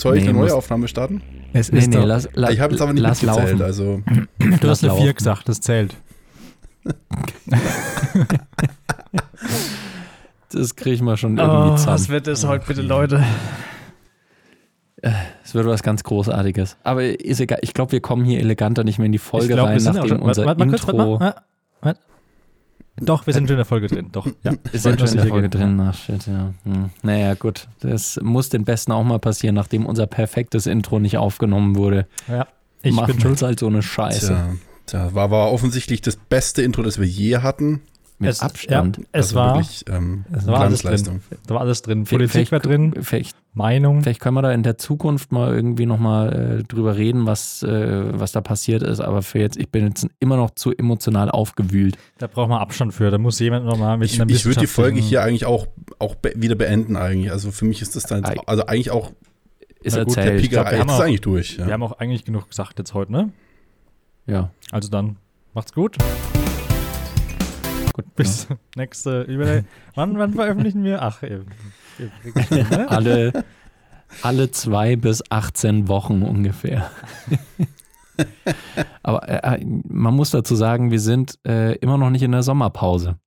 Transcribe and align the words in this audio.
soll 0.00 0.16
ich 0.16 0.24
Nee, 0.24 0.30
eine 0.30 0.38
neue 0.38 0.54
Aufnahme 0.54 0.88
starten? 0.88 1.22
Es 1.52 1.70
Nee, 1.72 1.78
ist 1.80 1.88
nee, 1.88 1.96
doch, 1.96 2.04
lass, 2.06 2.28
la, 2.34 2.50
ich 2.50 2.60
habe 2.60 2.72
jetzt 2.72 2.80
aber 2.82 2.92
nicht 2.92 3.02
lass 3.02 3.22
mitgezählt, 3.22 3.50
laufen. 3.58 3.62
also 3.62 4.02
du 4.60 4.68
hast 4.68 4.84
eine 4.84 4.92
4 4.94 5.02
laufen. 5.04 5.14
gesagt, 5.16 5.48
das 5.48 5.60
zählt. 5.60 5.96
Das 10.52 10.74
kriegen 10.74 11.04
wir 11.04 11.16
schon 11.16 11.38
irgendwie 11.38 11.76
zusammen. 11.76 12.08
wird 12.08 12.26
das 12.26 12.44
heute 12.44 12.66
bitte, 12.66 12.82
Leute? 12.82 13.22
Es 15.44 15.54
wird 15.54 15.66
was 15.66 15.82
ganz 15.82 16.02
Großartiges. 16.02 16.76
Aber 16.82 17.02
ist 17.04 17.40
egal. 17.40 17.60
Ich 17.62 17.72
glaube, 17.72 17.92
wir 17.92 18.00
kommen 18.00 18.24
hier 18.24 18.40
eleganter 18.40 18.82
nicht 18.84 18.98
mehr 18.98 19.06
in 19.06 19.12
die 19.12 19.18
Folge 19.18 19.46
ich 19.46 19.52
glaub, 19.52 19.66
rein, 19.68 19.74
wir 19.74 19.80
sind 19.80 19.90
auch 19.92 19.94
nachdem 20.02 20.08
schon, 20.08 20.22
unser 20.22 20.44
warte, 20.46 20.60
warte, 20.60 20.72
Intro. 20.72 21.20
warte, 21.20 21.24
mal, 21.24 21.34
warte. 21.82 22.00
Doch, 23.00 23.26
wir 23.26 23.32
sind 23.34 23.46
schon 23.48 23.54
in 23.54 23.58
der 23.58 23.64
Folge 23.64 23.86
drin. 23.88 24.08
Doch, 24.12 24.26
ja. 24.44 24.52
Ist 24.72 24.84
Wollte 24.84 25.02
ja 25.02 25.06
schon 25.08 25.18
in 25.18 25.22
der 25.24 25.30
Folge 25.32 25.48
gehen. 25.48 25.60
drin. 25.78 25.80
Ach, 25.80 25.94
shit, 25.94 26.26
ja. 26.26 26.52
Hm. 26.64 26.90
Naja, 27.02 27.34
gut. 27.34 27.68
Das 27.80 28.18
muss 28.22 28.48
den 28.48 28.64
Besten 28.64 28.92
auch 28.92 29.04
mal 29.04 29.18
passieren, 29.18 29.54
nachdem 29.54 29.86
unser 29.86 30.06
perfektes 30.06 30.66
Intro 30.66 30.98
nicht 30.98 31.16
aufgenommen 31.18 31.76
wurde. 31.76 32.06
Ja, 32.28 32.46
ich 32.82 32.94
Machen 32.94 33.14
bin 33.14 33.22
wir 33.22 33.30
uns 33.30 33.42
halt 33.42 33.58
so 33.60 33.66
eine 33.66 33.82
Scheiße. 33.82 34.26
tja, 34.28 34.48
tja, 34.86 35.14
war, 35.14 35.30
war 35.30 35.50
offensichtlich 35.52 36.00
das 36.02 36.16
beste 36.16 36.62
Intro, 36.62 36.82
das 36.82 36.98
wir 36.98 37.06
je 37.06 37.38
hatten. 37.38 37.80
Mit 38.22 38.30
Es- 38.30 38.40
Abstand. 38.42 38.98
Ja, 38.98 39.02
es 39.12 39.24
also 39.28 39.36
war, 39.36 39.54
wirklich 39.54 39.84
ähm, 39.88 40.24
es 40.30 40.46
war 40.46 40.60
alles 40.60 40.82
Glanzleistung. 40.82 41.20
Da 41.46 41.54
war 41.54 41.62
alles 41.62 41.80
drin. 41.80 42.04
Vielleicht- 42.04 42.32
Politik 42.32 42.52
war 42.52 42.60
drin, 42.60 42.94
Vielleicht, 43.00 43.34
Meinung. 43.54 44.02
vielleicht 44.02 44.20
können 44.20 44.34
wir 44.36 44.42
da 44.42 44.52
in 44.52 44.62
der 44.62 44.76
Zukunft 44.76 45.32
mal 45.32 45.54
irgendwie 45.54 45.86
nochmal 45.86 46.58
äh, 46.60 46.62
drüber 46.64 46.96
reden, 46.98 47.24
was, 47.24 47.62
äh, 47.62 48.18
was 48.20 48.32
da 48.32 48.42
passiert 48.42 48.82
ist. 48.82 49.00
Aber 49.00 49.22
für 49.22 49.38
jetzt, 49.38 49.56
ich 49.56 49.70
bin 49.70 49.86
jetzt 49.86 50.06
immer 50.18 50.36
noch 50.36 50.50
zu 50.50 50.70
emotional 50.76 51.30
aufgewühlt. 51.30 51.96
Da 52.18 52.26
braucht 52.26 52.50
man 52.50 52.58
Abstand 52.60 52.92
für. 52.92 53.10
Da 53.10 53.16
muss 53.16 53.38
jemand 53.38 53.64
nochmal 53.64 53.96
mit 53.96 54.10
Ich, 54.12 54.20
einer 54.20 54.30
ich 54.30 54.44
würde 54.44 54.60
die 54.60 54.66
Folge 54.66 55.00
hier 55.00 55.22
eigentlich 55.22 55.46
auch, 55.46 55.66
auch 55.98 56.14
be 56.14 56.34
wieder 56.36 56.56
beenden 56.56 56.96
eigentlich. 56.96 57.32
Also 57.32 57.50
für 57.50 57.64
mich 57.64 57.80
ist 57.80 57.96
das 57.96 58.02
dann, 58.02 58.22
jetzt, 58.22 58.46
also 58.46 58.66
eigentlich 58.66 58.90
auch 58.90 59.12
Ist 59.82 59.96
Na 59.96 60.04
gut, 60.04 60.14
der 60.16 60.24
der 60.24 60.32
erzählt. 60.34 60.50
Pika, 60.50 60.62
glaub, 60.62 60.72
wir 60.74 60.84
ist 60.84 60.90
auch- 60.92 61.00
eigentlich 61.04 61.20
durch. 61.22 61.56
Ja. 61.56 61.66
Wir 61.66 61.72
haben 61.72 61.82
auch 61.82 61.98
eigentlich 61.98 62.26
genug 62.26 62.50
gesagt 62.50 62.78
jetzt 62.78 62.92
heute, 62.92 63.12
ne? 63.12 63.30
ja. 64.26 64.50
Also 64.70 64.90
dann, 64.90 65.16
macht's 65.54 65.72
gut. 65.72 65.96
Gut, 68.02 68.14
Bis 68.16 68.48
nächste 68.76 69.22
Überle 69.22 69.64
wann, 69.94 70.18
wann 70.18 70.34
veröffentlichen 70.34 70.84
wir? 70.84 71.02
Ach, 71.02 71.22
eben. 71.22 71.46
ne? 72.50 72.90
alle, 72.90 73.44
alle 74.22 74.50
zwei 74.50 74.96
bis 74.96 75.22
18 75.30 75.88
Wochen 75.88 76.22
ungefähr. 76.22 76.90
Aber 79.02 79.28
äh, 79.28 79.64
man 79.64 80.14
muss 80.14 80.30
dazu 80.30 80.54
sagen, 80.54 80.90
wir 80.90 81.00
sind 81.00 81.38
äh, 81.46 81.76
immer 81.76 81.96
noch 81.96 82.10
nicht 82.10 82.22
in 82.22 82.32
der 82.32 82.42
Sommerpause. 82.42 83.18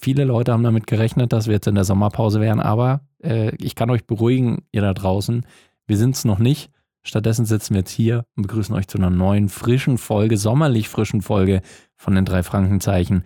Viele 0.00 0.24
Leute 0.24 0.52
haben 0.52 0.64
damit 0.64 0.86
gerechnet, 0.86 1.32
dass 1.32 1.46
wir 1.46 1.54
jetzt 1.54 1.68
in 1.68 1.76
der 1.76 1.84
Sommerpause 1.84 2.40
wären, 2.40 2.58
aber 2.58 3.02
äh, 3.22 3.54
ich 3.56 3.76
kann 3.76 3.90
euch 3.90 4.06
beruhigen, 4.06 4.64
ihr 4.72 4.82
da 4.82 4.92
draußen, 4.92 5.46
wir 5.86 5.96
sind 5.96 6.16
es 6.16 6.24
noch 6.24 6.38
nicht. 6.38 6.70
Stattdessen 7.04 7.44
sitzen 7.44 7.74
wir 7.74 7.80
jetzt 7.80 7.90
hier 7.90 8.24
und 8.34 8.44
begrüßen 8.44 8.74
euch 8.74 8.88
zu 8.88 8.98
einer 8.98 9.10
neuen, 9.10 9.48
frischen 9.48 9.98
Folge, 9.98 10.36
sommerlich 10.36 10.88
frischen 10.88 11.20
Folge 11.20 11.60
von 11.96 12.14
den 12.14 12.24
drei 12.24 12.42
Frankenzeichen. 12.42 13.24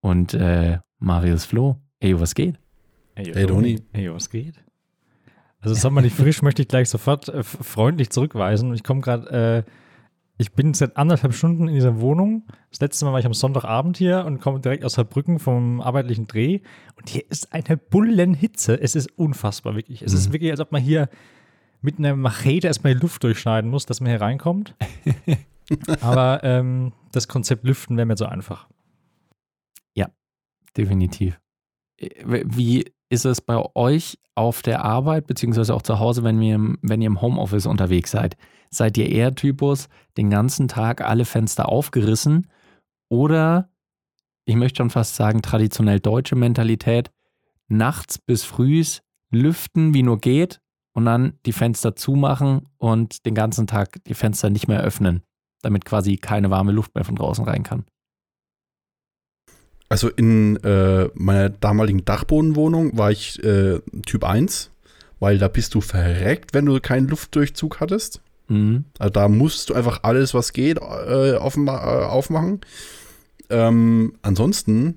Und 0.00 0.34
äh, 0.34 0.78
Marius 0.98 1.44
Flo, 1.44 1.76
ey, 2.00 2.18
was 2.20 2.34
geht? 2.34 2.58
Hey, 3.14 3.32
Hey, 3.34 3.46
Toni. 3.46 3.80
Hey, 3.92 4.12
was 4.12 4.30
geht? 4.30 4.54
Also 5.60 5.74
sommerlich 5.74 6.14
frisch 6.14 6.42
möchte 6.42 6.62
ich 6.62 6.68
gleich 6.68 6.88
sofort 6.88 7.28
äh, 7.28 7.42
freundlich 7.42 8.10
zurückweisen. 8.10 8.72
Ich 8.74 8.84
komme 8.84 9.00
gerade, 9.00 9.64
äh, 9.66 9.70
ich 10.40 10.52
bin 10.52 10.72
seit 10.72 10.96
anderthalb 10.96 11.34
Stunden 11.34 11.66
in 11.66 11.74
dieser 11.74 12.00
Wohnung. 12.00 12.44
Das 12.70 12.80
letzte 12.80 13.04
Mal 13.04 13.12
war 13.12 13.18
ich 13.18 13.26
am 13.26 13.34
Sonntagabend 13.34 13.96
hier 13.96 14.24
und 14.24 14.40
komme 14.40 14.60
direkt 14.60 14.84
aus 14.84 14.92
Saarbrücken 14.92 15.40
vom 15.40 15.80
arbeitlichen 15.80 16.28
Dreh. 16.28 16.60
Und 16.94 17.08
hier 17.08 17.24
ist 17.28 17.52
eine 17.52 17.76
Bullenhitze. 17.76 18.80
Es 18.80 18.94
ist 18.94 19.18
unfassbar, 19.18 19.74
wirklich. 19.74 20.02
Es 20.02 20.12
ist 20.12 20.32
wirklich, 20.32 20.52
als 20.52 20.60
ob 20.60 20.70
man 20.70 20.80
hier 20.80 21.08
mit 21.80 21.98
einer 21.98 22.14
Machete 22.14 22.68
erstmal 22.68 22.94
die 22.94 23.00
Luft 23.00 23.24
durchschneiden 23.24 23.68
muss, 23.68 23.84
dass 23.84 24.00
man 24.00 24.10
hier 24.10 24.20
reinkommt. 24.20 24.76
Aber 26.00 26.40
ähm, 26.44 26.92
das 27.10 27.26
Konzept 27.26 27.64
Lüften 27.64 27.96
wäre 27.96 28.06
mir 28.06 28.16
so 28.16 28.26
einfach. 28.26 28.68
Definitiv. 30.78 31.38
Äh, 31.98 32.44
Wie 32.46 32.84
ist 33.10 33.24
es 33.24 33.40
bei 33.40 33.62
euch 33.74 34.18
auf 34.34 34.62
der 34.62 34.84
Arbeit, 34.84 35.26
beziehungsweise 35.26 35.74
auch 35.74 35.82
zu 35.82 35.98
Hause, 35.98 36.22
wenn 36.22 36.40
ihr, 36.40 36.54
im- 36.54 36.78
wenn 36.82 37.02
ihr 37.02 37.06
im 37.08 37.20
Homeoffice 37.20 37.66
unterwegs 37.66 38.10
seid? 38.12 38.36
Seid 38.70 38.96
ihr 38.98 39.08
eher 39.08 39.34
Typus, 39.34 39.88
den 40.16 40.30
ganzen 40.30 40.68
Tag 40.68 41.00
alle 41.00 41.24
Fenster 41.24 41.68
aufgerissen 41.70 42.50
oder, 43.10 43.70
ich 44.44 44.56
möchte 44.56 44.76
schon 44.78 44.90
fast 44.90 45.16
sagen, 45.16 45.40
traditionell 45.42 46.00
deutsche 46.00 46.36
Mentalität, 46.36 47.10
nachts 47.68 48.18
bis 48.18 48.44
frühs 48.44 49.02
lüften, 49.30 49.94
wie 49.94 50.02
nur 50.02 50.18
geht 50.20 50.60
und 50.94 51.06
dann 51.06 51.38
die 51.46 51.52
Fenster 51.52 51.96
zumachen 51.96 52.66
und 52.76 53.24
den 53.26 53.34
ganzen 53.34 53.66
Tag 53.66 54.04
die 54.04 54.14
Fenster 54.14 54.50
nicht 54.50 54.68
mehr 54.68 54.82
öffnen, 54.82 55.22
damit 55.62 55.84
quasi 55.86 56.16
keine 56.16 56.50
warme 56.50 56.72
Luft 56.72 56.94
mehr 56.94 57.04
von 57.04 57.16
draußen 57.16 57.44
rein 57.44 57.62
kann? 57.62 57.84
Also 59.88 60.08
in 60.08 60.56
äh, 60.64 61.08
meiner 61.14 61.48
damaligen 61.48 62.04
Dachbodenwohnung 62.04 62.96
war 62.98 63.10
ich 63.10 63.42
äh, 63.42 63.80
Typ 64.04 64.24
1, 64.24 64.70
weil 65.18 65.38
da 65.38 65.48
bist 65.48 65.74
du 65.74 65.80
verreckt, 65.80 66.52
wenn 66.54 66.66
du 66.66 66.78
keinen 66.80 67.08
Luftdurchzug 67.08 67.80
hattest. 67.80 68.20
Mhm. 68.48 68.84
Also 68.98 69.10
da 69.12 69.28
musst 69.28 69.70
du 69.70 69.74
einfach 69.74 70.00
alles, 70.02 70.34
was 70.34 70.52
geht, 70.52 70.76
äh, 70.78 70.80
offenma- 71.36 72.02
äh, 72.02 72.04
aufmachen. 72.04 72.60
Ähm, 73.50 74.14
ansonsten 74.22 74.96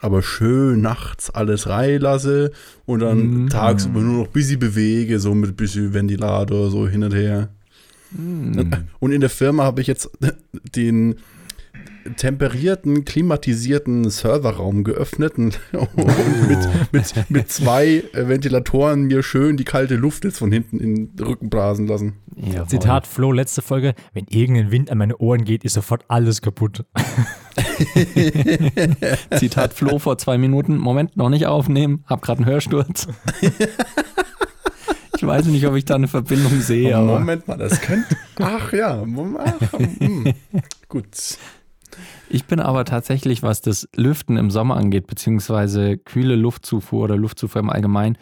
aber 0.00 0.22
schön 0.22 0.80
nachts 0.80 1.30
alles 1.30 1.68
reinlasse 1.68 2.52
und 2.86 3.00
dann 3.00 3.42
Mhm. 3.44 3.48
tagsüber 3.50 3.98
nur 4.00 4.18
noch 4.20 4.26
ein 4.28 4.32
bisschen 4.32 4.60
bewege, 4.60 5.18
so 5.18 5.34
mit 5.34 5.50
ein 5.50 5.56
bisschen 5.56 5.92
Ventilator, 5.92 6.70
so 6.70 6.86
hin 6.86 7.02
und 7.02 7.12
her. 7.12 7.48
Mhm. 8.12 8.84
Und 9.00 9.10
in 9.10 9.20
der 9.20 9.30
Firma 9.30 9.64
habe 9.64 9.80
ich 9.80 9.88
jetzt 9.88 10.08
den 10.76 11.16
temperierten, 12.16 13.04
klimatisierten 13.04 14.08
Serverraum 14.10 14.84
geöffnet 14.84 15.60
und 15.72 16.48
mit, 16.48 16.58
mit, 16.92 17.30
mit 17.30 17.50
zwei 17.50 18.04
äh, 18.12 18.28
Ventilatoren 18.28 19.04
mir 19.04 19.22
schön 19.22 19.56
die 19.56 19.64
kalte 19.64 19.96
Luft 19.96 20.24
jetzt 20.24 20.38
von 20.38 20.52
hinten 20.52 20.78
in 20.80 21.16
den 21.16 21.26
Rücken 21.26 21.50
blasen 21.50 21.86
lassen. 21.86 22.14
Jawohl. 22.36 22.68
Zitat 22.68 23.06
Flo, 23.06 23.32
letzte 23.32 23.62
Folge. 23.62 23.94
Wenn 24.12 24.26
irgendein 24.28 24.70
Wind 24.70 24.90
an 24.90 24.98
meine 24.98 25.16
Ohren 25.18 25.44
geht, 25.44 25.64
ist 25.64 25.74
sofort 25.74 26.04
alles 26.08 26.40
kaputt. 26.40 26.84
Zitat 29.36 29.74
Flo 29.74 29.98
vor 29.98 30.18
zwei 30.18 30.38
Minuten. 30.38 30.78
Moment, 30.78 31.16
noch 31.16 31.30
nicht 31.30 31.46
aufnehmen. 31.46 32.04
Hab 32.06 32.22
gerade 32.22 32.42
einen 32.42 32.50
Hörsturz. 32.50 33.08
ich 35.16 35.26
weiß 35.26 35.46
nicht, 35.46 35.66
ob 35.66 35.74
ich 35.74 35.84
da 35.84 35.96
eine 35.96 36.06
Verbindung 36.06 36.60
sehe, 36.60 36.94
Oh, 36.94 36.98
aber 36.98 37.18
Moment 37.18 37.48
mal, 37.48 37.58
das 37.58 37.80
könnte. 37.80 38.16
Ach 38.38 38.72
ja, 38.72 39.04
ach, 39.38 39.72
hm. 39.98 40.32
gut. 40.88 41.06
Ich 42.30 42.44
bin 42.44 42.60
aber 42.60 42.84
tatsächlich, 42.84 43.42
was 43.42 43.60
das 43.60 43.88
Lüften 43.94 44.36
im 44.36 44.50
Sommer 44.50 44.76
angeht, 44.76 45.06
beziehungsweise 45.06 45.98
kühle 45.98 46.36
Luftzufuhr 46.36 47.04
oder 47.04 47.16
Luftzufuhr 47.16 47.60
im 47.60 47.70
Allgemeinen, 47.70 48.18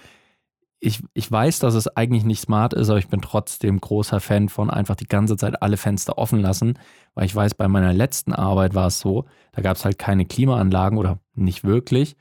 ich, 0.78 1.02
ich 1.14 1.30
weiß, 1.30 1.58
dass 1.60 1.74
es 1.74 1.88
eigentlich 1.88 2.24
nicht 2.24 2.40
smart 2.40 2.74
ist, 2.74 2.90
aber 2.90 2.98
ich 2.98 3.08
bin 3.08 3.22
trotzdem 3.22 3.80
großer 3.80 4.20
Fan 4.20 4.48
von 4.48 4.70
einfach 4.70 4.94
die 4.94 5.08
ganze 5.08 5.36
Zeit 5.36 5.62
alle 5.62 5.78
Fenster 5.78 6.18
offen 6.18 6.40
lassen, 6.40 6.78
weil 7.14 7.24
ich 7.24 7.34
weiß, 7.34 7.54
bei 7.54 7.66
meiner 7.66 7.92
letzten 7.92 8.32
Arbeit 8.32 8.74
war 8.74 8.88
es 8.88 9.00
so, 9.00 9.24
da 9.52 9.62
gab 9.62 9.76
es 9.76 9.84
halt 9.84 9.98
keine 9.98 10.26
Klimaanlagen 10.26 10.98
oder 10.98 11.18
nicht 11.34 11.64
wirklich. 11.64 12.16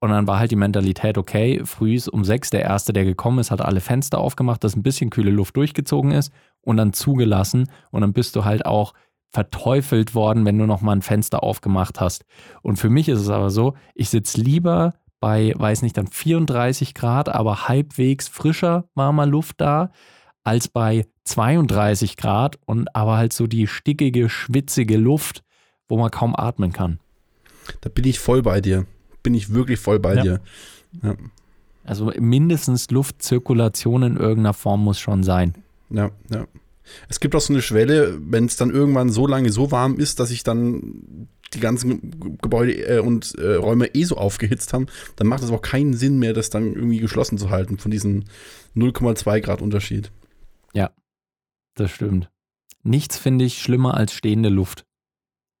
Und 0.00 0.10
dann 0.10 0.26
war 0.26 0.38
halt 0.38 0.52
die 0.52 0.56
Mentalität, 0.56 1.18
okay, 1.18 1.62
früh 1.64 1.94
ist 1.94 2.08
um 2.08 2.24
sechs 2.24 2.50
der 2.50 2.62
Erste, 2.62 2.92
der 2.92 3.04
gekommen 3.04 3.40
ist, 3.40 3.50
hat 3.50 3.60
alle 3.60 3.80
Fenster 3.80 4.18
aufgemacht, 4.18 4.62
dass 4.62 4.76
ein 4.76 4.82
bisschen 4.82 5.10
kühle 5.10 5.30
Luft 5.30 5.56
durchgezogen 5.56 6.12
ist 6.12 6.32
und 6.62 6.76
dann 6.76 6.92
zugelassen. 6.92 7.68
Und 7.90 8.02
dann 8.02 8.12
bist 8.12 8.36
du 8.36 8.44
halt 8.44 8.64
auch 8.64 8.94
verteufelt 9.30 10.14
worden, 10.14 10.44
wenn 10.44 10.58
du 10.58 10.66
nochmal 10.66 10.96
ein 10.96 11.02
Fenster 11.02 11.42
aufgemacht 11.42 12.00
hast. 12.00 12.24
Und 12.62 12.76
für 12.76 12.88
mich 12.88 13.08
ist 13.08 13.20
es 13.20 13.28
aber 13.28 13.50
so, 13.50 13.74
ich 13.94 14.08
sitze 14.10 14.40
lieber 14.40 14.94
bei, 15.20 15.52
weiß 15.56 15.82
nicht, 15.82 15.96
dann 15.96 16.06
34 16.06 16.94
Grad, 16.94 17.28
aber 17.28 17.68
halbwegs 17.68 18.28
frischer 18.28 18.84
warmer 18.94 19.26
Luft 19.26 19.60
da, 19.60 19.90
als 20.44 20.68
bei 20.68 21.06
32 21.24 22.16
Grad 22.16 22.58
und 22.64 22.94
aber 22.94 23.16
halt 23.16 23.32
so 23.32 23.46
die 23.46 23.66
stickige, 23.66 24.28
schwitzige 24.28 24.96
Luft, 24.96 25.42
wo 25.88 25.98
man 25.98 26.10
kaum 26.10 26.34
atmen 26.34 26.72
kann. 26.72 27.00
Da 27.82 27.90
bin 27.90 28.04
ich 28.04 28.18
voll 28.18 28.42
bei 28.42 28.60
dir. 28.60 28.86
Bin 29.22 29.34
ich 29.34 29.52
wirklich 29.52 29.78
voll 29.78 29.98
bei 29.98 30.14
Ja. 30.14 30.22
dir. 30.22 30.40
Also 31.84 32.12
mindestens 32.18 32.90
Luftzirkulation 32.90 34.02
in 34.02 34.16
irgendeiner 34.16 34.54
Form 34.54 34.84
muss 34.84 34.98
schon 35.00 35.22
sein. 35.22 35.54
Ja, 35.90 36.10
ja. 36.30 36.46
Es 37.08 37.20
gibt 37.20 37.34
auch 37.34 37.40
so 37.40 37.52
eine 37.52 37.62
Schwelle, 37.62 38.18
wenn 38.20 38.46
es 38.46 38.56
dann 38.56 38.70
irgendwann 38.70 39.10
so 39.10 39.26
lange 39.26 39.50
so 39.52 39.70
warm 39.70 39.98
ist, 39.98 40.20
dass 40.20 40.28
sich 40.30 40.42
dann 40.44 41.28
die 41.54 41.60
ganzen 41.60 42.38
Gebäude 42.42 42.72
äh, 42.86 42.98
und 42.98 43.34
äh, 43.38 43.54
Räume 43.54 43.94
eh 43.94 44.04
so 44.04 44.16
aufgehitzt 44.16 44.72
haben, 44.72 44.86
dann 45.16 45.26
macht 45.26 45.42
es 45.42 45.50
auch 45.50 45.62
keinen 45.62 45.94
Sinn 45.94 46.18
mehr, 46.18 46.34
das 46.34 46.50
dann 46.50 46.74
irgendwie 46.74 46.98
geschlossen 46.98 47.38
zu 47.38 47.48
halten 47.50 47.78
von 47.78 47.90
diesem 47.90 48.24
0,2 48.76 49.40
Grad 49.40 49.62
Unterschied. 49.62 50.10
Das 51.78 51.92
stimmt. 51.92 52.28
Nichts 52.82 53.16
finde 53.18 53.44
ich 53.44 53.62
schlimmer 53.62 53.94
als 53.94 54.12
stehende 54.12 54.48
Luft. 54.48 54.84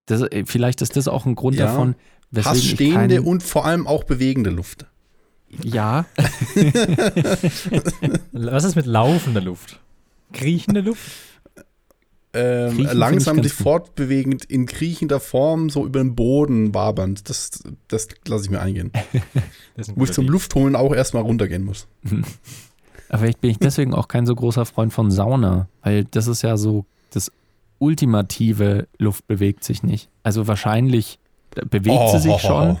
Das, 0.06 0.22
äh, 0.22 0.44
vielleicht 0.46 0.82
ist 0.82 0.96
das 0.96 1.06
auch 1.08 1.26
ein 1.26 1.34
Grund 1.36 1.56
Ja. 1.56 1.66
davon, 1.66 1.94
weswegen 2.30 2.58
ich 2.58 2.70
stehende 2.70 3.22
und 3.22 3.42
vor 3.42 3.64
allem 3.64 3.86
auch 3.86 4.04
bewegende 4.04 4.50
Luft. 4.50 4.86
Ja, 5.62 6.04
Was 8.32 8.64
ist 8.64 8.76
mit 8.76 8.84
laufender 8.84 9.40
Luft? 9.40 9.80
Kriechende 10.32 10.80
Luft? 10.80 11.10
Ähm, 12.34 12.76
Kriechen 12.76 12.98
langsam 12.98 13.42
sich 13.42 13.52
fortbewegend 13.52 14.44
in 14.44 14.66
kriechender 14.66 15.18
Form 15.18 15.70
so 15.70 15.86
über 15.86 16.00
den 16.00 16.14
Boden 16.14 16.74
wabernd. 16.74 17.28
Das, 17.28 17.62
das 17.88 18.08
lasse 18.26 18.44
ich 18.44 18.50
mir 18.50 18.60
eingehen. 18.60 18.92
Wo 19.94 20.04
ich 20.04 20.12
zum. 20.12 20.26
Luftholen 20.26 20.76
auch 20.76 20.94
erstmal 20.94 21.22
runtergehen 21.22 21.64
muss. 21.64 21.86
Aber 23.08 23.20
vielleicht 23.20 23.40
bin 23.40 23.50
ich 23.50 23.58
deswegen 23.58 23.94
auch 23.94 24.08
kein 24.08 24.26
so 24.26 24.34
großer 24.34 24.66
Freund 24.66 24.92
von 24.92 25.10
Sauna, 25.10 25.68
weil 25.82 26.04
das 26.04 26.26
ist 26.26 26.42
ja 26.42 26.58
so 26.58 26.84
das 27.10 27.32
ultimative 27.78 28.86
Luft 28.98 29.26
bewegt 29.26 29.64
sich 29.64 29.82
nicht. 29.82 30.10
Also 30.22 30.46
wahrscheinlich 30.46 31.18
bewegt 31.70 32.10
sie 32.12 32.18
sich 32.20 32.38
schon. 32.40 32.78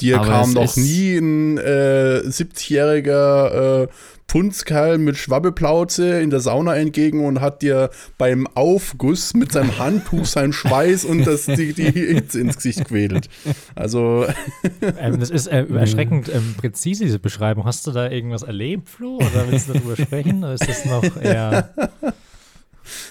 Dir 0.00 0.18
aber 0.18 0.26
kam 0.26 0.52
noch 0.52 0.76
nie 0.76 1.16
ein 1.16 1.58
äh, 1.58 2.22
70-jähriger 2.24 3.82
äh, 3.82 3.88
Punzkerl 4.26 4.98
mit 4.98 5.16
Schwabbeplauze 5.16 6.20
in 6.20 6.30
der 6.30 6.38
Sauna 6.38 6.76
entgegen 6.76 7.26
und 7.26 7.40
hat 7.40 7.62
dir 7.62 7.90
beim 8.16 8.46
Aufguss 8.54 9.34
mit 9.34 9.50
seinem 9.50 9.76
Handtuch 9.78 10.24
seinen 10.24 10.52
Schweiß 10.52 11.04
und 11.04 11.26
das, 11.26 11.46
die, 11.46 11.72
die 11.72 11.90
Hitze 11.90 12.40
ins 12.40 12.54
Gesicht 12.54 12.84
quält. 12.84 13.28
Also, 13.74 14.26
Ähm, 14.98 15.18
das 15.18 15.30
ist 15.30 15.46
äh, 15.46 15.66
erschreckend 15.66 16.28
ähm, 16.28 16.54
präzise, 16.56 17.04
diese 17.04 17.18
Beschreibung. 17.18 17.64
Hast 17.64 17.86
du 17.86 17.90
da 17.90 18.08
irgendwas 18.08 18.42
erlebt, 18.42 18.88
Flo? 18.88 19.16
Oder 19.16 19.50
willst 19.50 19.68
du 19.68 19.72
darüber 19.72 19.96
sprechen? 19.96 20.44
Oder 20.44 20.54
ist 20.54 20.68
das 20.68 20.84
noch 20.84 21.20
eher. 21.20 21.70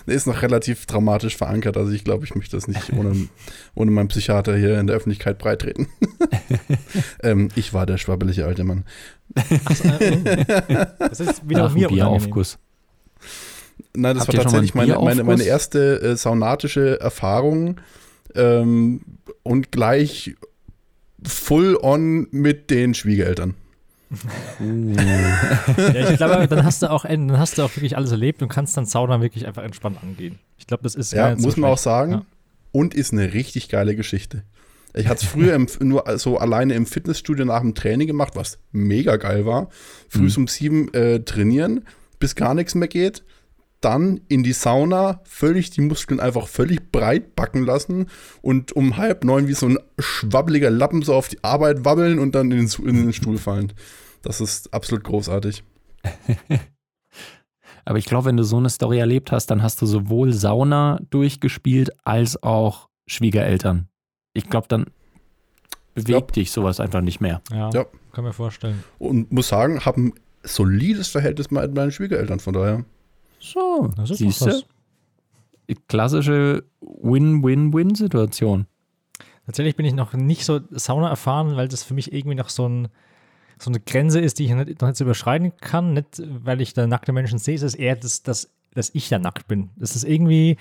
Der 0.08 0.16
ist 0.16 0.28
noch 0.28 0.42
relativ 0.42 0.86
dramatisch 0.86 1.38
verankert. 1.38 1.78
Also, 1.78 1.92
ich 1.92 2.04
glaube, 2.04 2.26
ich 2.26 2.36
möchte 2.36 2.56
das 2.56 2.68
nicht 2.68 2.94
ohne, 2.94 3.30
ohne 3.76 3.92
meinen 3.92 4.08
Psychiater 4.08 4.56
hier 4.58 4.80
in 4.80 4.88
der 4.88 4.96
Öffentlichkeit 4.96 5.38
breitreten. 5.38 5.88
ähm, 7.24 7.50
ich 7.56 7.74
war 7.74 7.86
der 7.86 7.98
schwabbelige 7.98 8.46
alte 8.46 8.64
Mann. 8.64 8.86
Das 11.00 11.20
ist 11.20 11.48
wieder 11.48 11.64
Nach 11.64 11.74
mir. 11.74 11.88
Bieraufguss. 11.88 12.58
Nein, 13.96 14.16
das 14.16 14.28
Habt 14.28 14.38
war 14.38 14.44
tatsächlich 14.44 14.74
meine, 14.76 14.98
meine, 15.00 15.24
meine 15.24 15.44
erste 15.44 16.02
äh, 16.02 16.16
saunatische 16.16 17.00
Erfahrung 17.00 17.82
ähm, 18.36 19.02
und 19.44 19.72
gleich 19.72 20.36
full 21.24 21.78
on 21.82 22.28
mit 22.32 22.70
den 22.70 22.94
Schwiegereltern. 22.94 23.56
Ja, 24.60 26.10
ich 26.10 26.18
glaube, 26.18 26.48
dann 26.48 26.64
hast 26.66 26.82
du 26.82 26.90
auch 26.90 27.06
dann 27.06 27.38
hast 27.38 27.58
du 27.58 27.64
auch 27.64 27.76
wirklich 27.76 27.96
alles 27.96 28.12
erlebt 28.12 28.42
und 28.42 28.50
kannst 28.50 28.76
dann 28.78 28.86
Sauna 28.86 29.22
wirklich 29.22 29.46
einfach 29.46 29.64
entspannt 29.64 29.98
angehen. 30.02 30.40
Ich 30.58 30.68
glaube, 30.68 30.84
das 30.84 30.96
ist 30.96 31.14
Ja, 31.14 31.32
nicht 31.32 31.42
so 31.42 31.48
muss 31.48 31.58
man 31.58 31.70
auch 31.72 31.78
sagen. 31.78 32.12
Ja. 32.12 32.26
Und 32.72 32.94
ist 32.94 33.14
eine 33.14 33.34
richtig 33.34 33.70
geile 33.70 33.96
Geschichte. 33.96 34.44
Ich 34.94 35.08
hatte 35.08 35.24
es 35.24 35.30
früher 35.32 35.54
im, 35.56 35.68
nur 35.82 36.04
so 36.18 36.38
alleine 36.38 36.74
im 36.74 36.86
Fitnessstudio 36.86 37.46
nach 37.46 37.62
dem 37.62 37.76
Training 37.76 38.08
gemacht, 38.08 38.36
was 38.36 38.58
mega 38.72 39.18
geil 39.18 39.46
war. 39.46 39.70
Früh 40.08 40.24
Mhm. 40.24 40.34
um 40.38 40.48
sieben 40.48 40.94
äh, 40.94 41.20
trainieren, 41.22 41.86
bis 42.20 42.36
gar 42.36 42.54
nichts 42.54 42.76
mehr 42.76 42.88
geht. 42.88 43.24
Dann 43.82 44.20
in 44.28 44.44
die 44.44 44.52
Sauna, 44.54 45.22
völlig 45.24 45.70
die 45.72 45.82
Muskeln 45.82 46.20
einfach 46.20 46.48
völlig 46.48 46.92
breit 46.92 47.36
backen 47.36 47.64
lassen 47.66 48.08
und 48.42 48.74
um 48.74 48.98
halb 48.98 49.24
neun 49.24 49.48
wie 49.48 49.54
so 49.54 49.68
ein 49.68 49.78
schwabbeliger 49.98 50.70
Lappen 50.70 51.02
so 51.02 51.14
auf 51.14 51.30
die 51.30 51.42
Arbeit 51.44 51.86
wabbeln 51.86 52.20
und 52.20 52.36
dann 52.36 52.52
in 52.52 52.68
den, 52.68 52.86
in 52.88 52.96
den 52.96 53.14
Stuhl 53.14 53.38
fallen. 53.38 53.72
Das 54.22 54.42
ist 54.42 54.74
absolut 54.74 55.06
großartig. 55.06 55.64
Aber 57.86 57.98
ich 57.98 58.06
glaube, 58.06 58.26
wenn 58.26 58.38
du 58.38 58.44
so 58.44 58.58
eine 58.58 58.70
Story 58.70 59.00
erlebt 59.00 59.32
hast, 59.32 59.48
dann 59.48 59.64
hast 59.64 59.82
du 59.82 59.86
sowohl 59.86 60.34
Sauna 60.34 61.00
durchgespielt 61.10 61.92
als 62.06 62.42
auch 62.44 62.90
Schwiegereltern. 63.08 63.88
Ich 64.34 64.50
glaube, 64.50 64.68
dann 64.68 64.86
bewegt 65.96 66.10
Ja. 66.10 66.42
dich 66.42 66.52
sowas 66.52 66.80
einfach 66.80 67.02
nicht 67.02 67.20
mehr. 67.22 67.42
Ja, 67.52 67.70
Ja. 67.72 67.86
kann 68.12 68.24
mir 68.26 68.34
vorstellen. 68.34 68.84
Und 69.00 69.32
muss 69.32 69.48
sagen, 69.48 69.86
habe 69.86 70.02
ein 70.02 70.14
solides 70.44 71.08
Verhältnis 71.08 71.50
mit 71.50 71.74
meinen 71.74 71.92
Schwiegereltern, 71.92 72.40
von 72.40 72.54
daher. 72.54 72.86
So, 73.40 73.90
Das 73.96 74.10
ist 74.12 74.18
siehst 74.20 74.42
doch 74.42 74.48
du? 74.48 74.54
was. 74.54 74.66
Klassische 75.88 76.64
Win-Win-Win-Situation. 76.82 78.66
Tatsächlich 79.46 79.76
bin 79.76 79.86
ich 79.86 79.94
noch 79.94 80.14
nicht 80.14 80.46
so 80.46 80.60
Sauna 80.72 81.10
erfahren, 81.10 81.56
weil 81.56 81.68
das 81.68 81.84
für 81.84 81.94
mich 81.94 82.12
irgendwie 82.14 82.36
noch 82.36 82.50
so, 82.50 82.68
ein, 82.68 82.88
so 83.60 83.70
eine 83.72 83.80
Grenze 83.80 84.20
ist, 84.20 84.40
die 84.40 84.46
ich 84.46 84.52
noch 84.52 84.66
nicht, 84.66 84.82
noch 84.82 84.88
nicht 84.88 84.98
so 84.98 85.04
überschreiten 85.04 85.54
kann. 85.58 85.94
Nicht, 85.94 86.22
weil 86.26 86.62
ich 86.62 86.74
da 86.74 86.86
nackte 86.88 87.12
Menschen 87.12 87.40
sehe, 87.40 87.56
es 87.56 87.64
ist 87.64 87.76
eher, 87.76 87.96
das, 87.96 88.24
das, 88.24 88.52
dass 88.74 88.92
ich 88.94 89.10
da 89.10 89.20
nackt 89.20 89.48
bin. 89.48 89.70
Das 89.78 89.96
ist 89.96 90.04
irgendwie 90.04 90.58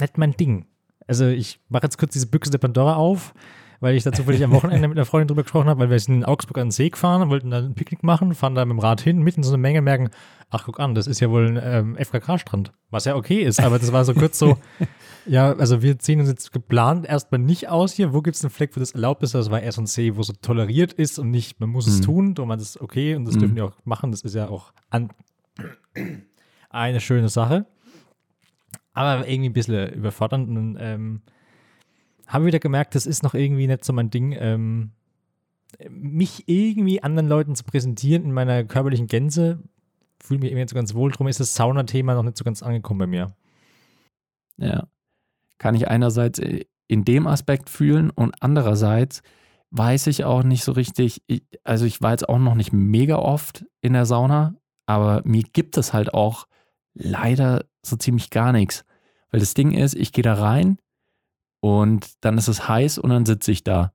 nicht 0.00 0.18
mein 0.18 0.32
Ding. 0.32 0.66
Also 1.06 1.26
ich 1.26 1.60
mache 1.68 1.84
jetzt 1.84 1.98
kurz 1.98 2.12
diese 2.12 2.26
Büchse 2.28 2.50
der 2.50 2.58
Pandora 2.58 2.94
auf, 2.96 3.34
weil 3.80 3.94
ich 3.96 4.04
da 4.04 4.12
zufällig 4.12 4.44
am 4.44 4.52
Wochenende 4.52 4.86
mit 4.88 4.96
einer 4.98 5.04
Freundin 5.06 5.28
drüber 5.28 5.42
gesprochen 5.42 5.68
habe, 5.68 5.80
weil 5.80 5.90
wir 5.90 5.98
sind 5.98 6.14
in 6.16 6.24
Augsburg 6.24 6.58
an 6.58 6.66
den 6.66 6.70
See 6.70 6.90
gefahren 6.90 7.22
und 7.22 7.30
wollten 7.30 7.50
da 7.50 7.58
ein 7.58 7.74
Picknick 7.74 8.02
machen, 8.02 8.34
fahren 8.34 8.54
da 8.54 8.64
mit 8.64 8.76
dem 8.76 8.78
Rad 8.78 9.00
hin, 9.00 9.22
mitten 9.22 9.42
so 9.42 9.50
eine 9.52 9.58
Menge, 9.58 9.80
merken, 9.82 10.10
ach 10.50 10.64
guck 10.66 10.78
an, 10.80 10.94
das 10.94 11.06
ist 11.06 11.20
ja 11.20 11.30
wohl 11.30 11.56
ein 11.56 11.60
ähm, 11.62 11.96
FKK-Strand, 11.96 12.72
was 12.90 13.04
ja 13.06 13.16
okay 13.16 13.40
ist, 13.42 13.60
aber 13.60 13.78
das 13.78 13.92
war 13.92 14.04
so 14.04 14.12
kurz 14.14 14.38
so, 14.38 14.58
ja, 15.26 15.52
also 15.52 15.80
wir 15.82 15.98
ziehen 15.98 16.20
uns 16.20 16.28
jetzt 16.28 16.52
geplant 16.52 17.06
erstmal 17.06 17.40
nicht 17.40 17.68
aus 17.68 17.92
hier, 17.94 18.12
wo 18.12 18.20
gibt 18.22 18.36
es 18.36 18.44
einen 18.44 18.50
Fleck, 18.50 18.76
wo 18.76 18.80
das 18.80 18.92
erlaubt 18.92 19.22
ist, 19.22 19.34
das 19.34 19.50
war 19.50 19.60
erst 19.60 19.78
ein 19.78 19.86
See, 19.86 20.16
wo 20.16 20.22
so 20.22 20.32
toleriert 20.32 20.92
ist 20.92 21.18
und 21.18 21.30
nicht, 21.30 21.58
man 21.60 21.70
muss 21.70 21.86
es 21.86 22.00
Mhm. 22.00 22.04
tun, 22.04 22.34
und 22.38 22.48
man 22.48 22.58
ist 22.60 22.80
okay 22.80 23.14
und 23.14 23.24
das 23.24 23.34
Mhm. 23.36 23.40
dürfen 23.40 23.54
die 23.56 23.62
auch 23.62 23.72
machen, 23.84 24.10
das 24.10 24.22
ist 24.22 24.34
ja 24.34 24.48
auch 24.48 24.72
an 24.90 25.10
eine 26.68 27.00
schöne 27.00 27.28
Sache. 27.28 27.66
Aber 28.92 29.26
irgendwie 29.28 29.50
ein 29.50 29.52
bisschen 29.52 29.88
überfordernd. 29.92 30.48
Und 30.48 30.76
ähm, 30.80 31.22
habe 32.30 32.46
wieder 32.46 32.60
gemerkt, 32.60 32.94
das 32.94 33.06
ist 33.06 33.22
noch 33.22 33.34
irgendwie 33.34 33.66
nicht 33.66 33.84
so 33.84 33.92
mein 33.92 34.10
Ding, 34.10 34.34
ähm, 34.38 34.92
mich 35.88 36.48
irgendwie 36.48 37.02
anderen 37.02 37.28
Leuten 37.28 37.54
zu 37.54 37.64
präsentieren 37.64 38.24
in 38.24 38.32
meiner 38.32 38.64
körperlichen 38.64 39.06
Gänze. 39.06 39.62
Fühle 40.22 40.40
mich 40.40 40.50
irgendwie 40.50 40.62
nicht 40.62 40.70
so 40.70 40.76
ganz 40.76 40.94
wohl. 40.94 41.10
Drum 41.10 41.28
ist 41.28 41.40
das 41.40 41.54
Sauna-Thema 41.54 42.14
noch 42.14 42.22
nicht 42.22 42.36
so 42.36 42.44
ganz 42.44 42.62
angekommen 42.62 42.98
bei 42.98 43.06
mir. 43.06 43.34
Ja. 44.56 44.88
Kann 45.58 45.74
ich 45.74 45.88
einerseits 45.88 46.40
in 46.88 47.04
dem 47.04 47.26
Aspekt 47.26 47.68
fühlen 47.68 48.10
und 48.10 48.34
andererseits 48.40 49.22
weiß 49.70 50.08
ich 50.08 50.24
auch 50.24 50.42
nicht 50.42 50.64
so 50.64 50.72
richtig, 50.72 51.22
ich, 51.26 51.44
also 51.64 51.84
ich 51.84 52.02
war 52.02 52.10
jetzt 52.10 52.28
auch 52.28 52.38
noch 52.38 52.54
nicht 52.54 52.72
mega 52.72 53.16
oft 53.16 53.64
in 53.80 53.92
der 53.92 54.06
Sauna, 54.06 54.54
aber 54.86 55.22
mir 55.24 55.44
gibt 55.52 55.76
es 55.76 55.92
halt 55.92 56.14
auch 56.14 56.46
leider 56.94 57.64
so 57.82 57.96
ziemlich 57.96 58.30
gar 58.30 58.52
nichts. 58.52 58.84
Weil 59.30 59.40
das 59.40 59.54
Ding 59.54 59.72
ist, 59.72 59.94
ich 59.94 60.12
gehe 60.12 60.24
da 60.24 60.34
rein 60.34 60.78
und 61.60 62.06
dann 62.20 62.38
ist 62.38 62.48
es 62.48 62.68
heiß 62.68 62.98
und 62.98 63.10
dann 63.10 63.26
sitze 63.26 63.52
ich 63.52 63.62
da. 63.62 63.92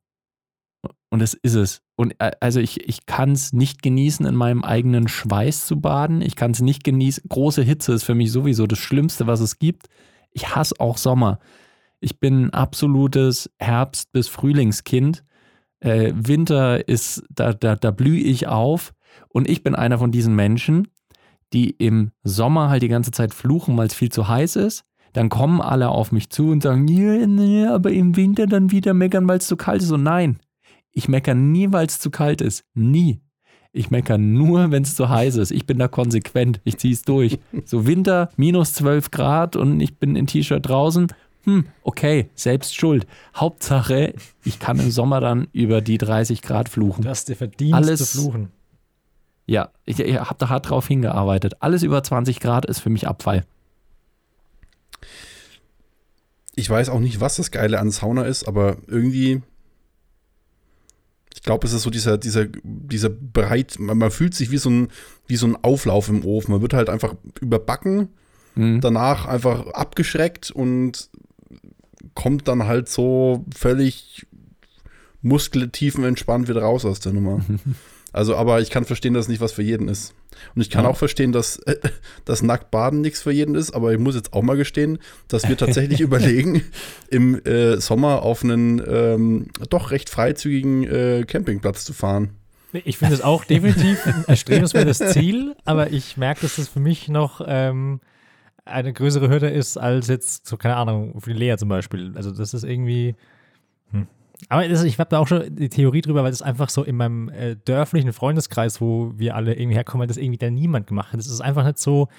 Und 1.10 1.22
es 1.22 1.34
ist 1.34 1.55
es. 1.55 1.81
Und 1.95 2.15
äh, 2.19 2.31
also 2.39 2.60
ich, 2.60 2.88
ich 2.88 3.05
kann 3.05 3.31
es 3.31 3.53
nicht 3.53 3.81
genießen, 3.81 4.25
in 4.25 4.36
meinem 4.36 4.63
eigenen 4.63 5.07
Schweiß 5.07 5.65
zu 5.65 5.79
baden. 5.79 6.22
Ich 6.22 6.36
kann 6.36 6.51
es 6.51 6.62
nicht 6.62 6.84
genießen. 6.84 7.24
Große 7.29 7.62
Hitze 7.63 7.93
ist 7.93 8.03
für 8.03 8.15
mich 8.15 8.31
sowieso 8.31 8.67
das 8.67 8.79
Schlimmste, 8.79 9.25
was 9.27 9.39
es 9.39 9.57
gibt. 9.57 9.88
Ich 10.31 10.55
hasse 10.55 10.75
auch 10.79 10.98
Sommer. 10.98 11.39
Ich 12.00 12.19
bin 12.19 12.45
ein 12.45 12.53
absolutes 12.53 13.50
Herbst- 13.57 14.12
bis 14.12 14.27
Frühlingskind. 14.27 15.24
Äh, 15.79 16.12
Winter 16.15 16.88
ist, 16.88 17.24
da, 17.29 17.53
da, 17.53 17.75
da 17.75 17.91
blühe 17.91 18.22
ich 18.22 18.48
auf. 18.48 18.93
Und 19.29 19.50
ich 19.50 19.63
bin 19.63 19.75
einer 19.75 19.98
von 19.98 20.12
diesen 20.12 20.36
Menschen, 20.36 20.89
die 21.53 21.69
im 21.69 22.12
Sommer 22.24 22.69
halt 22.69 22.84
die 22.84 22.89
ganze 22.89 23.12
Zeit 23.12 23.34
fluchen, 23.34 23.77
weil 23.77 23.88
es 23.88 23.95
viel 23.95 24.12
zu 24.12 24.27
heiß 24.27 24.57
ist. 24.57 24.84
Dann 25.15 25.29
kommen 25.29 25.62
alle 25.62 25.88
auf 25.89 26.12
mich 26.12 26.29
zu 26.29 26.50
und 26.50 26.62
sagen, 26.62 26.89
ja, 26.89 27.25
nee, 27.25 27.65
aber 27.65 27.89
im 27.91 28.17
Winter 28.17 28.48
dann 28.48 28.72
wieder 28.72 28.93
meckern, 28.93 29.25
weil 29.29 29.38
es 29.38 29.48
zu 29.48 29.55
kalt 29.55 29.81
ist. 29.81 29.91
Und 29.91 30.03
nein, 30.03 30.39
ich 30.91 31.07
meckere 31.07 31.36
nie, 31.36 31.72
weil 31.72 31.88
es 31.88 32.00
zu 32.01 32.12
kalt 32.12 32.41
ist. 32.41 32.65
Nie. 32.74 33.22
Ich 33.72 33.91
meckere 33.91 34.17
nur, 34.17 34.72
wenn 34.72 34.84
es 34.84 34.93
zu 34.95 35.07
heiß 35.07 35.38
ist. 35.38 35.51
Ich 35.51 35.65
bin 35.65 35.79
da 35.79 35.88
konsequent. 35.88 36.60
Ich 36.65 36.77
ziehe 36.77 36.93
es 36.93 37.03
durch. 37.03 37.39
So 37.65 37.88
Winter, 37.88 38.29
minus 38.36 38.74
12 38.74 39.12
Grad 39.12 39.55
und 39.55 39.79
ich 39.79 39.98
bin 39.98 40.17
in 40.17 40.27
T-Shirt 40.27 40.67
draußen. 40.67 41.07
Hm, 41.45 41.65
okay, 41.84 42.29
selbst 42.36 42.75
schuld. 42.75 43.07
Hauptsache, 43.38 44.15
ich 44.43 44.60
kann 44.60 44.79
im 44.79 44.91
Sommer 44.91 45.22
dann 45.22 45.48
über 45.53 45.79
die 45.79 45.98
30 45.98 46.41
Grad 46.41 46.67
fluchen. 46.67 47.03
Du 47.03 47.10
hast 47.10 47.29
dir 47.29 47.38
verdient 47.38 47.74
Alles- 47.74 48.12
zu 48.12 48.22
fluchen. 48.22 48.50
Ja, 49.48 49.69
ich, 49.86 49.98
ich 50.00 50.19
habe 50.19 50.36
da 50.39 50.50
hart 50.50 50.69
drauf 50.69 50.88
hingearbeitet. 50.88 51.62
Alles 51.62 51.84
über 51.84 52.03
20 52.03 52.41
Grad 52.41 52.65
ist 52.65 52.79
für 52.79 52.89
mich 52.89 53.07
Abfall. 53.07 53.45
Ich 56.55 56.69
weiß 56.69 56.89
auch 56.89 57.00
nicht, 57.00 57.19
was 57.19 57.35
das 57.35 57.51
Geile 57.51 57.79
an 57.79 57.91
Sauna 57.91 58.24
ist, 58.24 58.47
aber 58.47 58.77
irgendwie. 58.88 59.41
Ich 61.33 61.43
glaube, 61.43 61.67
es 61.67 61.74
ist 61.74 61.83
so 61.83 61.89
dieser, 61.89 62.17
dieser, 62.17 62.45
dieser 62.63 63.09
breit, 63.09 63.75
man, 63.77 63.97
man 63.97 64.09
fühlt 64.09 64.33
sich 64.33 64.51
wie 64.51 64.57
so, 64.57 64.69
ein, 64.69 64.88
wie 65.27 65.35
so 65.35 65.45
ein 65.45 65.57
Auflauf 65.63 66.07
im 66.09 66.25
Ofen. 66.25 66.51
Man 66.51 66.62
wird 66.62 66.74
halt 66.74 66.89
einfach 66.89 67.15
überbacken, 67.41 68.09
Hm. 68.55 68.79
danach 68.79 69.25
einfach 69.25 69.67
abgeschreckt 69.67 70.50
und 70.50 71.09
kommt 72.13 72.47
dann 72.47 72.63
halt 72.65 72.88
so 72.88 73.43
völlig 73.53 74.25
muskeltiefenentspannt 75.21 76.47
wieder 76.47 76.62
raus 76.62 76.85
aus 76.85 77.00
der 77.00 77.13
Nummer. 77.13 77.43
Also, 78.13 78.38
aber 78.38 78.62
ich 78.62 78.69
kann 78.69 78.85
verstehen, 78.85 79.13
dass 79.13 79.25
es 79.25 79.27
nicht 79.27 79.41
was 79.41 79.51
für 79.51 79.62
jeden 79.62 79.89
ist. 79.89 80.13
Und 80.56 80.62
ich 80.62 80.70
kann 80.70 80.84
Ja. 80.86 80.89
auch 80.89 80.98
verstehen, 80.98 81.32
dass 81.32 81.58
äh, 81.65 81.75
das 82.25 82.42
Nacktbaden 82.42 83.01
nichts 83.01 83.22
für 83.22 83.32
jeden 83.32 83.56
ist, 83.56 83.72
aber 83.74 83.94
ich 83.94 84.00
muss 84.00 84.15
jetzt 84.15 84.34
auch 84.34 84.42
mal 84.42 84.58
gestehen, 84.58 85.00
dass 85.27 85.48
wir 85.48 85.58
tatsächlich 85.58 86.01
überlegen, 86.01 86.63
im 87.10 87.44
äh, 87.46 87.77
Sommer 87.77 88.22
auf 88.24 88.44
einen 88.44 88.82
ähm, 88.88 89.48
doch 89.70 89.92
recht 89.92 90.10
freizügigen 90.10 90.84
äh, 90.84 91.24
Campingplatz 91.27 91.86
zu 91.86 91.94
fahren. 91.94 92.32
Ich 92.84 92.98
finde 92.98 93.13
es 93.13 93.22
auch 93.22 93.46
definitiv 93.46 94.06
ein 94.06 94.25
erstrebenswertes 94.27 95.00
Ziel, 95.13 95.56
aber 95.63 95.92
ich 95.92 96.18
merke, 96.18 96.42
dass 96.42 96.58
das 96.58 96.68
für 96.68 96.82
mich 96.82 97.08
noch 97.08 97.39
ähm, 97.48 98.01
eine 98.65 98.92
größere 98.92 99.30
Hürde 99.30 99.48
ist 99.50 99.77
als 99.77 100.08
jetzt, 100.08 100.46
so 100.48 100.58
keine 100.58 100.75
Ahnung, 100.75 101.22
für 101.22 101.32
die 101.32 101.39
Lea 101.39 101.56
zum 101.58 101.70
Beispiel. 101.70 102.12
Also 102.15 102.32
das 102.32 102.54
ist 102.54 102.63
irgendwie. 102.63 103.15
Hm. 103.92 104.08
Aber 104.50 104.68
das, 104.68 104.84
ich 104.84 105.00
habe 105.00 105.10
da 105.10 105.20
auch 105.20 105.27
schon 105.27 105.56
die 105.56 105.70
Theorie 105.70 106.01
drüber, 106.01 106.24
weil 106.24 106.32
das 106.32 106.42
einfach 106.42 106.70
so 106.70 106.84
in 106.84 106.98
meinem 106.98 107.30
äh, 107.30 107.56
dörflichen 107.56 108.13
Freundeskreis, 108.13 108.82
wo 108.82 109.13
wir 109.15 109.36
alle 109.36 109.56
irgendwie 109.56 109.75
herkommen, 109.75 110.08
das 110.08 110.18
irgendwie 110.18 110.38
da 110.38 110.50
niemand 110.50 110.88
gemacht 110.88 111.13
hat. 111.13 111.20
Das 111.20 111.27
ist 111.27 111.42
einfach 111.42 111.65
nicht 111.65 111.80
so 111.80 112.10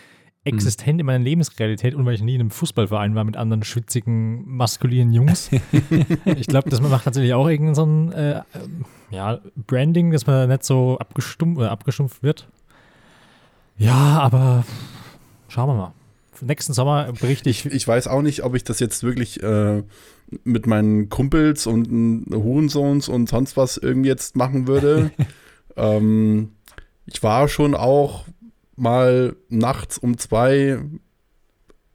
existent 0.47 1.01
in 1.01 1.07
meiner 1.07 1.23
Lebensrealität 1.23 1.95
und 1.95 2.07
weil 2.07 2.15
ich 2.15 2.23
nie 2.23 2.35
in 2.35 2.41
einem 2.41 2.51
Fußballverein 2.51 3.15
war 3.15 3.25
mit 3.25 3.37
anderen 3.37 3.65
schwitzigen, 3.65 4.45
maskulinen 4.47 5.13
Jungs. 5.13 5.51
ich 6.25 6.47
glaube, 6.47 6.71
das 6.71 6.81
macht 6.81 7.07
natürlich 7.07 7.35
auch 7.35 7.49
irgendein 7.49 7.75
so 7.75 7.85
ein 7.85 8.13
äh, 8.13 8.43
ja, 9.11 9.41
Branding, 9.67 10.13
dass 10.13 10.27
man 10.27 10.49
nicht 10.49 10.65
so 10.65 10.99
abgestumpft, 10.99 11.59
oder 11.59 11.71
abgestumpft 11.71 12.23
wird. 12.23 12.49
Ja, 13.77 14.21
aber 14.21 14.65
schauen 15.49 15.69
wir 15.69 15.75
mal. 15.75 15.93
Nächsten 16.43 16.73
Sommer 16.73 17.13
berichte 17.13 17.51
ich. 17.51 17.67
Ich, 17.67 17.73
ich 17.73 17.89
weiß 17.89 18.09
auch 18.09 18.23
nicht, 18.23 18.43
ob 18.43 18.55
ich 18.55 18.65
das 18.65 18.81
jetzt 18.81 19.03
wirklich 19.03 19.43
äh, 19.43 19.83
mit 20.45 20.67
meinen 20.67 21.09
Kumpels 21.09 21.67
und 21.67 22.27
Hurensohns 22.33 23.09
und 23.09 23.29
sonst 23.29 23.57
was 23.57 23.77
irgendwie 23.77 24.09
jetzt 24.09 24.37
machen 24.37 24.67
würde. 24.67 25.11
ähm, 25.77 26.53
ich 27.07 27.23
war 27.23 27.49
schon 27.49 27.75
auch 27.75 28.25
mal 28.77 29.37
nachts 29.49 29.99
um 29.99 30.19
zwei 30.19 30.79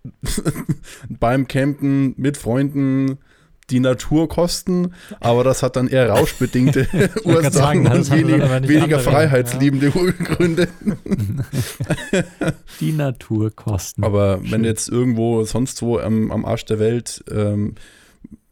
beim 1.10 1.48
Campen 1.48 2.16
mit 2.18 2.38
Freunden 2.38 3.20
die 3.72 3.80
Natur 3.80 4.28
kosten, 4.30 4.94
aber 5.20 5.44
das 5.44 5.64
hat 5.64 5.76
dann 5.76 5.88
eher 5.88 6.10
rauschbedingte 6.10 6.88
Ursachen 7.24 7.52
sagen, 7.52 7.88
und 7.88 8.12
wenig, 8.12 8.68
weniger 8.68 9.00
freiheitsliebende 9.00 9.90
Gründe. 9.90 10.68
Die 12.80 12.92
Natur 12.92 13.52
kosten. 13.52 14.04
Aber 14.04 14.40
wenn 14.44 14.64
du 14.64 14.70
jetzt 14.70 14.90
irgendwo 14.90 15.44
sonst 15.44 15.82
wo 15.82 15.98
am, 16.00 16.32
am 16.32 16.46
Arsch 16.46 16.66
der 16.66 16.80
Welt 16.80 17.24
ähm, 17.32 17.76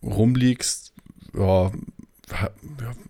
rumliegst, 0.04 0.94
ja, 1.38 1.72
ja, 2.30 2.50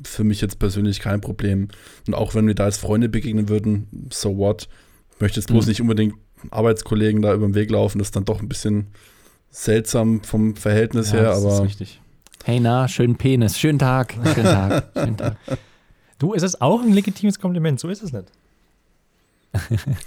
für 0.04 0.24
mich 0.24 0.42
jetzt 0.42 0.60
persönlich 0.60 1.00
kein 1.00 1.22
Problem. 1.22 1.68
Und 2.08 2.14
auch 2.14 2.36
wenn 2.36 2.48
wir 2.48 2.56
da 2.56 2.66
als 2.66 2.78
Freunde 2.78 3.10
begegnen 3.10 3.50
würden, 3.50 4.10
so 4.12 4.38
what? 4.38 4.68
Ich 5.16 5.22
möchte 5.22 5.40
jetzt 5.40 5.48
bloß 5.48 5.66
Mhm. 5.66 5.70
nicht 5.70 5.82
unbedingt 5.82 6.16
Arbeitskollegen 6.52 7.22
da 7.22 7.34
über 7.34 7.46
den 7.48 7.56
Weg 7.56 7.70
laufen. 7.70 8.00
Das 8.00 8.08
ist 8.08 8.16
dann 8.16 8.26
doch 8.26 8.42
ein 8.42 8.48
bisschen 8.48 8.88
seltsam 9.52 10.22
vom 10.24 10.56
Verhältnis 10.56 11.12
her, 11.14 11.24
das 11.24 11.40
ist 11.40 11.46
aber 11.46 11.64
richtig. 11.64 12.02
Hey 12.44 12.60
na, 12.60 12.88
schönen 12.88 13.16
Penis, 13.18 13.58
schönen 13.60 13.80
Tag, 13.80 14.14
schönen 14.34 14.44
Tag, 14.46 14.84
schönen 14.94 15.18
Tag. 15.18 15.38
Du, 16.18 16.34
ist 16.34 16.44
es 16.44 16.60
auch 16.62 16.82
ein 16.82 16.92
legitimes 16.94 17.40
Kompliment, 17.40 17.80
so 17.80 17.90
ist 17.90 18.04
es 18.04 18.12
nicht. 18.14 18.32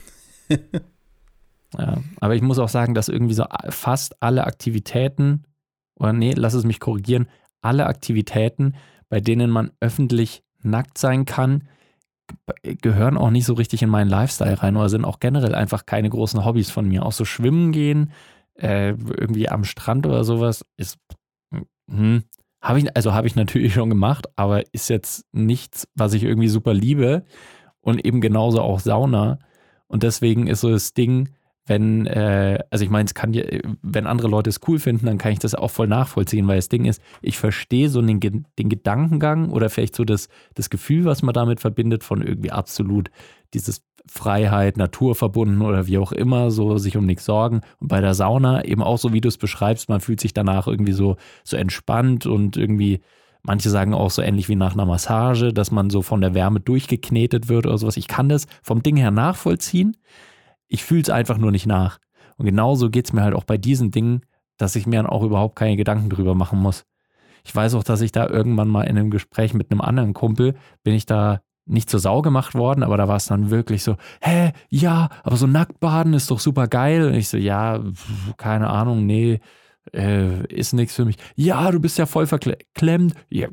Ja, 1.79 2.03
aber 2.21 2.35
ich 2.35 2.43
muss 2.43 2.59
auch 2.59 2.69
sagen, 2.69 2.93
dass 2.95 3.09
irgendwie 3.09 3.33
so 3.33 3.47
fast 3.71 4.23
alle 4.23 4.45
Aktivitäten, 4.47 5.45
oder 5.99 6.13
nee, 6.13 6.35
lass 6.37 6.53
es 6.53 6.65
mich 6.65 6.81
korrigieren, 6.81 7.29
alle 7.63 7.87
Aktivitäten, 7.87 8.75
bei 9.09 9.21
denen 9.21 9.51
man 9.51 9.71
öffentlich 9.81 10.43
nackt 10.63 10.99
sein 10.99 11.25
kann, 11.25 11.67
ge- 12.63 12.75
gehören 12.75 13.17
auch 13.17 13.31
nicht 13.31 13.47
so 13.47 13.55
richtig 13.55 13.83
in 13.83 13.89
meinen 13.89 14.11
Lifestyle 14.11 14.63
rein 14.63 14.77
oder 14.77 14.91
sind 14.91 15.07
auch 15.07 15.19
generell 15.19 15.55
einfach 15.55 15.87
keine 15.87 16.11
großen 16.11 16.45
Hobbys 16.45 16.71
von 16.71 16.87
mir. 16.89 17.07
Auch 17.07 17.13
so 17.13 17.25
schwimmen 17.25 17.73
gehen, 17.73 18.13
äh, 18.55 18.91
irgendwie 18.91 19.49
am 19.49 19.65
Strand 19.65 20.07
oder 20.07 20.25
sowas, 20.25 20.65
ist, 20.77 20.99
hm, 21.91 22.25
habe 22.61 22.79
ich, 22.79 22.97
also 22.97 23.13
habe 23.13 23.27
ich 23.27 23.37
natürlich 23.37 23.75
schon 23.75 23.91
gemacht, 23.91 24.29
aber 24.37 24.63
ist 24.73 24.89
jetzt 24.89 25.27
nichts, 25.33 25.89
was 25.95 26.15
ich 26.15 26.23
irgendwie 26.23 26.49
super 26.49 26.75
liebe 26.75 27.25
und 27.81 28.05
eben 28.05 28.21
genauso 28.21 28.61
auch 28.63 28.81
Sauna. 28.81 29.39
Und 29.89 30.05
deswegen 30.05 30.47
ist 30.47 30.61
so 30.61 30.71
das 30.71 30.95
Ding, 30.95 31.31
wenn, 31.67 32.07
äh, 32.07 32.59
also 32.71 32.85
ich 32.85 32.91
meine, 32.91 33.07
es 33.07 33.15
kann 33.15 33.33
ja, 33.33 33.45
wenn 33.83 34.07
andere 34.07 34.29
Leute 34.29 34.51
es 34.51 34.61
cool 34.67 34.79
finden, 34.79 35.07
dann 35.07 35.19
kann 35.19 35.33
ich 35.33 35.39
das 35.39 35.55
auch 35.55 35.71
voll 35.71 35.87
nachvollziehen, 35.87 36.49
weil 36.49 36.57
das 36.57 36.69
Ding 36.69 36.87
ist, 36.87 37.01
ich 37.21 37.39
verstehe 37.39 37.89
so 37.89 38.03
den, 38.03 38.19
den 38.21 38.69
Gedankengang 38.69 39.51
oder 39.51 39.71
vielleicht 39.71 39.95
so 39.95 40.05
das, 40.05 40.29
das 40.55 40.71
Gefühl, 40.71 41.05
was 41.05 41.23
man 41.23 41.35
damit 41.35 41.61
verbindet, 41.61 42.03
von 42.03 42.23
irgendwie 42.23 42.51
absolut 42.51 43.11
dieses 43.55 43.83
Freiheit, 44.07 44.77
Naturverbunden 44.77 45.63
oder 45.63 45.87
wie 45.87 45.99
auch 45.99 46.13
immer, 46.13 46.51
so 46.51 46.79
sich 46.79 46.97
um 46.97 47.07
nichts 47.07 47.25
sorgen. 47.25 47.61
Und 47.79 47.89
bei 47.89 48.01
der 48.01 48.15
Sauna 48.15 48.65
eben 48.65 48.83
auch 48.83 48.99
so, 48.99 49.13
wie 49.13 49.21
du 49.21 49.29
es 49.29 49.39
beschreibst, 49.39 49.89
man 49.89 50.01
fühlt 50.01 50.21
sich 50.21 50.35
danach 50.35 50.67
irgendwie 50.67 50.93
so, 50.93 51.17
so 51.45 51.57
entspannt 51.57 52.27
und 52.27 52.57
irgendwie, 52.57 53.01
manche 53.43 53.71
sagen 53.71 53.95
auch 53.95 54.11
so 54.11 54.23
ähnlich 54.23 54.49
wie 54.49 54.57
nach 54.57 54.75
einer 54.75 54.87
Massage, 54.87 55.53
dass 55.53 55.71
man 55.71 55.91
so 55.91 56.03
von 56.03 56.21
der 56.21 56.35
Wärme 56.35 56.61
durchgeknetet 56.61 57.49
wird 57.49 57.67
oder 57.67 57.79
sowas. 57.79 57.97
Ich 57.97 58.09
kann 58.09 58.29
das 58.29 58.47
vom 58.63 58.83
Ding 58.83 58.97
her 58.97 59.11
nachvollziehen. 59.11 59.97
Ich 60.67 60.85
fühle 60.85 61.03
es 61.03 61.11
einfach 61.11 61.39
nur 61.39 61.53
nicht 61.53 61.67
nach. 61.67 61.99
Und 62.37 62.47
genauso 62.47 62.91
geht 62.91 63.07
es 63.07 63.13
mir 63.13 63.23
halt 63.23 63.35
auch 63.35 63.45
bei 63.45 63.57
diesen 63.57 63.91
Dingen, 63.91 64.23
dass 64.57 64.77
ich 64.77 64.87
mir 64.87 64.97
dann 64.97 65.07
auch 65.07 65.23
überhaupt 65.23 65.57
keine 65.57 65.77
Gedanken 65.77 66.09
drüber 66.09 66.35
machen 66.35 66.59
muss. 66.59 66.85
Ich 67.45 67.55
weiß 67.55 67.75
auch, 67.75 67.85
dass 67.85 68.01
ich 68.01 68.13
da 68.13 68.29
irgendwann 68.29 68.69
mal 68.69 68.83
in 68.83 68.97
einem 68.97 69.11
Gespräch 69.11 69.55
mit 69.55 69.71
einem 69.71 69.81
anderen 69.81 70.15
Kumpel 70.15 70.55
bin 70.85 70.95
ich 70.95 71.07
da 71.07 71.41
nicht 71.73 71.91
zur 71.91 72.01
Sau 72.01 72.23
gemacht 72.23 72.55
worden, 72.55 72.83
aber 72.83 72.97
da 72.97 73.09
war 73.09 73.17
es 73.17 73.27
dann 73.27 73.51
wirklich 73.51 73.83
so, 73.83 73.97
hä, 74.21 74.53
ja, 74.69 75.09
aber 75.23 75.37
so 75.37 75.47
Nacktbaden 75.47 76.15
ist 76.15 76.31
doch 76.31 76.41
super 76.41 76.69
geil. 76.69 77.07
Und 77.07 77.15
ich 77.15 77.29
so, 77.29 77.37
ja, 77.37 77.81
pf, 77.81 78.37
keine 78.37 78.71
Ahnung, 78.71 79.07
nee, 79.07 79.41
äh, 79.93 80.47
ist 80.47 80.73
nichts 80.73 80.95
für 80.95 81.05
mich. 81.05 81.17
Ja, 81.35 81.71
du 81.71 81.81
bist 81.81 81.99
ja 81.99 82.07
voll 82.07 82.27
verklemmt. 82.27 83.15
Ja, 83.31 83.49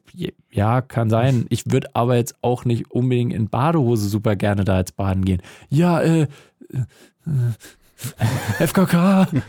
ja, 0.51 0.81
kann 0.81 1.09
sein. 1.09 1.45
Ich 1.49 1.71
würde 1.71 1.89
aber 1.95 2.15
jetzt 2.15 2.35
auch 2.41 2.65
nicht 2.65 2.91
unbedingt 2.91 3.33
in 3.33 3.49
Badehose 3.49 4.07
super 4.07 4.35
gerne 4.35 4.63
da 4.63 4.77
jetzt 4.77 4.95
baden 4.95 5.25
gehen. 5.25 5.41
Ja, 5.69 6.01
äh, 6.01 6.21
äh, 6.21 6.27
äh 8.59 8.65
FKK. 8.67 9.27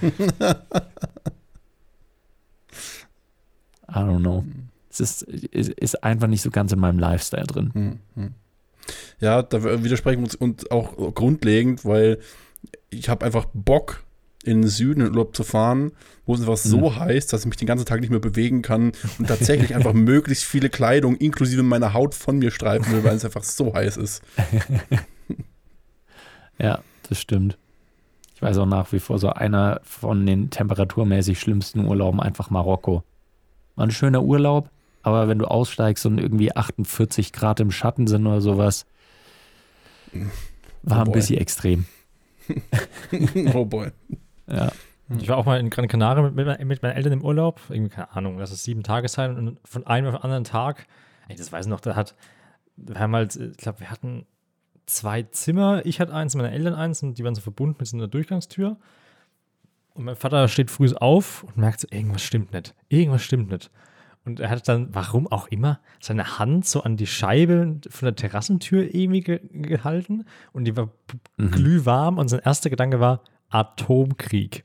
I 3.88 3.98
don't 3.98 4.20
know. 4.20 4.44
Es 4.88 5.00
ist, 5.00 5.22
ist, 5.22 5.70
ist 5.70 6.02
einfach 6.04 6.26
nicht 6.26 6.42
so 6.42 6.50
ganz 6.50 6.72
in 6.72 6.80
meinem 6.80 6.98
Lifestyle 6.98 7.46
drin. 7.46 7.70
Hm, 7.72 7.98
hm. 8.14 8.34
Ja, 9.20 9.42
da 9.42 9.82
widersprechen 9.82 10.20
wir 10.20 10.24
uns 10.24 10.34
und 10.34 10.70
auch 10.70 11.14
grundlegend, 11.14 11.84
weil 11.84 12.18
ich 12.90 13.08
habe 13.08 13.24
einfach 13.24 13.46
Bock, 13.52 14.02
in 14.42 14.62
den 14.62 14.70
Süden 14.70 15.02
in 15.02 15.08
Urlaub 15.08 15.36
zu 15.36 15.44
fahren, 15.44 15.92
wo 16.24 16.34
es 16.34 16.40
einfach 16.40 16.56
so 16.56 16.96
heiß, 16.96 17.26
dass 17.26 17.42
ich 17.42 17.46
mich 17.46 17.56
den 17.56 17.66
ganzen 17.66 17.84
Tag 17.84 18.00
nicht 18.00 18.10
mehr 18.10 18.20
bewegen 18.20 18.62
kann 18.62 18.92
und 19.18 19.28
tatsächlich 19.28 19.74
einfach 19.74 19.92
möglichst 19.94 20.44
viele 20.44 20.70
Kleidung 20.70 21.16
inklusive 21.16 21.62
meiner 21.62 21.92
Haut 21.92 22.14
von 22.14 22.38
mir 22.38 22.50
streifen 22.50 22.90
will, 22.92 23.04
weil 23.04 23.16
es 23.16 23.24
einfach 23.24 23.44
so 23.44 23.74
heiß 23.74 23.96
ist. 23.96 24.22
Ja, 26.62 26.80
das 27.08 27.18
stimmt. 27.18 27.56
Ich 28.34 28.42
weiß 28.42 28.58
auch 28.58 28.66
nach 28.66 28.92
wie 28.92 28.98
vor 28.98 29.18
so 29.18 29.30
einer 29.30 29.80
von 29.82 30.26
den 30.26 30.50
temperaturmäßig 30.50 31.40
schlimmsten 31.40 31.86
Urlauben 31.86 32.20
einfach 32.20 32.50
Marokko. 32.50 33.02
War 33.76 33.86
ein 33.86 33.90
schöner 33.90 34.22
Urlaub, 34.22 34.68
aber 35.02 35.28
wenn 35.28 35.38
du 35.38 35.46
aussteigst 35.46 36.04
und 36.06 36.18
irgendwie 36.18 36.54
48 36.54 37.32
Grad 37.32 37.60
im 37.60 37.70
Schatten 37.70 38.06
sind 38.06 38.26
oder 38.26 38.40
sowas, 38.40 38.86
war 40.82 40.98
Oh 40.98 41.00
ein 41.00 41.04
boy. 41.06 41.14
bisschen 41.14 41.38
extrem. 41.38 41.84
oh 43.54 43.64
boy. 43.64 43.90
Ja. 44.48 44.72
Ich 45.18 45.28
war 45.28 45.36
auch 45.38 45.44
mal 45.44 45.58
in 45.58 45.70
Gran 45.70 45.88
Canaria 45.88 46.22
mit, 46.22 46.34
mit, 46.34 46.64
mit 46.64 46.82
meinen 46.82 46.96
Eltern 46.96 47.12
im 47.14 47.24
Urlaub. 47.24 47.60
Irgendwie, 47.68 47.90
keine 47.90 48.12
Ahnung, 48.12 48.38
lass 48.38 48.52
es 48.52 48.62
sieben 48.62 48.82
Tage 48.82 49.08
sein. 49.08 49.36
Und 49.36 49.58
von 49.64 49.86
einem 49.86 50.06
auf 50.08 50.14
den 50.14 50.22
anderen 50.22 50.44
Tag, 50.44 50.86
ey, 51.28 51.36
das 51.36 51.50
weiß 51.50 51.66
ich 51.66 51.70
noch, 51.70 51.80
da 51.80 51.96
hat, 51.96 52.14
wir 52.76 52.98
haben 52.98 53.14
halt, 53.14 53.34
ich 53.34 53.56
glaube, 53.56 53.80
wir 53.80 53.90
hatten 53.90 54.24
zwei 54.86 55.22
Zimmer. 55.22 55.84
Ich 55.84 56.00
hatte 56.00 56.14
eins, 56.14 56.34
meine 56.36 56.52
Eltern 56.52 56.74
eins 56.74 57.02
und 57.02 57.18
die 57.18 57.24
waren 57.24 57.34
so 57.34 57.40
verbunden 57.40 57.76
mit 57.80 57.88
so 57.88 57.96
einer 57.96 58.06
Durchgangstür. 58.08 58.76
Und 59.94 60.04
mein 60.04 60.16
Vater 60.16 60.46
steht 60.46 60.70
früh 60.70 60.92
auf 60.94 61.42
und 61.44 61.56
merkt 61.56 61.80
so, 61.80 61.88
irgendwas 61.90 62.22
stimmt 62.22 62.52
nicht. 62.52 62.74
Irgendwas 62.88 63.22
stimmt 63.22 63.50
nicht. 63.50 63.70
Und 64.30 64.40
er 64.40 64.50
hat 64.50 64.66
dann, 64.68 64.88
warum 64.92 65.26
auch 65.30 65.48
immer, 65.48 65.80
seine 66.00 66.38
Hand 66.38 66.66
so 66.66 66.82
an 66.82 66.96
die 66.96 67.06
Scheibe 67.06 67.80
von 67.88 68.06
der 68.06 68.14
Terrassentür 68.16 68.94
irgendwie 68.94 69.20
ge 69.20 69.40
gehalten 69.52 70.24
und 70.52 70.64
die 70.64 70.76
war 70.76 70.90
Mhm. 71.36 71.50
glühwarm 71.50 72.18
und 72.18 72.28
sein 72.28 72.40
erster 72.44 72.70
Gedanke 72.70 73.00
war 73.00 73.22
Atomkrieg. 73.48 74.64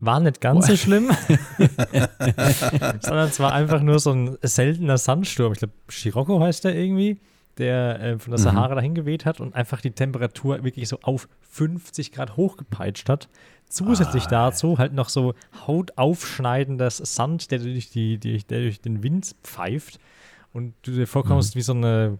War 0.00 0.20
nicht 0.20 0.40
ganz 0.40 0.66
so 0.66 0.76
schlimm, 0.76 1.10
sondern 3.00 3.28
es 3.28 3.40
war 3.40 3.52
einfach 3.52 3.80
nur 3.80 3.98
so 3.98 4.12
ein 4.12 4.36
seltener 4.42 4.98
Sandsturm. 4.98 5.52
Ich 5.52 5.58
glaube, 5.60 5.74
Scirocco 5.90 6.40
heißt 6.40 6.64
der 6.64 6.74
irgendwie, 6.76 7.20
der 7.58 8.00
äh, 8.00 8.18
von 8.18 8.30
der 8.32 8.40
Mhm. 8.40 8.44
Sahara 8.44 8.74
dahin 8.74 8.94
geweht 8.94 9.24
hat 9.24 9.40
und 9.40 9.54
einfach 9.54 9.80
die 9.80 9.90
Temperatur 9.92 10.64
wirklich 10.64 10.88
so 10.88 10.98
auf 11.02 11.28
50 11.50 12.12
Grad 12.12 12.36
hochgepeitscht 12.36 13.08
hat. 13.08 13.28
Zusätzlich 13.68 14.26
dazu 14.26 14.78
halt 14.78 14.92
noch 14.92 15.08
so 15.08 15.34
hautaufschneidendes 15.66 16.98
Sand, 16.98 17.50
der 17.50 17.58
durch, 17.58 17.90
die, 17.90 18.18
die, 18.18 18.38
der 18.44 18.60
durch 18.60 18.80
den 18.80 19.02
Wind 19.02 19.34
pfeift 19.42 19.98
und 20.52 20.74
du 20.82 20.92
dir 20.92 21.06
vorkommst 21.06 21.56
wie 21.56 21.62
so 21.62 21.72
eine 21.72 22.18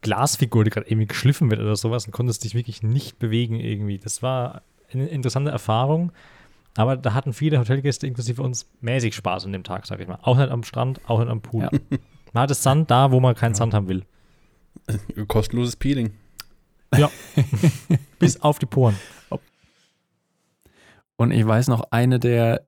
Glasfigur, 0.00 0.64
die 0.64 0.70
gerade 0.70 0.88
irgendwie 0.88 1.06
geschliffen 1.08 1.50
wird 1.50 1.60
oder 1.60 1.76
sowas 1.76 2.06
und 2.06 2.12
konntest 2.12 2.44
dich 2.44 2.54
wirklich 2.54 2.82
nicht 2.82 3.18
bewegen 3.18 3.58
irgendwie. 3.58 3.98
Das 3.98 4.22
war 4.22 4.62
eine 4.92 5.06
interessante 5.06 5.50
Erfahrung. 5.50 6.12
Aber 6.76 6.96
da 6.96 7.14
hatten 7.14 7.32
viele 7.32 7.58
Hotelgäste 7.58 8.06
inklusive 8.06 8.42
uns 8.42 8.66
mäßig 8.82 9.14
Spaß 9.14 9.46
an 9.46 9.52
dem 9.52 9.64
Tag, 9.64 9.86
sag 9.86 9.98
ich 10.00 10.06
mal. 10.08 10.18
Auch 10.22 10.36
nicht 10.36 10.50
am 10.50 10.62
Strand, 10.62 11.00
auch 11.06 11.20
nicht 11.20 11.30
am 11.30 11.40
Pool. 11.40 11.62
Ja. 11.62 11.70
Man 12.34 12.42
hatte 12.42 12.54
Sand 12.54 12.90
da, 12.90 13.10
wo 13.12 13.18
man 13.20 13.34
keinen 13.34 13.54
Sand 13.54 13.72
haben 13.72 13.88
will. 13.88 14.04
Kostenloses 15.28 15.76
Peeling. 15.76 16.12
Ja. 16.96 17.10
Bis 18.18 18.40
auf 18.40 18.58
die 18.58 18.66
Poren. 18.66 18.96
Und 21.16 21.30
ich 21.30 21.46
weiß 21.46 21.68
noch, 21.68 21.84
eine 21.90 22.18
der, 22.18 22.66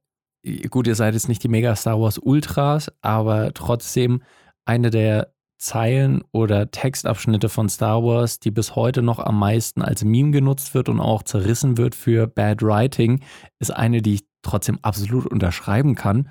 gut, 0.71 0.87
ihr 0.87 0.95
seid 0.95 1.15
jetzt 1.15 1.29
nicht 1.29 1.43
die 1.43 1.49
Mega 1.49 1.77
Star 1.77 2.01
Wars 2.01 2.19
Ultras, 2.19 2.91
aber 3.03 3.53
trotzdem 3.53 4.23
eine 4.65 4.91
der 4.91 5.33
Zeilen 5.59 6.23
oder 6.31 6.71
Textabschnitte 6.71 7.49
von 7.49 7.69
Star 7.69 8.03
Wars, 8.03 8.39
die 8.39 8.51
bis 8.51 8.77
heute 8.77 9.03
noch 9.03 9.19
am 9.19 9.39
meisten 9.39 9.83
als 9.83 10.05
Meme 10.05 10.31
genutzt 10.31 10.73
wird 10.73 10.89
und 10.89 11.01
auch 11.01 11.25
zerrissen 11.25 11.77
wird 11.77 11.95
für 11.95 12.27
Bad 12.27 12.63
Writing, 12.63 13.23
ist 13.59 13.75
eine, 13.75 14.01
die 14.01 14.15
ich 14.15 14.25
trotzdem 14.43 14.79
absolut 14.83 15.27
unterschreiben 15.27 15.95
kann, 15.95 16.29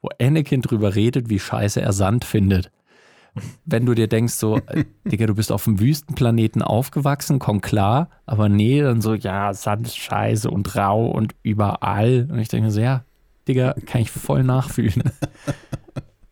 wo 0.00 0.08
Anakin 0.20 0.62
drüber 0.62 0.94
redet, 0.94 1.28
wie 1.28 1.40
scheiße 1.40 1.82
er 1.82 1.92
Sand 1.92 2.24
findet. 2.24 2.70
Wenn 3.64 3.86
du 3.86 3.94
dir 3.94 4.08
denkst, 4.08 4.34
so, 4.34 4.56
äh, 4.56 4.84
Digga, 5.04 5.26
du 5.26 5.34
bist 5.34 5.52
auf 5.52 5.64
dem 5.64 5.80
Wüstenplaneten 5.80 6.62
aufgewachsen, 6.62 7.38
komm 7.38 7.60
klar, 7.60 8.10
aber 8.26 8.48
nee, 8.48 8.80
dann 8.80 9.00
so, 9.00 9.14
ja, 9.14 9.52
Sand 9.54 9.86
ist 9.86 9.96
scheiße 9.96 10.50
und 10.50 10.74
rau 10.76 11.06
und 11.06 11.34
überall. 11.42 12.28
Und 12.30 12.38
ich 12.38 12.48
denke 12.48 12.70
so, 12.70 12.80
ja, 12.80 13.04
Digga, 13.46 13.74
kann 13.86 14.02
ich 14.02 14.10
voll 14.10 14.44
nachfühlen. 14.44 15.02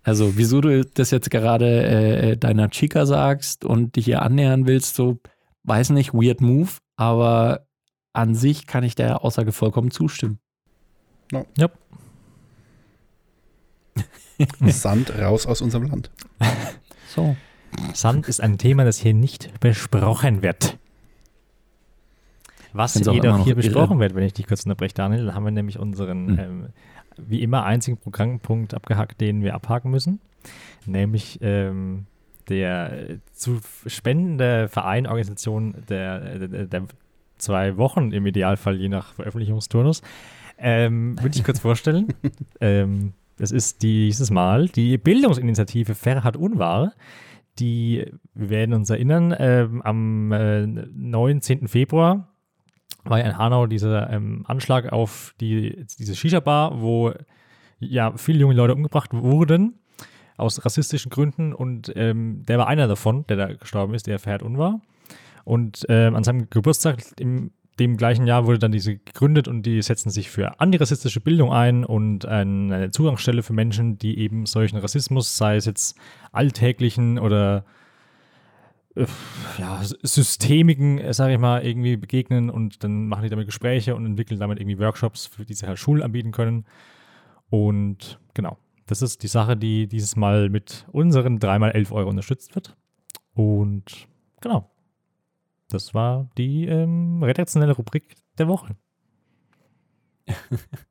Also, 0.03 0.37
wieso 0.37 0.61
du 0.61 0.85
das 0.85 1.11
jetzt 1.11 1.33
gerade 1.33 1.85
äh, 1.85 2.37
deiner 2.37 2.71
Chica 2.71 3.07
sagst 3.07 3.65
und 3.65 3.97
dich 3.97 4.05
hier 4.05 4.23
annähern 4.23 4.65
willst, 4.65 4.95
so, 4.95 5.19
weiß 5.65 5.91
nicht, 5.91 6.15
weird 6.15 6.41
move, 6.41 6.71
aber 6.95 7.67
an 8.13 8.37
sich 8.37 8.69
kann 8.69 8.85
ich 8.85 8.95
der 8.95 9.25
Aussage 9.25 9.51
vollkommen 9.51 9.91
zustimmen. 9.91 10.39
Ja. 11.33 11.45
Ja. 11.59 11.69
Sand 14.69 15.19
raus 15.19 15.45
aus 15.47 15.61
unserem 15.61 15.87
Land. 15.89 16.11
So. 17.17 17.37
Sand 17.95 18.29
ist 18.29 18.41
ein 18.41 18.59
Thema, 18.59 18.85
das 18.85 18.99
hier 18.99 19.15
nicht 19.15 19.59
besprochen 19.61 20.43
wird. 20.43 20.79
Was 22.73 22.95
jedoch 22.95 23.39
hier 23.39 23.49
irre. 23.49 23.55
besprochen 23.55 23.99
wird, 24.01 24.15
wenn 24.15 24.25
ich 24.25 24.35
dich 24.35 24.47
kurz 24.47 24.65
unterbreche, 24.65 24.95
Daniel, 24.95 25.27
dann 25.27 25.35
haben 25.35 25.45
wir 25.45 25.51
nämlich 25.51 25.79
unseren, 25.79 26.29
Hm. 26.29 26.39
ähm, 26.39 26.67
wie 27.17 27.43
immer, 27.43 27.65
einzigen 27.65 27.97
Programmpunkt 27.97 28.75
abgehakt, 28.75 29.21
den 29.21 29.43
wir 29.43 29.55
abhaken 29.55 29.91
müssen. 29.91 30.21
Nämlich 30.85 31.39
ähm, 31.41 32.07
der 32.49 33.11
äh, 33.11 33.19
zu 33.33 33.61
spendende 33.87 34.69
Verein, 34.69 35.07
Organisation 35.07 35.75
der, 35.89 36.39
der, 36.39 36.67
der 36.67 36.83
zwei 37.39 37.77
Wochen 37.77 38.13
im 38.13 38.27
Idealfall, 38.27 38.77
je 38.77 38.89
nach 38.89 39.15
Veröffentlichungsturnus. 39.15 40.03
Ähm, 40.59 41.19
würde 41.21 41.37
ich 41.37 41.45
kurz 41.45 41.61
vorstellen. 41.61 42.09
ähm, 42.61 43.15
das 43.37 43.53
ist 43.53 43.83
dieses 43.83 44.31
Mal 44.31 44.69
die 44.69 44.99
Bildungsinitiative 44.99 45.95
Ferhat 45.95 46.37
Unwahr. 46.37 46.93
Die, 47.59 48.13
wir 48.35 48.51
werden 48.51 48.75
uns 48.75 48.91
erinnern, 48.91 49.35
ähm, 49.39 49.81
am 49.83 50.33
äh, 50.33 50.67
19. 50.67 51.69
Februar 51.69 52.29
war 53.05 53.19
ja 53.19 53.25
in 53.25 53.39
Hanau 53.39 53.67
dieser 53.67 54.11
ähm, 54.11 54.45
Anschlag 54.47 54.93
auf 54.93 55.35
die, 55.41 55.87
diese 55.99 56.15
Shisha-Bar, 56.15 56.83
wo 56.83 57.13
ja 57.79 58.17
viele 58.17 58.41
junge 58.41 58.55
Leute 58.55 58.75
umgebracht 58.75 59.13
wurden 59.13 59.75
aus 60.37 60.65
rassistischen 60.65 61.11
Gründen 61.11 61.55
und 61.55 61.93
ähm, 61.97 62.43
der 62.47 62.59
war 62.59 62.69
einer 62.69 62.89
davon, 62.89 63.27
der 63.27 63.37
da 63.37 63.47
gestorben 63.55 63.95
ist, 63.95 64.07
der 64.07 64.19
Ferhat 64.19 64.43
Unwahr. 64.43 64.81
Und 65.45 65.87
ähm, 65.89 66.17
an 66.17 66.25
seinem 66.25 66.51
Geburtstag 66.51 67.03
im 67.19 67.53
dem 67.79 67.97
gleichen 67.97 68.27
Jahr 68.27 68.47
wurde 68.47 68.59
dann 68.59 68.73
diese 68.73 68.97
gegründet 68.97 69.49
und 69.49 69.63
die 69.63 69.83
setzen 69.83 70.11
sich 70.11 70.31
für 70.31 70.61
antirassistische 70.61 71.21
Bildung 71.21 71.53
ein 71.53 71.85
und 71.85 72.25
eine 72.25 72.91
Zugangsstelle 72.91 73.43
für 73.43 73.53
Menschen, 73.53 73.99
die 73.99 74.19
eben 74.19 74.47
solchen 74.47 74.79
Rassismus, 74.79 75.37
sei 75.37 75.57
es 75.57 75.67
jetzt 75.67 75.99
alltäglichen 76.33 77.19
oder 77.19 77.65
äh, 78.95 79.07
ja, 79.59 79.81
systemigen, 80.03 81.13
sage 81.13 81.35
ich 81.35 81.39
mal, 81.39 81.65
irgendwie 81.65 81.97
begegnen 81.97 82.49
und 82.49 82.83
dann 82.83 83.09
machen 83.09 83.25
die 83.25 83.29
damit 83.29 83.47
Gespräche 83.47 83.95
und 83.95 84.07
entwickeln 84.07 84.41
damit 84.41 84.59
irgendwie 84.59 84.79
Workshops, 84.79 85.27
für 85.27 85.45
die 85.45 85.55
sie 85.55 85.67
halt 85.67 85.79
Schulen 85.79 86.03
anbieten 86.03 86.33
können. 86.33 86.65
Und 87.51 88.19
genau, 88.33 88.57
das 88.87 89.03
ist 89.03 89.23
die 89.23 89.29
Sache, 89.29 89.57
die 89.57 89.87
dieses 89.87 90.17
Mal 90.17 90.49
mit 90.49 90.87
unseren 90.93 91.39
3x11 91.39 91.93
Euro 91.93 92.09
unterstützt 92.09 92.55
wird. 92.55 92.75
Und 93.35 94.09
genau, 94.41 94.71
das 95.69 95.95
war 95.95 96.29
die 96.39 96.67
ähm, 96.67 97.23
redaktionelle 97.23 97.73
Rubrik 97.73 98.17
der 98.39 98.49
Woche. 98.49 98.77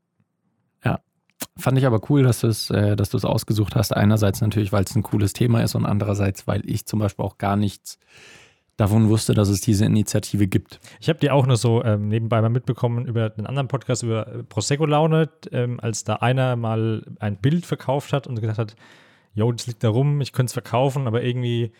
Fand 1.58 1.78
ich 1.78 1.86
aber 1.86 2.02
cool, 2.10 2.24
dass 2.24 2.42
du 2.42 2.48
es 2.48 2.70
äh, 2.70 2.98
dass 2.98 3.10
du 3.10 3.18
es 3.18 3.24
ausgesucht 3.24 3.76
hast. 3.76 3.96
Einerseits 3.96 4.42
natürlich, 4.42 4.74
weil 4.74 4.84
es 4.84 4.96
ein 4.96 5.04
cooles 5.04 5.32
Thema 5.32 5.64
ist 5.64 5.76
und 5.76 5.86
andererseits, 5.86 6.48
weil 6.48 6.62
ich 6.70 6.86
zum 6.86 7.00
Beispiel 7.00 7.24
auch 7.24 7.38
gar 7.38 7.56
nichts 7.56 7.98
davon 8.76 9.08
wusste, 9.08 9.34
dass 9.34 9.48
es 9.48 9.62
diese 9.62 9.86
Initiative 9.86 10.48
gibt. 10.48 10.82
Ich 11.00 11.08
habe 11.08 11.20
die 11.20 11.32
auch 11.32 11.48
nur 11.48 11.56
so 11.56 11.82
ähm, 11.86 12.10
nebenbei 12.10 12.42
mal 12.42 12.50
mitbekommen 12.50 13.06
über 13.06 13.32
einen 13.38 13.48
anderen 13.48 13.70
Podcast 13.70 14.04
über 14.04 14.28
äh, 14.28 14.44
Prosecco-Laune, 14.44 15.30
ähm, 15.54 15.80
als 15.80 16.04
da 16.04 16.16
einer 16.16 16.58
mal 16.58 17.06
ein 17.20 17.38
Bild 17.38 17.66
verkauft 17.66 18.12
hat 18.12 18.28
und 18.28 18.42
gesagt 18.42 18.60
hat, 18.60 18.76
jo, 19.34 19.50
das 19.50 19.66
liegt 19.68 19.82
da 19.82 19.90
rum, 19.90 20.20
ich 20.20 20.34
könnte 20.34 20.50
es 20.50 20.54
verkaufen, 20.54 21.08
aber 21.08 21.24
irgendwie 21.24 21.72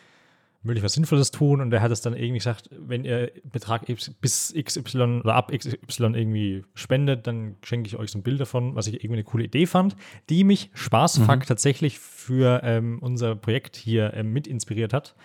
will 0.66 0.78
ich 0.78 0.84
was 0.84 0.94
Sinnvolles 0.94 1.32
tun 1.32 1.62
und 1.62 1.70
der 1.70 1.82
hat 1.82 1.92
es 1.92 2.02
dann 2.02 2.14
irgendwie 2.14 2.40
gesagt, 2.40 2.70
wenn 2.72 3.06
ihr 3.06 3.32
Betrag 3.44 3.86
bis 4.20 4.54
XY 4.54 5.22
oder 5.24 5.36
ab 5.36 5.52
XY 5.56 6.14
irgendwie 6.14 6.64
spendet, 6.74 7.28
dann 7.28 7.56
schenke 7.64 7.88
ich 7.88 7.98
euch 7.98 8.12
so 8.12 8.20
ein 8.20 8.24
Bild 8.24 8.40
davon, 8.40 8.76
was 8.76 8.88
ich 8.88 8.96
irgendwie 8.96 9.14
eine 9.20 9.24
coole 9.24 9.44
Idee 9.46 9.66
fand, 9.68 9.96
die 10.30 10.44
mich 10.44 10.72
Spaßfuck 10.74 11.40
Mhm. 11.40 11.46
tatsächlich 11.46 12.00
für 12.00 12.62
ähm, 12.64 13.00
unser 13.00 13.36
Projekt 13.36 13.76
hier 13.76 14.14
ähm, 14.16 14.34
mit 14.34 14.48
inspiriert 14.48 14.92
hat, 14.94 15.16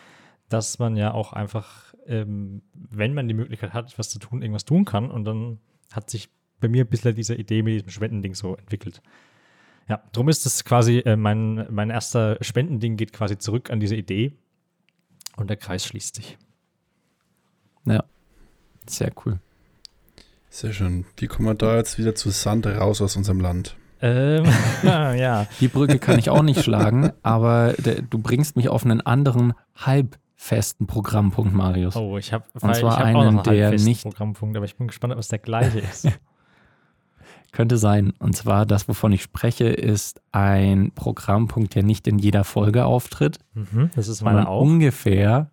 dass 0.48 0.79
man 0.79 0.96
ja 0.96 1.12
auch 1.12 1.33
einfach, 1.33 1.94
ähm, 2.07 2.62
wenn 2.74 3.14
man 3.14 3.26
die 3.29 3.35
Möglichkeit 3.35 3.72
hat, 3.72 3.98
was 3.98 4.11
zu 4.11 4.18
tun, 4.18 4.42
irgendwas 4.42 4.64
tun 4.64 4.85
kann 4.85 5.11
und 5.11 5.24
dann 5.24 5.59
hat 5.92 6.11
sich 6.11 6.29
bei 6.61 6.68
mir 6.68 6.85
ein 6.85 6.88
bisschen 6.88 7.14
diese 7.14 7.35
Idee 7.35 7.62
mit 7.62 7.74
diesem 7.74 7.88
Spendending 7.90 8.35
so 8.35 8.57
entwickelt. 8.57 9.00
Ja, 9.88 10.03
darum 10.12 10.29
ist 10.29 10.44
es 10.44 10.64
quasi, 10.64 10.98
äh, 10.98 11.16
mein, 11.16 11.66
mein 11.70 11.90
erster 11.90 12.37
Spendending 12.42 12.96
geht 12.96 13.12
quasi 13.12 13.38
zurück 13.38 13.70
an 13.70 13.81
diese 13.81 13.96
Idee 13.96 14.33
und 15.40 15.48
der 15.50 15.57
Kreis 15.57 15.85
schließt 15.85 16.16
sich. 16.16 16.38
Sehr 18.87 19.12
cool. 19.24 19.38
Sehr 20.48 20.72
schön. 20.72 21.05
Wie 21.16 21.29
kommen 21.29 21.46
wir 21.46 21.55
da 21.55 21.76
jetzt 21.76 21.96
wieder 21.98 22.14
zu 22.16 22.31
Sand 22.31 22.66
raus 22.66 23.00
aus 23.00 23.14
unserem 23.14 23.38
Land? 23.40 23.76
Ähm, 24.00 24.44
ja, 24.83 25.46
Die 25.61 25.68
Brücke 25.68 25.98
kann 26.00 26.18
ich 26.18 26.29
auch 26.31 26.42
nicht 26.42 26.64
schlagen, 26.64 27.12
aber 27.22 27.74
der, 27.74 28.03
du 28.03 28.18
bringst 28.18 28.57
mich 28.57 28.68
auf 28.68 28.85
einen 28.85 29.00
anderen 29.00 29.53
halbfesten 29.76 30.87
Programmpunkt, 30.88 31.53
Marius. 31.55 31.94
oh, 31.94 32.16
ich 32.18 32.33
habe 32.33 32.44
Und 32.55 32.61
zwar 32.61 32.76
ich 32.76 32.83
hab 32.83 32.98
einen, 33.05 33.16
auch 33.16 33.20
noch 33.24 33.29
einen 33.29 33.42
der 33.44 33.64
halbfesten 33.64 33.88
nicht- 33.90 34.03
Programmpunkt, 34.03 34.57
aber 34.57 34.64
ich 34.66 34.76
bin 34.76 34.88
gespannt, 34.88 35.12
ob 35.12 35.18
es 35.20 35.29
der 35.29 35.38
gleiche 35.38 35.79
ist. 35.90 36.09
Könnte 37.52 37.76
sein. 37.78 38.12
Und 38.18 38.36
zwar 38.36 38.64
das, 38.66 38.86
wovon 38.88 39.12
ich 39.12 39.22
spreche, 39.22 39.68
ist 39.68 40.20
ein 40.32 40.92
Programmpunkt, 40.94 41.74
der 41.74 41.82
nicht 41.82 42.06
in 42.06 42.18
jeder 42.18 42.44
Folge 42.44 42.84
auftritt, 42.84 43.38
mhm, 43.54 43.90
das 43.96 44.08
ist 44.08 44.22
meine 44.22 44.48
auch. 44.48 44.60
ungefähr 44.62 45.50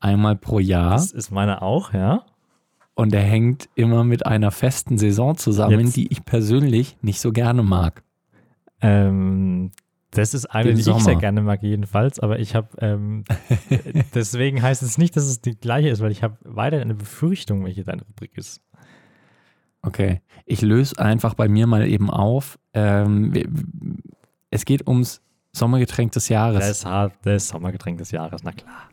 einmal 0.00 0.36
pro 0.36 0.58
Jahr. 0.58 0.92
Das 0.92 1.12
ist 1.12 1.30
meine 1.30 1.62
auch, 1.62 1.92
ja. 1.92 2.24
Und 2.94 3.12
der 3.12 3.22
hängt 3.22 3.68
immer 3.74 4.04
mit 4.04 4.24
einer 4.26 4.50
festen 4.50 4.98
Saison 4.98 5.36
zusammen, 5.36 5.80
Jetzt- 5.80 5.96
die 5.96 6.10
ich 6.10 6.24
persönlich 6.24 6.96
nicht 7.02 7.20
so 7.20 7.30
gerne 7.32 7.62
mag. 7.62 8.02
Ähm, 8.80 9.70
das 10.12 10.32
ist 10.32 10.46
eine, 10.46 10.68
Den 10.68 10.74
die 10.76 10.80
ich 10.80 10.84
sehr 10.86 10.98
Sommer. 11.00 11.16
gerne 11.16 11.42
mag, 11.42 11.62
jedenfalls. 11.62 12.20
Aber 12.20 12.38
ich 12.38 12.54
habe, 12.54 12.68
ähm, 12.80 13.24
deswegen 14.14 14.62
heißt 14.62 14.82
es 14.82 14.96
nicht, 14.98 15.16
dass 15.16 15.24
es 15.24 15.40
die 15.42 15.56
gleiche 15.58 15.88
ist, 15.90 16.00
weil 16.00 16.10
ich 16.12 16.22
habe 16.22 16.36
weiter 16.44 16.80
eine 16.80 16.94
Befürchtung, 16.94 17.64
welche 17.64 17.84
deine 17.84 18.02
Rubrik 18.02 18.36
ist. 18.38 18.62
Okay. 19.86 20.20
Ich 20.44 20.62
löse 20.62 20.98
einfach 20.98 21.34
bei 21.34 21.48
mir 21.48 21.66
mal 21.66 21.86
eben 21.86 22.10
auf. 22.10 22.58
Ähm, 22.74 23.32
es 24.50 24.64
geht 24.64 24.86
ums 24.86 25.22
Sommergetränk 25.52 26.12
des 26.12 26.28
Jahres. 26.28 26.66
Das 26.66 26.84
hat 26.84 27.12
das 27.22 27.48
Sommergetränk 27.48 27.98
des 27.98 28.10
Jahres, 28.10 28.42
na 28.42 28.52
klar. 28.52 28.90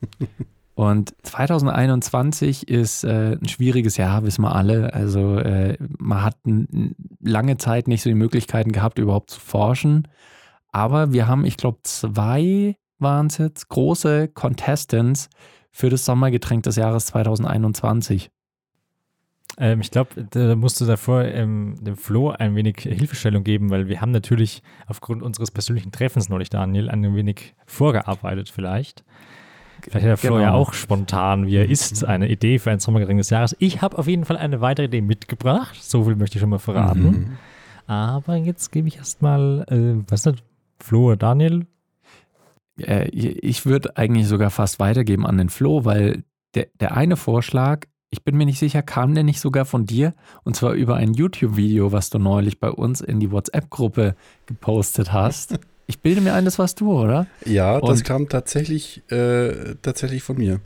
Und 0.74 1.14
2021 1.24 2.68
ist 2.68 3.04
äh, 3.04 3.32
ein 3.32 3.48
schwieriges 3.48 3.98
Jahr, 3.98 4.22
wissen 4.22 4.42
wir 4.42 4.54
alle. 4.54 4.94
Also 4.94 5.36
äh, 5.36 5.76
man 5.98 6.22
hat 6.22 6.36
lange 7.20 7.58
Zeit 7.58 7.86
nicht 7.86 8.02
so 8.02 8.08
die 8.08 8.14
Möglichkeiten 8.14 8.72
gehabt, 8.72 8.98
überhaupt 8.98 9.30
zu 9.30 9.40
forschen. 9.40 10.08
Aber 10.72 11.12
wir 11.12 11.26
haben, 11.26 11.44
ich 11.44 11.58
glaube, 11.58 11.80
zwei 11.82 12.76
waren 12.98 13.26
es 13.26 13.38
jetzt, 13.38 13.68
große 13.68 14.28
Contestants 14.28 15.28
für 15.70 15.90
das 15.90 16.04
Sommergetränk 16.04 16.62
des 16.62 16.76
Jahres 16.76 17.06
2021. 17.06 18.30
Ähm, 19.58 19.80
ich 19.80 19.90
glaube, 19.90 20.26
da 20.30 20.54
musst 20.56 20.80
du 20.80 20.84
davor 20.86 21.24
ähm, 21.24 21.74
dem 21.80 21.96
Flo 21.96 22.30
ein 22.30 22.54
wenig 22.54 22.76
Hilfestellung 22.78 23.44
geben, 23.44 23.70
weil 23.70 23.88
wir 23.88 24.00
haben 24.00 24.10
natürlich 24.12 24.62
aufgrund 24.86 25.22
unseres 25.22 25.50
persönlichen 25.50 25.92
Treffens 25.92 26.28
neulich, 26.28 26.50
Daniel, 26.50 26.88
ein 26.88 27.14
wenig 27.14 27.54
vorgearbeitet 27.66 28.48
vielleicht. 28.48 29.04
Vielleicht 29.82 29.94
hat 29.94 30.02
der 30.10 30.16
Flo 30.18 30.34
Genau. 30.34 30.42
ja 30.42 30.52
auch 30.52 30.72
spontan, 30.72 31.46
wie 31.46 31.56
er 31.56 31.68
ist, 31.68 32.04
eine 32.04 32.28
Idee 32.28 32.58
für 32.58 32.70
ein 32.70 32.80
Sommergetränk 32.80 33.18
des 33.18 33.30
Jahres. 33.30 33.56
Ich 33.58 33.80
habe 33.82 33.96
auf 33.98 34.06
jeden 34.06 34.24
Fall 34.24 34.36
eine 34.36 34.60
weitere 34.60 34.86
Idee 34.86 35.00
mitgebracht. 35.00 35.82
So 35.82 36.04
viel 36.04 36.16
möchte 36.16 36.36
ich 36.36 36.40
schon 36.40 36.50
mal 36.50 36.58
verraten. 36.58 37.02
Mhm. 37.02 37.36
Aber 37.86 38.36
jetzt 38.36 38.72
gebe 38.72 38.88
ich 38.88 38.98
erstmal, 38.98 39.64
äh, 39.68 40.04
was 40.08 40.20
ist 40.20 40.26
das? 40.26 40.34
Flo 40.78 41.06
oder 41.08 41.16
Daniel? 41.16 41.66
äh, 42.80 43.08
ich 43.10 43.66
würde 43.66 43.96
eigentlich 43.96 44.26
sogar 44.26 44.50
fast 44.50 44.78
weitergeben 44.80 45.26
an 45.26 45.38
den 45.38 45.48
Flo, 45.48 45.84
weil 45.84 46.24
der, 46.54 46.66
der 46.80 46.96
eine 46.96 47.16
Vorschlag, 47.16 47.86
ich 48.10 48.24
bin 48.24 48.36
mir 48.36 48.44
nicht 48.46 48.58
sicher, 48.58 48.82
kam 48.82 49.14
der 49.14 49.22
nicht 49.24 49.40
sogar 49.40 49.64
von 49.64 49.86
dir? 49.86 50.14
Und 50.44 50.56
zwar 50.56 50.72
über 50.72 50.96
ein 50.96 51.14
YouTube-Video, 51.14 51.92
was 51.92 52.10
du 52.10 52.18
neulich 52.18 52.58
bei 52.58 52.70
uns 52.70 53.00
in 53.00 53.20
die 53.20 53.30
WhatsApp-Gruppe 53.30 54.14
gepostet 54.46 55.12
hast. 55.12 55.58
Ich 55.86 55.98
bilde 55.98 56.20
mir 56.20 56.34
ein, 56.34 56.44
das 56.44 56.60
warst 56.60 56.80
du, 56.80 56.92
oder? 56.92 57.26
Ja, 57.44 57.80
das 57.80 57.98
Und- 57.98 58.04
kam 58.04 58.28
tatsächlich, 58.28 59.02
äh, 59.10 59.74
tatsächlich 59.82 60.22
von 60.22 60.36
mir. 60.38 60.60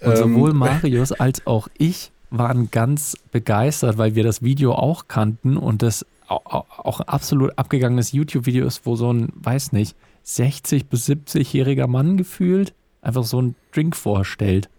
Und 0.00 0.16
sowohl 0.16 0.52
Ähm, 0.52 0.56
Marius 0.56 1.12
als 1.20 1.46
auch 1.46 1.68
ich 1.76 2.10
waren 2.30 2.70
ganz 2.70 3.14
begeistert, 3.32 3.98
weil 3.98 4.14
wir 4.14 4.24
das 4.24 4.40
Video 4.40 4.72
auch 4.72 5.08
kannten 5.08 5.58
und 5.58 5.82
das 5.82 6.06
au- 6.26 6.40
au- 6.44 6.64
auch 6.78 7.00
ein 7.00 7.08
absolut 7.08 7.58
abgegangenes 7.58 8.12
YouTube-Video 8.12 8.66
ist, 8.66 8.86
wo 8.86 8.96
so 8.96 9.12
ein, 9.12 9.28
weiß 9.34 9.72
nicht, 9.72 9.94
60- 10.24 10.86
bis 10.88 11.06
70-jähriger 11.06 11.86
Mann 11.86 12.16
gefühlt 12.16 12.72
einfach 13.02 13.24
so 13.24 13.40
einen 13.40 13.56
Drink 13.72 13.94
vorstellt. 13.94 14.70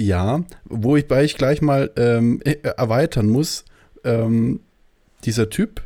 Ja, 0.00 0.44
wo 0.64 0.96
ich 0.96 1.08
bei 1.08 1.24
ich 1.24 1.36
gleich 1.36 1.60
mal 1.60 1.90
ähm, 1.96 2.40
äh, 2.44 2.56
erweitern 2.62 3.26
muss. 3.26 3.64
Ähm, 4.04 4.60
dieser 5.24 5.50
Typ 5.50 5.82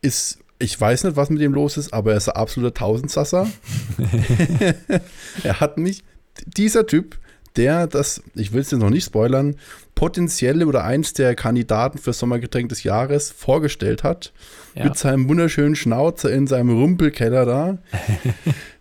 ist, 0.00 0.38
ich 0.58 0.80
weiß 0.80 1.04
nicht, 1.04 1.16
was 1.16 1.28
mit 1.28 1.42
ihm 1.42 1.52
los 1.52 1.76
ist, 1.76 1.92
aber 1.92 2.12
er 2.12 2.16
ist 2.16 2.28
ein 2.28 2.36
absoluter 2.36 2.72
Tausendsasser. 2.74 3.46
er 5.42 5.60
hat 5.60 5.76
mich, 5.76 6.04
dieser 6.46 6.86
Typ, 6.86 7.18
der 7.56 7.86
das, 7.86 8.22
ich 8.34 8.52
will 8.52 8.60
es 8.60 8.70
jetzt 8.70 8.80
noch 8.80 8.90
nicht 8.90 9.04
spoilern, 9.04 9.56
potenzielle 9.94 10.66
oder 10.66 10.84
eins 10.84 11.12
der 11.14 11.34
Kandidaten 11.34 11.98
für 11.98 12.12
Sommergetränk 12.12 12.68
des 12.68 12.82
Jahres 12.82 13.30
vorgestellt 13.30 14.04
hat, 14.04 14.32
Ja. 14.74 14.84
mit 14.84 14.96
seinem 14.98 15.28
wunderschönen 15.28 15.74
Schnauzer 15.76 16.30
in 16.30 16.46
seinem 16.46 16.70
Rumpelkeller 16.70 17.44
da. 17.46 17.78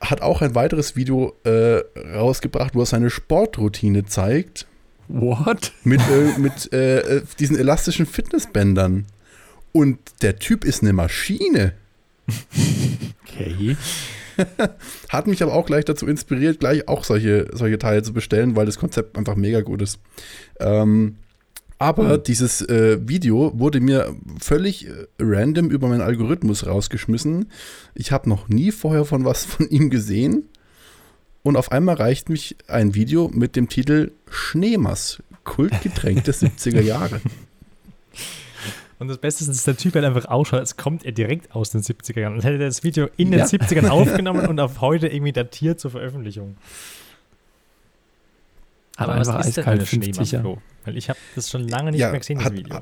hat 0.00 0.22
auch 0.22 0.42
ein 0.42 0.54
weiteres 0.54 0.96
Video 0.96 1.34
äh, 1.44 1.80
rausgebracht, 2.14 2.74
wo 2.74 2.80
er 2.80 2.86
seine 2.86 3.10
Sportroutine 3.10 4.04
zeigt 4.04 4.66
What? 5.08 5.72
mit, 5.84 6.00
äh, 6.00 6.38
mit 6.38 6.72
äh, 6.72 6.98
äh, 6.98 7.22
diesen 7.38 7.58
elastischen 7.58 8.06
Fitnessbändern. 8.06 9.06
Und 9.72 9.98
der 10.22 10.38
Typ 10.38 10.64
ist 10.64 10.82
eine 10.82 10.92
Maschine. 10.92 11.72
Okay. 13.26 13.76
Hat 15.08 15.26
mich 15.26 15.42
aber 15.42 15.54
auch 15.54 15.66
gleich 15.66 15.84
dazu 15.84 16.06
inspiriert, 16.06 16.60
gleich 16.60 16.88
auch 16.88 17.04
solche, 17.04 17.48
solche 17.52 17.78
Teile 17.78 18.02
zu 18.02 18.12
bestellen, 18.12 18.54
weil 18.54 18.66
das 18.66 18.78
Konzept 18.78 19.16
einfach 19.16 19.34
mega 19.34 19.62
gut 19.62 19.82
ist. 19.82 19.98
Ähm, 20.60 21.16
aber 21.78 22.18
dieses 22.18 22.60
äh, 22.62 22.98
Video 23.08 23.52
wurde 23.58 23.80
mir 23.80 24.14
völlig 24.40 24.86
äh, 24.86 25.06
random 25.20 25.70
über 25.70 25.88
meinen 25.88 26.00
Algorithmus 26.00 26.66
rausgeschmissen. 26.66 27.50
Ich 27.94 28.10
habe 28.10 28.28
noch 28.28 28.48
nie 28.48 28.72
vorher 28.72 29.04
von 29.04 29.24
was 29.24 29.44
von 29.44 29.68
ihm 29.68 29.90
gesehen. 29.90 30.48
Und 31.44 31.56
auf 31.56 31.70
einmal 31.70 31.94
reicht 31.94 32.28
mich 32.28 32.56
ein 32.66 32.94
Video 32.94 33.28
mit 33.28 33.54
dem 33.54 33.68
Titel 33.68 34.10
Schneemers, 34.28 35.22
Kultgetränk 35.44 36.24
der 36.24 36.34
70er 36.34 36.80
Jahre. 36.80 37.20
Und 38.98 39.06
das 39.06 39.18
Beste 39.18 39.44
ist, 39.44 39.48
dass 39.48 39.62
der 39.62 39.76
Typ 39.76 39.94
halt 39.94 40.04
einfach 40.04 40.24
ausschaut, 40.26 40.58
als 40.58 40.76
kommt 40.76 41.04
er 41.04 41.12
direkt 41.12 41.54
aus 41.54 41.70
den 41.70 41.82
70er 41.82 42.20
Jahren. 42.20 42.34
Und 42.34 42.44
hätte 42.44 42.54
er 42.54 42.66
das 42.66 42.82
Video 42.82 43.08
in 43.16 43.30
den 43.30 43.40
Ja. 43.40 43.46
70ern 43.46 43.88
aufgenommen 43.90 44.46
und 44.46 44.58
auf 44.58 44.80
heute 44.80 45.06
irgendwie 45.06 45.32
datiert 45.32 45.78
zur 45.78 45.92
Veröffentlichung. 45.92 46.56
Aber 48.98 49.18
was 49.18 49.28
einfach 49.28 49.46
ist 49.46 49.56
denn 49.56 49.62
eiskalt 49.62 49.78
eine 49.80 49.86
50 49.86 50.14
Schneemann, 50.14 50.30
Jahre. 50.30 50.42
Flo? 50.42 50.62
Weil 50.84 50.96
ich 50.96 51.08
habe 51.08 51.18
das 51.34 51.50
schon 51.50 51.68
lange 51.68 51.90
nicht 51.92 52.00
Ja, 52.00 52.10
mehr 52.10 52.20
gesehen, 52.20 52.38
das 52.38 52.46
hat- 52.46 52.52
Video. 52.54 52.80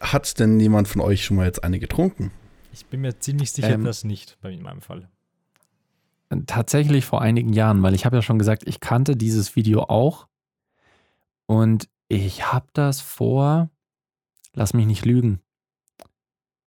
Hat 0.00 0.38
denn 0.38 0.58
jemand 0.60 0.88
von 0.88 1.00
euch 1.02 1.24
schon 1.24 1.36
mal 1.36 1.46
jetzt 1.46 1.62
eine 1.62 1.78
getrunken? 1.78 2.30
Ich 2.72 2.86
bin 2.86 3.00
mir 3.02 3.18
ziemlich 3.18 3.50
sicher, 3.52 3.70
Ähm, 3.70 3.84
dass 3.84 4.04
nicht, 4.04 4.38
bei 4.40 4.50
in 4.52 4.62
meinem 4.62 4.80
Fall. 4.80 5.08
Tatsächlich 6.46 7.04
vor 7.04 7.20
einigen 7.20 7.52
Jahren, 7.52 7.82
weil 7.82 7.94
ich 7.94 8.04
habe 8.06 8.16
ja 8.16 8.22
schon 8.22 8.38
gesagt, 8.38 8.62
ich 8.66 8.78
kannte 8.78 9.16
dieses 9.16 9.56
Video 9.56 9.82
auch. 9.82 10.28
Und 11.46 11.88
ich 12.06 12.52
habe 12.52 12.68
das 12.72 13.00
vor, 13.00 13.68
lass 14.54 14.72
mich 14.72 14.86
nicht 14.86 15.04
lügen, 15.04 15.40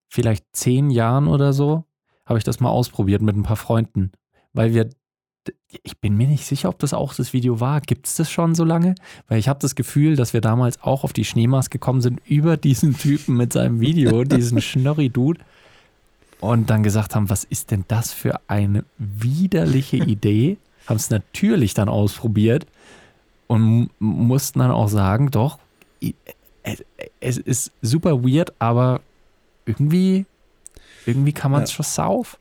vielleicht 0.09 0.45
zehn 0.53 0.89
Jahren 0.89 1.27
oder 1.29 1.53
so, 1.53 1.85
habe 2.25 2.37
ich 2.37 2.43
das 2.43 2.59
mal 2.59 2.69
ausprobiert 2.69 3.21
mit 3.21 3.35
ein 3.37 3.43
paar 3.43 3.55
Freunden. 3.55 4.11
Weil 4.51 4.73
wir, 4.73 4.89
ich 5.83 5.97
bin 5.99 6.15
mir 6.15 6.27
nicht 6.27 6.45
sicher, 6.45 6.69
ob 6.69 6.79
das 6.79 6.93
auch 6.93 7.13
das 7.13 7.33
Video 7.33 7.59
war. 7.59 7.81
Gibt 7.81 8.07
es 8.07 8.15
das 8.15 8.31
schon 8.31 8.55
so 8.55 8.63
lange? 8.63 8.95
Weil 9.27 9.39
ich 9.39 9.47
habe 9.49 9.59
das 9.59 9.75
Gefühl, 9.75 10.15
dass 10.15 10.33
wir 10.33 10.41
damals 10.41 10.81
auch 10.81 11.03
auf 11.03 11.13
die 11.13 11.25
Schneemaß 11.25 11.69
gekommen 11.69 12.01
sind 12.01 12.21
über 12.27 12.55
diesen 12.57 12.97
Typen 12.97 13.35
mit 13.35 13.51
seinem 13.53 13.79
Video, 13.79 14.23
diesen 14.23 14.61
Schnörri-Dude. 14.61 15.41
Und 16.39 16.69
dann 16.69 16.83
gesagt 16.83 17.15
haben, 17.15 17.29
was 17.29 17.43
ist 17.45 17.71
denn 17.71 17.85
das 17.87 18.11
für 18.13 18.39
eine 18.47 18.83
widerliche 18.97 19.97
Idee? 19.97 20.57
Haben 20.87 20.97
es 20.97 21.09
natürlich 21.09 21.73
dann 21.73 21.87
ausprobiert 21.87 22.65
und 23.47 23.61
mu- 23.61 23.87
mussten 23.99 24.59
dann 24.59 24.71
auch 24.71 24.89
sagen, 24.89 25.31
doch, 25.31 25.57
i- 26.01 26.15
es, 26.63 26.83
es 27.21 27.37
ist 27.37 27.71
super 27.81 28.23
weird, 28.23 28.53
aber 28.59 28.99
irgendwie, 29.65 30.25
irgendwie 31.05 31.31
kann 31.31 31.51
man 31.51 31.63
es 31.63 31.69
Ja. 31.71 31.75
schon 31.77 31.85
sauf. 31.85 32.37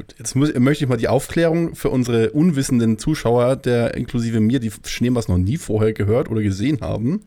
Gut, 0.00 0.14
jetzt 0.18 0.34
muss, 0.34 0.54
möchte 0.54 0.84
ich 0.84 0.88
mal 0.88 0.96
die 0.96 1.08
Aufklärung 1.08 1.74
für 1.74 1.90
unsere 1.90 2.30
unwissenden 2.30 2.96
Zuschauer, 2.96 3.54
der 3.54 3.94
inklusive 3.94 4.40
mir, 4.40 4.58
die 4.58 4.72
Schneemars 4.86 5.28
noch 5.28 5.36
nie 5.36 5.58
vorher 5.58 5.92
gehört 5.92 6.30
oder 6.30 6.40
gesehen 6.40 6.80
haben. 6.80 7.20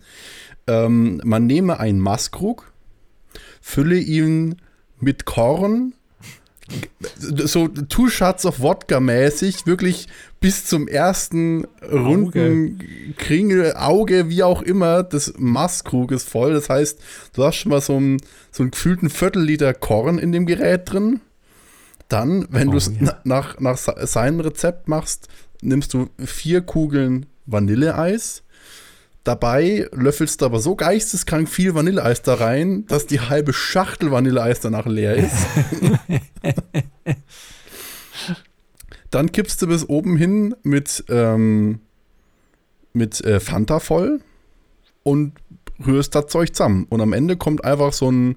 Ähm, 0.65 1.21
man 1.23 1.45
nehme 1.45 1.79
einen 1.79 1.99
Maßkrug, 1.99 2.73
fülle 3.61 3.99
ihn 3.99 4.55
mit 4.99 5.25
Korn, 5.25 5.93
so 7.27 7.67
Two 7.67 8.09
Shots 8.09 8.43
of 8.47 8.59
Wodka 8.59 8.99
mäßig, 8.99 9.67
wirklich 9.67 10.07
bis 10.39 10.65
zum 10.65 10.87
ersten 10.87 11.65
runden 11.83 12.79
Kringel, 13.17 13.75
Auge, 13.75 14.29
wie 14.29 14.41
auch 14.41 14.63
immer, 14.63 15.03
des 15.03 15.35
Mastkruges 15.37 16.23
voll. 16.23 16.53
Das 16.53 16.69
heißt, 16.69 16.99
du 17.33 17.43
hast 17.43 17.57
schon 17.57 17.69
mal 17.69 17.81
so 17.81 17.97
einen, 17.97 18.17
so 18.49 18.63
einen 18.63 18.71
gefühlten 18.71 19.11
Viertelliter 19.11 19.75
Korn 19.75 20.17
in 20.17 20.31
dem 20.31 20.47
Gerät 20.47 20.91
drin. 20.91 21.21
Dann, 22.13 22.47
wenn 22.51 22.67
Oh, 22.67 22.71
du 22.71 22.77
es 22.77 22.87
ja. 22.87 22.93
na- 22.99 23.19
nach, 23.23 23.59
nach 23.59 23.77
se- 23.77 23.95
seinem 24.05 24.39
Rezept 24.39 24.87
machst, 24.87 25.27
nimmst 25.61 25.93
du 25.93 26.09
vier 26.23 26.61
Kugeln 26.61 27.25
Vanilleeis. 27.47 28.43
Dabei 29.23 29.87
löffelst 29.93 30.41
du 30.41 30.45
aber 30.45 30.59
so 30.59 30.75
geisteskrank 30.75 31.47
viel 31.49 31.73
Vanilleeis 31.75 32.21
da 32.21 32.33
rein, 32.35 32.85
dass 32.87 33.07
die 33.07 33.21
halbe 33.21 33.53
Schachtel 33.53 34.11
Vanilleeis 34.11 34.59
danach 34.59 34.85
leer 34.85 35.15
ist. 35.15 35.33
Dann 39.11 39.31
kippst 39.31 39.61
du 39.61 39.67
bis 39.67 39.87
oben 39.87 40.17
hin 40.17 40.55
mit, 40.63 41.03
ähm, 41.09 41.79
mit 42.93 43.21
äh, 43.21 43.39
Fanta 43.39 43.79
voll 43.79 44.21
und 45.03 45.33
rührst 45.85 46.15
das 46.15 46.27
Zeug 46.27 46.55
zusammen. 46.55 46.85
Und 46.89 47.01
am 47.01 47.13
Ende 47.13 47.37
kommt 47.37 47.63
einfach 47.63 47.93
so 47.93 48.11
ein, 48.11 48.35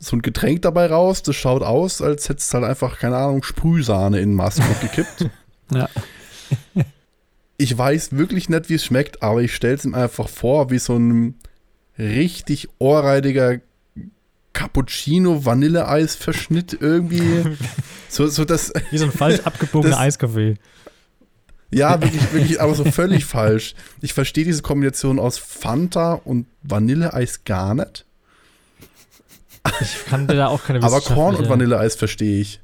so 0.00 0.16
ein 0.16 0.22
Getränk 0.22 0.62
dabei 0.62 0.86
raus. 0.86 1.22
Das 1.22 1.36
schaut 1.36 1.62
aus, 1.62 2.02
als 2.02 2.28
hättest 2.28 2.52
du 2.52 2.58
halt 2.58 2.66
einfach, 2.66 2.98
keine 2.98 3.16
Ahnung, 3.16 3.44
Sprühsahne 3.44 4.18
in 4.20 4.34
Maßkrug 4.34 4.80
gekippt. 4.80 5.30
Ja. 5.72 5.88
Ich 7.58 7.78
weiß 7.78 8.16
wirklich 8.16 8.48
nicht, 8.48 8.70
wie 8.70 8.74
es 8.74 8.84
schmeckt, 8.84 9.22
aber 9.22 9.40
ich 9.40 9.54
stelle 9.54 9.74
es 9.74 9.84
mir 9.84 9.98
einfach 9.98 10.28
vor, 10.28 10.70
wie 10.70 10.80
so 10.80 10.96
ein 10.96 11.36
richtig 11.96 12.68
ohrreidiger 12.80 13.60
Cappuccino-Vanilleeis-Verschnitt 14.52 16.76
irgendwie. 16.80 17.56
so, 18.08 18.26
so 18.26 18.44
das, 18.44 18.72
Wie 18.90 18.98
so 18.98 19.04
ein 19.04 19.12
falsch 19.12 19.38
abgebogener 19.44 20.00
Eiskaffee. 20.00 20.56
ja, 21.70 22.02
wirklich, 22.02 22.32
wirklich, 22.32 22.60
aber 22.60 22.74
so 22.74 22.84
völlig 22.84 23.24
falsch. 23.24 23.76
Ich 24.00 24.12
verstehe 24.12 24.44
diese 24.44 24.62
Kombination 24.62 25.20
aus 25.20 25.38
Fanta 25.38 26.14
und 26.14 26.46
Vanilleeis 26.62 27.44
gar 27.44 27.74
nicht. 27.74 28.06
Ich 29.80 30.06
kannte 30.06 30.34
da 30.34 30.48
auch 30.48 30.64
keine 30.64 30.82
Aber 30.82 31.00
Korn 31.00 31.36
und 31.36 31.48
Vanilleeis 31.48 31.96
verstehe 31.96 32.40
ich. 32.40 32.60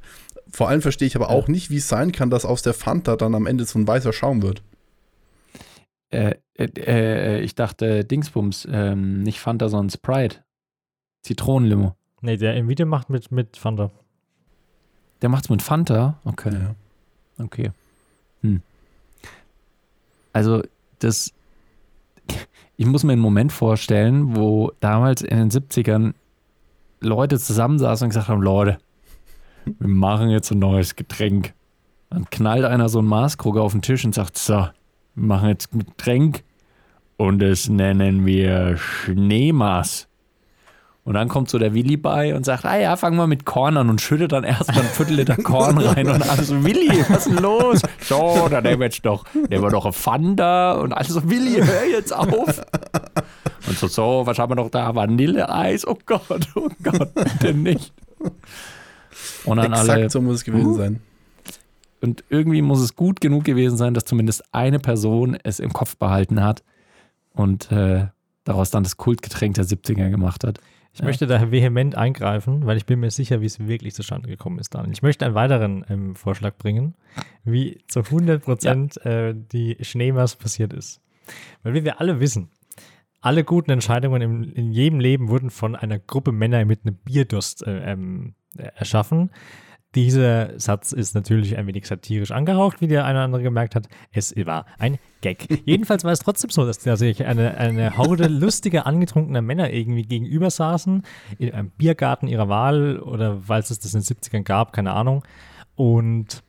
Vor 0.50 0.68
allem 0.68 0.82
verstehe 0.82 1.08
ich 1.08 1.16
aber 1.16 1.30
auch 1.30 1.48
nicht, 1.48 1.70
wie 1.70 1.76
es 1.76 1.88
sein 1.88 2.12
kann, 2.12 2.30
dass 2.30 2.44
aus 2.44 2.62
der 2.62 2.74
Fanta 2.74 3.16
dann 3.16 3.34
am 3.34 3.46
Ende 3.46 3.64
so 3.64 3.78
ein 3.78 3.86
weißer 3.86 4.12
Schaum 4.12 4.42
wird. 4.42 4.62
Äh, 6.10 6.36
äh, 6.54 6.68
äh, 6.76 7.40
ich 7.40 7.54
dachte 7.54 8.04
Dingsbums, 8.04 8.66
ähm, 8.70 9.22
nicht 9.22 9.40
Fanta, 9.40 9.68
sondern 9.68 9.90
Sprite. 9.90 10.44
Zitronenlimo. 11.22 11.96
Nee, 12.22 12.36
der 12.36 12.54
im 12.54 12.68
Video 12.68 12.86
macht 12.86 13.10
mit, 13.10 13.30
mit 13.32 13.56
Fanta. 13.56 13.90
Der 15.22 15.28
macht's 15.28 15.48
mit 15.48 15.62
Fanta? 15.62 16.20
Okay. 16.24 16.52
Ja. 16.52 16.74
Okay. 17.44 17.70
Hm. 18.42 18.62
Also, 20.32 20.62
das. 20.98 21.32
Ich 22.78 22.84
muss 22.84 23.04
mir 23.04 23.14
einen 23.14 23.22
Moment 23.22 23.52
vorstellen, 23.52 24.36
wo 24.36 24.70
damals 24.80 25.22
in 25.22 25.38
den 25.38 25.50
70ern 25.50 26.12
Leute 27.00 27.38
zusammensaßen 27.38 28.06
und 28.06 28.10
gesagt 28.10 28.28
haben: 28.28 28.42
Leute, 28.42 28.78
wir 29.64 29.88
machen 29.88 30.30
jetzt 30.30 30.50
ein 30.50 30.58
neues 30.58 30.96
Getränk. 30.96 31.54
Dann 32.10 32.28
knallt 32.30 32.64
einer 32.64 32.88
so 32.88 33.00
einen 33.00 33.08
Maßkrug 33.08 33.56
auf 33.56 33.72
den 33.72 33.82
Tisch 33.82 34.04
und 34.04 34.14
sagt: 34.14 34.38
So, 34.38 34.54
wir 34.54 34.72
machen 35.14 35.48
jetzt 35.48 35.74
ein 35.74 35.80
Getränk 35.80 36.44
und 37.16 37.40
das 37.40 37.68
nennen 37.68 38.26
wir 38.26 38.76
Schneemaß. 38.76 40.08
Und 41.06 41.14
dann 41.14 41.28
kommt 41.28 41.48
so 41.48 41.58
der 41.60 41.72
Willi 41.72 41.96
bei 41.96 42.34
und 42.34 42.44
sagt, 42.44 42.64
ah 42.64 42.76
ja, 42.76 42.96
fangen 42.96 43.16
wir 43.16 43.28
mit 43.28 43.44
Korn 43.44 43.76
an 43.76 43.88
und 43.90 44.00
schüttet 44.00 44.32
dann 44.32 44.42
erstmal 44.42 44.80
ein 44.80 44.86
Viertel 44.86 45.14
Liter 45.14 45.36
Korn 45.36 45.78
rein 45.78 46.08
und 46.08 46.28
alles 46.28 46.48
so, 46.48 46.64
Willi, 46.64 47.04
was 47.08 47.28
ist 47.28 47.28
denn 47.28 47.38
los? 47.38 47.80
So, 48.00 48.48
dann 48.50 48.64
nehmen 48.64 48.80
wir 48.80 48.86
jetzt 48.86 49.06
doch, 49.06 49.24
nehmen 49.48 49.62
wir 49.62 49.70
doch 49.70 49.84
eine 49.84 49.92
Fanta 49.92 50.72
und 50.72 50.92
alles 50.92 51.12
so, 51.12 51.30
Willi, 51.30 51.62
hör 51.64 51.84
jetzt 51.84 52.12
auf. 52.12 52.60
Und 53.66 53.78
so, 53.78 53.88
so, 53.88 54.22
was 54.24 54.38
haben 54.38 54.50
wir 54.50 54.56
noch 54.56 54.70
da? 54.70 54.94
Vanilleeis, 54.94 55.86
oh 55.86 55.98
Gott, 56.06 56.48
oh 56.54 56.68
Gott, 56.82 57.12
bitte 57.14 57.54
nicht. 57.54 57.92
Und 59.44 59.56
dann 59.58 59.72
Exakt 59.72 59.90
alle, 59.90 60.10
so 60.10 60.20
muss 60.20 60.36
es 60.36 60.44
gewesen 60.44 60.66
Uh. 60.66 60.74
sein. 60.76 61.00
und 62.00 62.24
irgendwie 62.28 62.62
muss 62.62 62.80
es 62.80 62.94
gut 62.96 63.20
genug 63.20 63.44
gewesen 63.44 63.76
sein, 63.76 63.94
dass 63.94 64.04
zumindest 64.04 64.44
eine 64.52 64.78
Person 64.78 65.36
es 65.42 65.58
im 65.60 65.72
Kopf 65.72 65.96
behalten 65.96 66.42
hat 66.42 66.62
und 67.32 67.70
äh, 67.72 68.06
daraus 68.44 68.70
dann 68.70 68.82
das 68.82 68.96
Kultgetränk 68.96 69.54
der 69.54 69.64
70er 69.64 70.10
gemacht 70.10 70.44
hat. 70.44 70.60
Ich 70.92 71.02
möchte 71.02 71.26
da 71.26 71.50
vehement 71.50 71.94
eingreifen, 71.94 72.64
weil 72.64 72.78
ich 72.78 72.86
bin 72.86 73.00
mir 73.00 73.10
sicher, 73.10 73.42
wie 73.42 73.46
es 73.46 73.58
wirklich 73.66 73.94
zustande 73.94 74.28
gekommen 74.30 74.58
ist, 74.58 74.74
Daniel. 74.74 74.92
Ich 74.94 75.02
möchte 75.02 75.26
einen 75.26 75.34
weiteren 75.34 75.84
ähm, 75.90 76.16
Vorschlag 76.16 76.56
bringen, 76.56 76.94
wie 77.44 77.82
zu 77.86 78.00
100 78.00 78.42
Prozent 78.42 79.04
äh, 79.04 79.34
die 79.52 79.76
Schneemers 79.82 80.36
passiert 80.36 80.72
ist. 80.72 81.02
Weil 81.62 81.74
wie 81.74 81.84
wir 81.84 82.00
alle 82.00 82.18
wissen, 82.18 82.48
alle 83.26 83.42
guten 83.42 83.72
Entscheidungen 83.72 84.22
im, 84.22 84.52
in 84.52 84.70
jedem 84.70 85.00
Leben 85.00 85.28
wurden 85.28 85.50
von 85.50 85.74
einer 85.74 85.98
Gruppe 85.98 86.30
Männer 86.30 86.64
mit 86.64 86.86
einem 86.86 86.94
Bierdurst 86.94 87.66
äh, 87.66 87.92
ähm, 87.92 88.36
äh, 88.56 88.68
erschaffen. 88.76 89.30
Dieser 89.96 90.60
Satz 90.60 90.92
ist 90.92 91.16
natürlich 91.16 91.58
ein 91.58 91.66
wenig 91.66 91.88
satirisch 91.88 92.30
angehaucht, 92.30 92.80
wie 92.80 92.86
der 92.86 93.04
eine 93.04 93.18
oder 93.18 93.24
andere 93.24 93.42
gemerkt 93.42 93.74
hat. 93.74 93.88
Es 94.12 94.32
war 94.46 94.64
ein 94.78 94.98
Gag. 95.22 95.48
Jedenfalls 95.64 96.04
war 96.04 96.12
es 96.12 96.20
trotzdem 96.20 96.50
so, 96.50 96.64
dass 96.64 96.78
da 96.78 96.96
sich 96.96 97.24
eine, 97.24 97.56
eine 97.56 97.96
Horde 97.98 98.28
lustiger, 98.28 98.86
angetrunkener 98.86 99.42
Männer 99.42 99.72
irgendwie 99.72 100.02
gegenüber 100.02 100.50
saßen, 100.50 101.02
in 101.38 101.52
einem 101.52 101.70
Biergarten 101.70 102.28
ihrer 102.28 102.48
Wahl 102.48 103.00
oder 103.00 103.48
weil 103.48 103.60
es 103.60 103.68
das 103.68 103.92
in 103.92 104.02
den 104.02 104.04
70ern 104.04 104.44
gab, 104.44 104.72
keine 104.72 104.92
Ahnung. 104.92 105.24
Und 105.74 106.44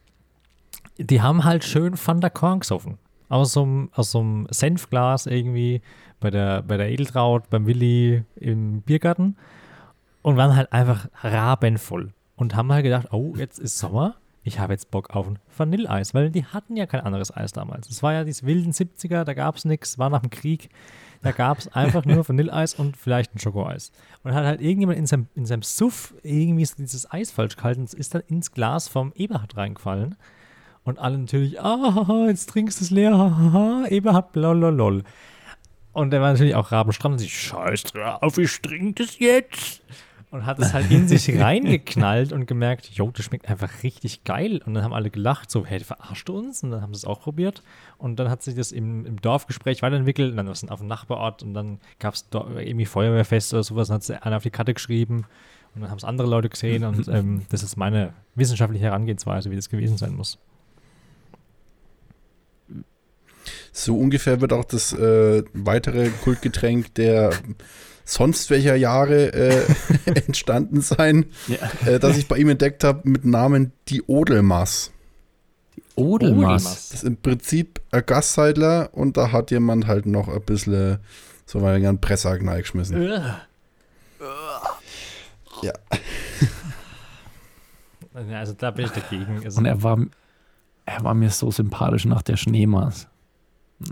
die 0.99 1.23
haben 1.23 1.43
halt 1.43 1.63
schön 1.63 1.95
Van 1.97 2.21
der 2.21 2.29
Korn 2.29 2.59
gesoffen. 2.59 2.99
Aus 3.29 3.53
so 3.53 3.63
einem, 3.63 3.89
aus 3.93 4.11
so 4.11 4.19
einem 4.19 4.47
Senfglas 4.49 5.25
irgendwie 5.25 5.81
bei 6.19 6.29
der, 6.29 6.63
bei 6.63 6.77
der 6.77 6.89
Edeltraut, 6.89 7.49
beim 7.49 7.67
Willi 7.67 8.23
im 8.35 8.81
Biergarten 8.81 9.35
und 10.21 10.37
waren 10.37 10.55
halt 10.55 10.71
einfach 10.71 11.07
rabenvoll 11.21 12.13
und 12.35 12.55
haben 12.55 12.71
halt 12.71 12.83
gedacht, 12.83 13.07
oh, 13.11 13.33
jetzt 13.35 13.59
ist 13.59 13.77
Sommer, 13.77 14.15
ich 14.47 14.59
habe 14.59 14.73
jetzt 14.73 14.91
Bock 14.91 15.09
auf 15.13 15.27
ein 15.27 15.39
Vanilleeis, 15.57 16.13
weil 16.13 16.29
die 16.29 16.45
hatten 16.45 16.77
ja 16.77 16.85
kein 16.85 17.01
anderes 17.01 17.35
Eis 17.35 17.51
damals. 17.51 17.89
Es 17.89 18.01
war 18.01 18.13
ja 18.13 18.23
diese 18.23 18.45
wilden 18.45 18.71
70er, 18.71 19.25
da 19.25 19.33
gab 19.33 19.57
es 19.57 19.65
nichts, 19.65 19.99
war 19.99 20.09
nach 20.09 20.21
dem 20.21 20.29
Krieg, 20.29 20.69
da 21.21 21.31
gab 21.31 21.57
es 21.57 21.67
einfach 21.73 22.05
nur 22.05 22.25
Vanilleeis 22.27 22.75
und 22.75 22.95
vielleicht 22.95 23.35
ein 23.35 23.39
Schokoeis. 23.39 23.91
Und 24.23 24.33
hat 24.33 24.45
halt 24.45 24.61
irgendjemand 24.61 24.99
in 24.99 25.05
seinem, 25.05 25.27
in 25.35 25.45
seinem 25.45 25.63
Suff 25.63 26.13
irgendwie 26.23 26.67
dieses 26.77 27.11
Eis 27.11 27.31
falsch 27.31 27.57
gehalten, 27.57 27.83
ist 27.83 28.15
dann 28.15 28.23
ins 28.27 28.51
Glas 28.51 28.87
vom 28.87 29.11
Eberhard 29.15 29.57
reingefallen. 29.57 30.15
Und 30.87 30.99
alle 30.99 31.17
natürlich, 31.17 31.59
ah, 31.59 32.27
jetzt 32.29 32.49
trinkst 32.49 32.79
du 32.79 32.85
es 32.85 32.91
leer, 32.91 33.11
haha, 33.11 33.87
Eberhard, 33.89 34.33
lololol. 34.37 35.03
Und 35.91 36.11
der 36.11 36.21
war 36.21 36.31
natürlich 36.31 36.55
auch 36.55 36.71
rabenstramm 36.71 37.11
und 37.11 37.17
sich, 37.17 37.37
scheiß 37.37 37.83
drauf, 37.83 38.37
ich 38.37 38.61
trinke 38.61 39.03
das 39.03 39.19
jetzt. 39.19 39.81
Und 40.31 40.45
hat 40.45 40.59
es 40.59 40.73
halt 40.73 40.89
in 40.89 41.09
sich 41.09 41.29
reingeknallt 41.41 42.31
und 42.31 42.45
gemerkt, 42.45 42.89
jo, 42.93 43.11
das 43.11 43.25
schmeckt 43.25 43.49
einfach 43.49 43.83
richtig 43.83 44.23
geil. 44.23 44.61
Und 44.65 44.75
dann 44.75 44.83
haben 44.85 44.93
alle 44.93 45.09
gelacht, 45.09 45.51
so, 45.51 45.65
hey, 45.65 45.81
verarscht 45.81 46.29
du 46.29 46.37
uns? 46.37 46.63
Und 46.63 46.71
dann 46.71 46.81
haben 46.81 46.93
sie 46.93 46.99
es 46.99 47.05
auch 47.05 47.19
probiert. 47.19 47.63
Und 47.97 48.17
dann 48.17 48.29
hat 48.29 48.41
sich 48.41 48.55
das 48.55 48.71
im, 48.71 49.05
im 49.05 49.19
Dorfgespräch 49.19 49.81
weiterentwickelt. 49.81 50.31
Und 50.31 50.37
dann 50.37 50.45
war 50.45 50.53
es 50.53 50.65
auf 50.69 50.79
dem 50.79 50.87
Nachbarort 50.87 51.43
und 51.43 51.53
dann 51.53 51.79
gab 51.99 52.13
es 52.13 52.27
irgendwie 52.31 52.85
Feuerwehrfest 52.85 53.53
oder 53.53 53.63
sowas. 53.63 53.89
Dann 53.89 53.95
hat 53.95 54.03
sie 54.03 54.23
einer 54.23 54.37
auf 54.37 54.43
die 54.43 54.51
Karte 54.51 54.73
geschrieben. 54.73 55.25
Und 55.75 55.81
dann 55.81 55.89
haben 55.89 55.97
es 55.97 56.05
andere 56.05 56.29
Leute 56.29 56.47
gesehen. 56.47 56.85
Und 56.85 57.07
ähm, 57.09 57.41
das 57.49 57.61
ist 57.61 57.75
meine 57.75 58.13
wissenschaftliche 58.35 58.85
Herangehensweise, 58.85 59.51
wie 59.51 59.57
das 59.57 59.67
gewesen 59.67 59.97
sein 59.97 60.15
muss. 60.15 60.39
So 63.71 63.97
ungefähr 63.97 64.41
wird 64.41 64.53
auch 64.53 64.65
das 64.65 64.93
äh, 64.93 65.43
weitere 65.53 66.09
Kultgetränk 66.09 66.93
der 66.95 67.31
sonst 68.05 68.49
welcher 68.49 68.75
Jahre 68.75 69.33
äh, 69.33 69.65
entstanden 70.25 70.81
sein, 70.81 71.25
Ja. 71.47 71.57
äh, 71.85 71.99
das 71.99 72.17
ich 72.17 72.27
bei 72.27 72.37
ihm 72.37 72.49
entdeckt 72.49 72.83
habe 72.85 73.07
mit 73.09 73.25
Namen 73.25 73.73
die 73.89 74.01
Odelmaß. 74.03 74.91
Odelmaß. 75.95 76.63
Das 76.63 76.91
ist 76.93 77.03
im 77.03 77.17
Prinzip 77.17 77.81
ein 77.91 78.03
Gasseidler 78.05 78.89
und 78.93 79.17
da 79.17 79.31
hat 79.31 79.51
jemand 79.51 79.87
halt 79.87 80.05
noch 80.05 80.29
ein 80.29 80.41
bisschen 80.41 80.99
so 81.45 81.59
mal 81.59 81.75
einen 81.75 81.99
Presser 81.99 82.37
geschmissen. 82.37 83.01
Ja. 83.01 83.41
Also 88.31 88.53
da 88.53 88.71
bin 88.71 88.85
ich 88.85 88.91
dagegen. 88.91 89.41
Also, 89.45 89.59
Und 89.59 89.65
er 89.67 89.83
war, 89.83 89.99
er 90.85 91.03
war 91.03 91.13
mir 91.13 91.29
so 91.29 91.51
sympathisch 91.51 92.05
nach 92.05 92.23
der 92.23 92.35
Schneemaß. 92.35 93.07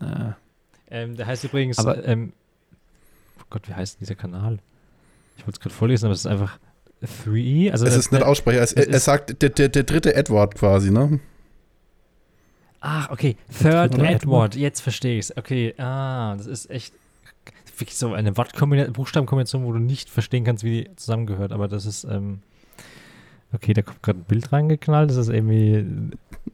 Äh, 0.02 0.32
ähm, 0.90 1.16
der 1.16 1.28
heißt 1.28 1.44
übrigens, 1.44 1.78
Aber- 1.80 2.06
ähm, 2.08 2.34
oh 3.40 3.44
Gott, 3.50 3.68
wie 3.68 3.74
heißt 3.74 3.96
denn 3.96 4.00
dieser 4.02 4.16
Kanal? 4.16 4.60
Ich 5.38 5.44
wollte 5.46 5.58
es 5.58 5.60
gerade 5.60 5.76
vorlesen, 5.76 6.06
aber 6.06 6.14
es 6.14 6.20
ist 6.22 6.28
einfach 6.28 6.60
3E. 7.04 7.72
Also 7.72 7.86
Es 7.86 7.96
ist 7.96 8.12
nicht 8.12 8.22
der- 8.22 8.28
aussprecher, 8.30 8.62
es, 8.62 8.74
es 8.74 8.86
ist- 8.88 9.06
sagt 9.06 9.42
der, 9.42 9.50
der, 9.50 9.70
der 9.70 9.84
dritte 9.84 10.16
Edward 10.16 10.56
quasi, 10.56 10.92
ne? 10.92 11.20
Ach, 12.80 13.10
okay. 13.10 13.36
Third 13.50 13.94
dritte 13.96 14.08
Edward, 14.08 14.56
jetzt 14.56 14.82
verstehe 14.82 15.18
ich 15.18 15.26
es. 15.26 15.38
Okay, 15.38 15.74
ah, 15.78 16.36
das 16.38 16.46
ist 16.46 16.70
echt 16.70 16.94
wirklich 17.78 17.98
so 17.98 18.14
eine 18.14 18.38
Wortkombination, 18.38 18.94
Buchstabenkombination, 18.94 19.66
wo 19.66 19.74
du 19.74 19.80
nicht 19.80 20.10
verstehen 20.10 20.44
kannst, 20.46 20.64
wie 20.64 20.84
die 20.84 20.96
zusammengehört. 20.96 21.52
Aber 21.52 21.68
das 21.68 21.86
ist, 21.86 22.04
ähm, 22.06 22.40
okay, 23.54 23.74
da 23.74 23.82
kommt 23.82 24.02
gerade 24.04 24.20
ein 24.20 24.24
Bild 24.24 24.52
reingeknallt, 24.54 25.10
das 25.10 25.18
ist 25.18 25.30
irgendwie 25.30 25.86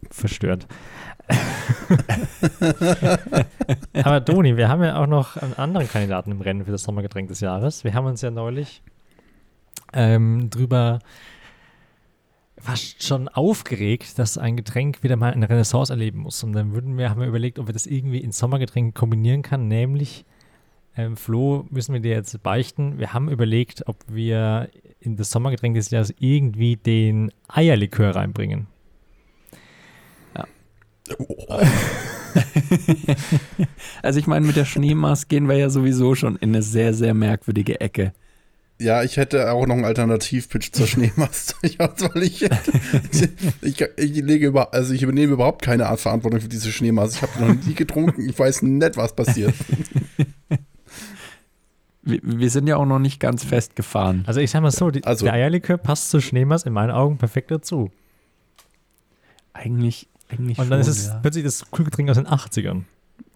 verstört. 0.09 0.67
Aber 4.03 4.19
Doni, 4.19 4.57
wir 4.57 4.69
haben 4.69 4.83
ja 4.83 5.01
auch 5.01 5.07
noch 5.07 5.37
einen 5.37 5.53
anderen 5.55 5.87
Kandidaten 5.87 6.31
im 6.31 6.41
Rennen 6.41 6.65
für 6.65 6.71
das 6.71 6.83
Sommergetränk 6.83 7.29
des 7.29 7.39
Jahres. 7.39 7.83
Wir 7.83 7.93
haben 7.93 8.05
uns 8.05 8.21
ja 8.21 8.31
neulich 8.31 8.81
ähm, 9.93 10.49
drüber 10.49 10.99
fast 12.57 13.03
schon 13.03 13.27
aufgeregt, 13.27 14.19
dass 14.19 14.37
ein 14.37 14.55
Getränk 14.55 15.03
wieder 15.03 15.15
mal 15.15 15.33
eine 15.33 15.49
Renaissance 15.49 15.91
erleben 15.91 16.19
muss. 16.19 16.43
Und 16.43 16.53
dann 16.53 16.73
würden 16.73 16.97
wir, 16.97 17.09
haben 17.09 17.19
wir 17.19 17.27
überlegt, 17.27 17.59
ob 17.59 17.67
wir 17.67 17.73
das 17.73 17.87
irgendwie 17.87 18.19
in 18.19 18.31
Sommergetränke 18.31 18.93
kombinieren 18.93 19.41
kann, 19.41 19.67
nämlich 19.67 20.25
ähm, 20.95 21.15
Flo, 21.15 21.65
müssen 21.69 21.93
wir 21.93 22.01
dir 22.01 22.11
jetzt 22.11 22.43
beichten. 22.43 22.99
Wir 22.99 23.13
haben 23.13 23.29
überlegt, 23.29 23.87
ob 23.87 23.97
wir 24.07 24.69
in 24.99 25.15
das 25.15 25.31
Sommergetränk 25.31 25.75
des 25.75 25.89
Jahres 25.89 26.13
irgendwie 26.19 26.75
den 26.75 27.31
Eierlikör 27.47 28.15
reinbringen. 28.15 28.67
also 34.01 34.19
ich 34.19 34.27
meine, 34.27 34.45
mit 34.45 34.55
der 34.55 34.65
Schneemaß 34.65 35.27
gehen 35.27 35.47
wir 35.47 35.57
ja 35.57 35.69
sowieso 35.69 36.15
schon 36.15 36.35
in 36.37 36.49
eine 36.49 36.61
sehr, 36.61 36.93
sehr 36.93 37.13
merkwürdige 37.13 37.79
Ecke. 37.81 38.13
Ja, 38.79 39.03
ich 39.03 39.17
hätte 39.17 39.51
auch 39.51 39.67
noch 39.67 39.75
einen 39.75 39.85
Alternativpitch 39.85 40.71
zur 40.71 40.87
Schneemast. 40.87 41.55
ich, 41.61 41.77
weil 41.77 42.23
ich, 42.23 42.41
ich, 43.61 43.81
ich 43.81 44.15
lege 44.21 44.47
über, 44.47 44.73
also 44.73 44.93
ich 44.93 45.03
übernehme 45.03 45.33
überhaupt 45.33 45.61
keine 45.61 45.87
Art 45.87 45.99
Verantwortung 45.99 46.41
für 46.41 46.47
diese 46.47 46.71
Schneemast. 46.71 47.17
Ich 47.17 47.21
habe 47.21 47.45
noch 47.45 47.63
nie 47.63 47.75
getrunken. 47.75 48.27
Ich 48.27 48.39
weiß 48.39 48.63
nicht, 48.63 48.97
was 48.97 49.15
passiert. 49.15 49.53
Wir, 52.01 52.19
wir 52.23 52.49
sind 52.49 52.65
ja 52.65 52.77
auch 52.77 52.87
noch 52.87 52.97
nicht 52.97 53.19
ganz 53.19 53.43
festgefahren. 53.43 54.23
Also 54.25 54.39
ich 54.39 54.49
sag 54.49 54.63
mal 54.63 54.71
so, 54.71 54.89
die, 54.89 55.03
Also- 55.03 55.25
der 55.25 55.35
Eierlikör 55.35 55.77
passt 55.77 56.09
zu 56.09 56.19
Schneemast 56.19 56.65
in 56.65 56.73
meinen 56.73 56.89
Augen 56.91 57.19
perfekt 57.19 57.51
dazu. 57.51 57.91
Eigentlich, 59.53 60.07
eigentlich 60.31 60.57
Und 60.57 60.69
dann 60.69 60.83
schon, 60.83 60.91
ist 60.91 60.99
es 60.99 61.07
ja. 61.07 61.19
plötzlich 61.21 61.43
das 61.43 61.69
Kühlgetränk 61.71 62.09
aus 62.09 62.17
den 62.17 62.27
80ern. 62.27 62.83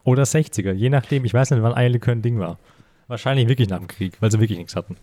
Oder 0.04 0.24
60er, 0.24 0.72
je 0.72 0.90
nachdem. 0.90 1.26
Ich 1.26 1.34
weiß 1.34 1.52
nicht, 1.52 1.62
wann 1.64 1.74
Eierlikör 1.74 2.14
ein 2.14 2.22
Ding 2.22 2.40
war. 2.40 2.60
Wahrscheinlich 3.08 3.48
wirklich 3.48 3.70
nach 3.70 3.80
dem 3.80 3.88
Krieg, 3.88 4.18
weil 4.20 4.32
sie 4.32 4.40
wirklich 4.40 4.58
nichts 4.58 4.76
hatten. 4.76 4.98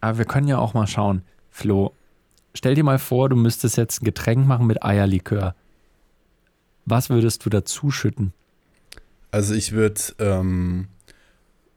Aber 0.00 0.18
wir 0.18 0.24
können 0.24 0.48
ja 0.48 0.58
auch 0.58 0.74
mal 0.74 0.86
schauen. 0.86 1.22
Flo, 1.50 1.92
stell 2.54 2.74
dir 2.74 2.84
mal 2.84 2.98
vor, 2.98 3.28
du 3.28 3.36
müsstest 3.36 3.76
jetzt 3.76 4.02
ein 4.02 4.04
Getränk 4.04 4.46
machen 4.46 4.66
mit 4.66 4.82
Eierlikör. 4.82 5.54
Was 6.84 7.10
würdest 7.10 7.44
du 7.44 7.50
dazu 7.50 7.90
schütten? 7.90 8.32
Also 9.30 9.54
ich 9.54 9.72
würde 9.72 10.00
ähm, 10.18 10.88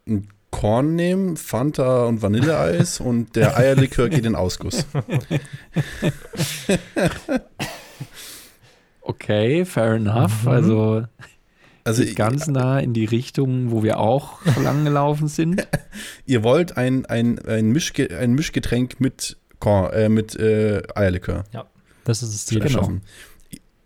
ein 0.08 0.28
Korn 0.52 0.96
nehmen, 0.96 1.38
Fanta 1.38 2.06
und 2.06 2.22
Vanilleeis 2.22 3.00
und 3.00 3.36
der 3.36 3.58
Eierlikör 3.60 4.10
geht 4.10 4.26
in 4.26 4.36
Ausguss. 4.36 4.86
Okay, 9.08 9.66
fair 9.66 9.94
enough. 9.94 10.44
Mhm. 10.44 10.50
Also 10.50 11.04
Also 11.84 12.04
ganz 12.16 12.48
nah 12.48 12.80
in 12.80 12.94
die 12.94 13.06
Richtung, 13.06 13.70
wo 13.70 13.84
wir 13.84 14.00
auch 14.00 14.44
lang 14.58 14.84
gelaufen 14.86 15.28
sind. 15.28 15.68
ihr 16.26 16.44
wollt 16.44 16.78
ein, 16.78 17.06
ein, 17.06 17.38
ein, 17.46 17.68
Mischge 17.68 18.18
ein 18.18 18.34
Mischgetränk 18.34 19.00
mit, 19.00 19.38
Korn, 19.60 19.94
äh, 19.94 20.10
mit 20.10 20.36
äh, 20.36 20.82
Eierlikör 20.96 21.44
Das 22.04 22.24
ist 22.24 22.34
das 22.34 22.46
Ziel. 22.48 22.62
Genau. 22.62 22.92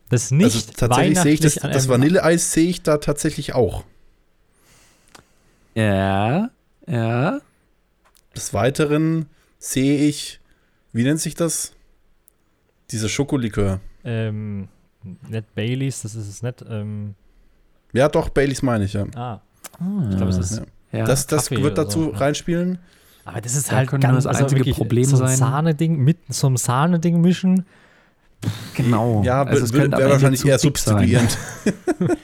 Das 0.08 0.24
ist 0.24 0.32
nicht 0.32 0.46
Also 0.46 0.72
tatsächlich 0.76 1.20
sehe 1.20 1.34
ich 1.34 1.40
das, 1.42 1.56
das 1.56 1.90
Vanilleeis 1.90 2.54
sehe 2.54 2.70
ich 2.70 2.82
da 2.82 2.98
tatsächlich 2.98 3.54
auch. 3.54 3.84
Ja, 5.76 6.50
ja. 6.88 7.42
Des 8.34 8.54
Weiteren 8.54 9.26
sehe 9.60 10.08
ich, 10.08 10.40
wie 10.94 11.04
nennt 11.04 11.20
sich 11.20 11.36
das? 11.36 11.74
Dieser 12.92 13.10
Schokolikör. 13.10 13.82
Ähm, 14.06 14.70
nicht 15.30 15.56
Baileys, 15.56 16.02
das 16.02 16.16
ist 16.16 16.28
es 16.28 16.44
nicht. 16.44 16.64
Ähm, 16.70 17.16
Ja, 17.94 18.08
doch, 18.10 18.30
Baileys 18.30 18.62
meine 18.62 18.86
ich, 18.86 18.94
ja. 18.94 19.06
ah, 19.16 19.42
Ah, 19.80 20.08
ich 20.10 20.18
glaube, 20.18 20.32
es 20.32 20.38
ist. 20.38 20.62
Ja. 20.92 21.00
ja. 21.00 21.06
das 21.06 21.26
das 21.28 21.50
Kaffee 21.50 21.64
wird 21.64 21.78
dazu 21.78 22.04
so, 22.06 22.12
ja. 22.12 22.18
reinspielen. 22.18 22.80
Aber 23.26 23.42
das 23.42 23.56
ist 23.56 23.72
Da 23.72 23.76
halt 23.78 23.92
nur 23.92 24.00
ganz 24.00 24.16
das 24.16 24.26
also 24.28 24.44
einzige 24.44 24.62
wirklich 24.62 24.76
Problem 24.76 25.06
so 25.06 25.18
ein 25.22 25.28
sein- 25.28 25.38
Sahneding 25.38 25.98
mit 25.98 26.18
so 26.30 26.48
einem 26.48 26.58
Sahneding 26.58 27.22
mischen. 27.22 27.66
genau. 28.74 29.22
Ja, 29.24 29.44
Also 29.44 29.66
es 29.66 29.74
wäre 29.74 29.92
wahrscheinlich 29.92 30.46
eher 30.46 30.58
substituierend. 30.60 31.38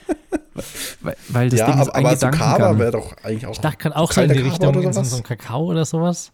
Weil, 1.02 1.16
weil 1.28 1.50
das 1.50 1.60
ja, 1.60 1.66
Ding 1.70 1.80
ist 1.82 1.88
aber, 1.90 1.96
ein 1.96 2.06
aber 2.06 2.16
so 2.16 2.28
Kaba 2.30 2.78
wäre 2.78 2.92
doch 2.92 3.14
eigentlich 3.22 3.46
auch. 3.46 3.52
Ich 3.52 3.58
dachte 3.60 3.76
gerade 3.76 3.96
auch 3.96 4.10
so 4.10 4.22
in 4.22 4.28
kalter 4.28 4.42
die 4.42 4.48
Richtung, 4.48 4.68
oder 4.74 4.82
in 4.86 4.92
so, 4.94 5.00
was? 5.00 5.10
so 5.10 5.16
ein 5.18 5.22
Kakao 5.22 5.64
oder 5.66 5.84
sowas. 5.84 6.32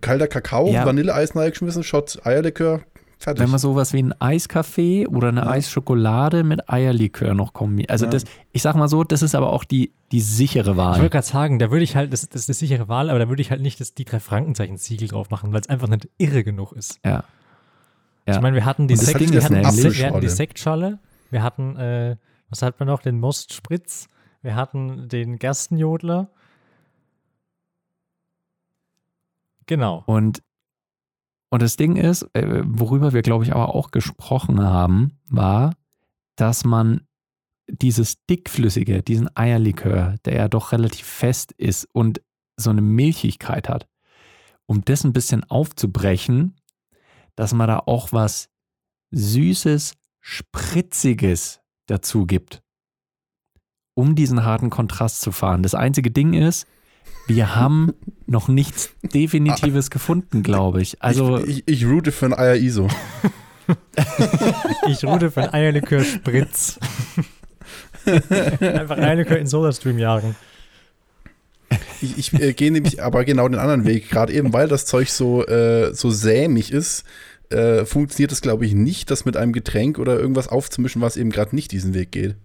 Kalter 0.00 0.28
Kakao, 0.28 0.68
Ja. 0.70 0.86
Vanilleeis 0.86 1.34
reingeschmissen, 1.34 1.82
Shot 1.82 2.20
Eierlikör, 2.24 2.82
fertig. 3.20 3.42
Wenn 3.44 3.50
man 3.50 3.58
sowas 3.60 3.92
wie 3.92 4.02
ein 4.02 4.12
Eiskaffee 4.20 5.06
oder 5.06 5.28
eine 5.28 5.42
Ja. 5.42 5.50
Eisschokolade 5.50 6.42
mit 6.42 6.68
Eierlikör 6.68 7.34
noch 7.34 7.52
kombiniert. 7.52 7.90
Also 7.90 8.06
Ja. 8.06 8.10
das, 8.10 8.24
ich 8.52 8.62
sag 8.62 8.74
mal 8.74 8.88
so, 8.88 9.04
das 9.04 9.22
ist 9.22 9.34
aber 9.34 9.52
auch 9.52 9.62
die, 9.64 9.92
die 10.10 10.20
sichere 10.20 10.72
Ich 10.72 10.76
Wahl. 10.76 10.96
wollte 10.98 11.10
gerade 11.10 11.26
sagen, 11.26 11.58
da 11.58 11.70
würde 11.70 11.84
ich 11.84 11.94
halt, 11.96 12.12
das, 12.12 12.28
das 12.28 12.42
ist 12.42 12.48
eine 12.48 12.54
sichere 12.54 12.88
Wahl, 12.88 13.10
aber 13.10 13.18
da 13.20 13.28
würde 13.28 13.42
ich 13.42 13.50
halt 13.50 13.60
nicht 13.60 13.78
das, 13.80 13.94
die 13.94 14.04
drei 14.04 14.18
Frankenzeichen-Siegel 14.18 15.08
drauf 15.08 15.30
machen, 15.30 15.52
weil 15.52 15.60
es 15.60 15.68
einfach 15.68 15.88
nicht 15.88 16.08
irre 16.18 16.42
genug 16.42 16.72
ist. 16.72 16.98
Ja. 17.04 17.22
Ja. 18.26 18.34
Ich 18.36 18.40
meine, 18.40 18.56
wir 18.56 18.64
hatten 18.64 18.88
die, 18.88 18.94
Und 18.94 19.00
das 19.02 19.06
Sekt, 19.08 19.20
Ding 19.20 19.32
wir 19.32 19.42
hatten 19.44 19.54
die, 19.54 19.60
nämlich- 19.60 19.74
Sekt, 19.82 19.98
wir 19.98 20.06
hatten 20.06 20.20
die 20.20 20.26
Apfelschorle. 20.26 20.28
Sektscholle, 20.36 20.98
wir 21.30 21.42
hatten, 21.42 21.76
äh, 21.76 22.16
was 22.48 22.62
hat 22.62 22.78
man 22.80 22.88
noch, 22.88 23.00
den 23.02 23.20
Mostspritz, 23.20 24.08
wir 24.42 24.56
hatten 24.56 25.08
den 25.08 25.38
Gerstenjodler. 25.38 26.28
Genau. 29.66 30.02
Und, 30.06 30.42
und 31.50 31.62
das 31.62 31.76
Ding 31.76 31.96
ist, 31.96 32.22
äh, 32.34 32.62
worüber 32.64 33.12
wir, 33.12 33.22
glaube 33.22 33.44
ich, 33.44 33.52
aber 33.52 33.74
auch 33.74 33.90
gesprochen 33.90 34.62
haben, 34.62 35.18
war, 35.28 35.74
dass 36.36 36.64
man 36.64 37.02
dieses 37.68 38.24
dickflüssige, 38.26 39.02
diesen 39.02 39.28
Eierlikör, 39.36 40.16
der 40.24 40.34
ja 40.34 40.48
doch 40.48 40.72
relativ 40.72 41.06
fest 41.06 41.52
ist 41.52 41.88
und 41.92 42.20
so 42.56 42.70
eine 42.70 42.82
Milchigkeit 42.82 43.68
hat, 43.68 43.88
um 44.66 44.84
das 44.84 45.04
ein 45.04 45.12
bisschen 45.12 45.44
aufzubrechen, 45.44 46.56
dass 47.34 47.52
man 47.52 47.68
da 47.68 47.80
auch 47.80 48.12
was 48.12 48.48
Süßes, 49.10 49.94
Spritziges 50.20 51.60
dazu 51.86 52.26
gibt, 52.26 52.62
um 53.94 54.14
diesen 54.14 54.44
harten 54.44 54.70
Kontrast 54.70 55.20
zu 55.20 55.32
fahren. 55.32 55.62
Das 55.62 55.74
einzige 55.74 56.10
Ding 56.10 56.34
ist, 56.34 56.66
wir 57.26 57.54
haben 57.54 57.92
noch 58.26 58.48
nichts 58.48 58.90
Definitives 59.02 59.90
gefunden, 59.90 60.42
glaube 60.42 60.82
ich. 60.82 61.02
Also, 61.02 61.38
ich, 61.38 61.64
ich, 61.66 61.82
ich 61.82 61.86
route 61.86 62.12
für 62.12 62.26
ein 62.26 62.34
Eier 62.34 62.56
ISO. 62.56 62.88
Ich 64.88 65.04
rude 65.04 65.30
für 65.30 65.42
einen 65.42 65.54
Eierlikör-Spritz. 65.54 66.78
Einfach 68.60 68.98
Eierlikör 68.98 69.38
in 69.38 69.46
SodaStream 69.46 69.98
jagen. 69.98 70.34
Ich, 72.02 72.18
ich 72.18 72.32
äh, 72.40 72.52
gehe 72.52 72.72
nämlich 72.72 73.02
aber 73.02 73.24
genau 73.24 73.48
den 73.48 73.58
anderen 73.58 73.84
Weg. 73.84 74.10
Gerade 74.10 74.32
eben, 74.32 74.52
weil 74.52 74.68
das 74.68 74.86
Zeug 74.86 75.10
so, 75.10 75.46
äh, 75.46 75.94
so 75.94 76.10
sämig 76.10 76.72
ist, 76.72 77.04
äh, 77.50 77.84
funktioniert 77.84 78.32
es, 78.32 78.40
glaube 78.40 78.64
ich, 78.66 78.74
nicht, 78.74 79.10
das 79.10 79.24
mit 79.24 79.36
einem 79.36 79.52
Getränk 79.52 79.98
oder 79.98 80.18
irgendwas 80.18 80.48
aufzumischen, 80.48 81.02
was 81.02 81.16
eben 81.16 81.30
gerade 81.30 81.54
nicht 81.54 81.72
diesen 81.72 81.94
Weg 81.94 82.10
geht. 82.12 82.36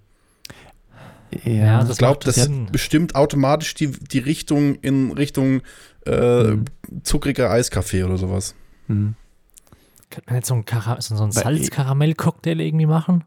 Ja, 1.43 1.79
das 1.81 1.91
Ich 1.91 1.97
glaube, 1.97 2.15
macht 2.15 2.27
das 2.27 2.35
Sinn. 2.35 2.67
bestimmt 2.71 3.15
automatisch 3.15 3.73
die, 3.73 3.87
die 3.91 4.19
Richtung 4.19 4.75
in 4.75 5.11
Richtung 5.11 5.61
äh, 6.05 6.43
Mhm. 6.51 6.65
zuckriger 7.03 7.49
Eiskaffee 7.51 8.03
oder 8.03 8.17
sowas. 8.17 8.55
hm. 8.87 9.15
Könnte 10.11 10.29
man 10.29 10.35
jetzt 10.37 10.47
so 10.47 10.53
einen, 10.53 10.65
Kara 10.65 11.01
so 11.01 11.15
einen 11.15 11.35
Weil- 11.35 11.43
Salz-Karamell-Cocktail 11.43 12.59
irgendwie 12.61 12.85
machen? 12.85 13.23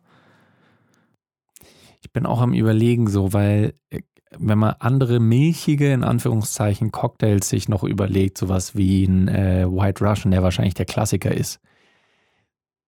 ich 2.01 2.13
bin 2.13 2.25
auch 2.25 2.41
am 2.41 2.55
Überlegen 2.55 3.09
so, 3.09 3.33
weil 3.33 3.75
äh, 3.91 4.01
wenn 4.39 4.59
man 4.59 4.75
andere 4.79 5.21
milchige, 5.21 5.93
in 5.93 6.05
Anführungszeichen, 6.05 6.93
Cocktails 6.93 7.49
sich 7.49 7.69
noch 7.69 7.83
überlegt, 7.83 8.39
sowas 8.39 8.77
wie 8.77 9.05
ein 9.05 9.27
äh, 9.29 9.67
White 9.67 10.05
Russian, 10.05 10.31
der 10.31 10.43
wahrscheinlich 10.43 10.75
der 10.75 10.85
Klassiker 10.87 11.33
ist, 11.33 11.61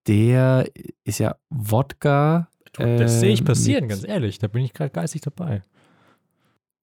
der 0.06 0.68
ist 1.04 1.18
ja 1.18 1.36
Wodka 1.50 2.48
Das 2.72 3.20
sehe 3.20 3.32
ich 3.32 3.40
äh, 3.42 3.44
passieren, 3.44 3.82
mit- 3.84 3.90
ganz 3.90 4.06
ehrlich. 4.06 4.38
Da 4.38 4.46
bin 4.48 4.64
ich 4.64 4.72
gerade 4.72 4.90
geistig 4.90 5.20
dabei. 5.22 5.62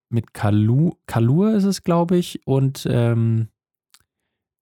mit 0.10 0.34
Kalu, 0.34 0.93
Kalur 1.06 1.54
ist 1.54 1.65
es, 1.65 1.84
glaube 1.84 2.17
ich, 2.17 2.45
und 2.47 2.88
ähm, 2.89 3.50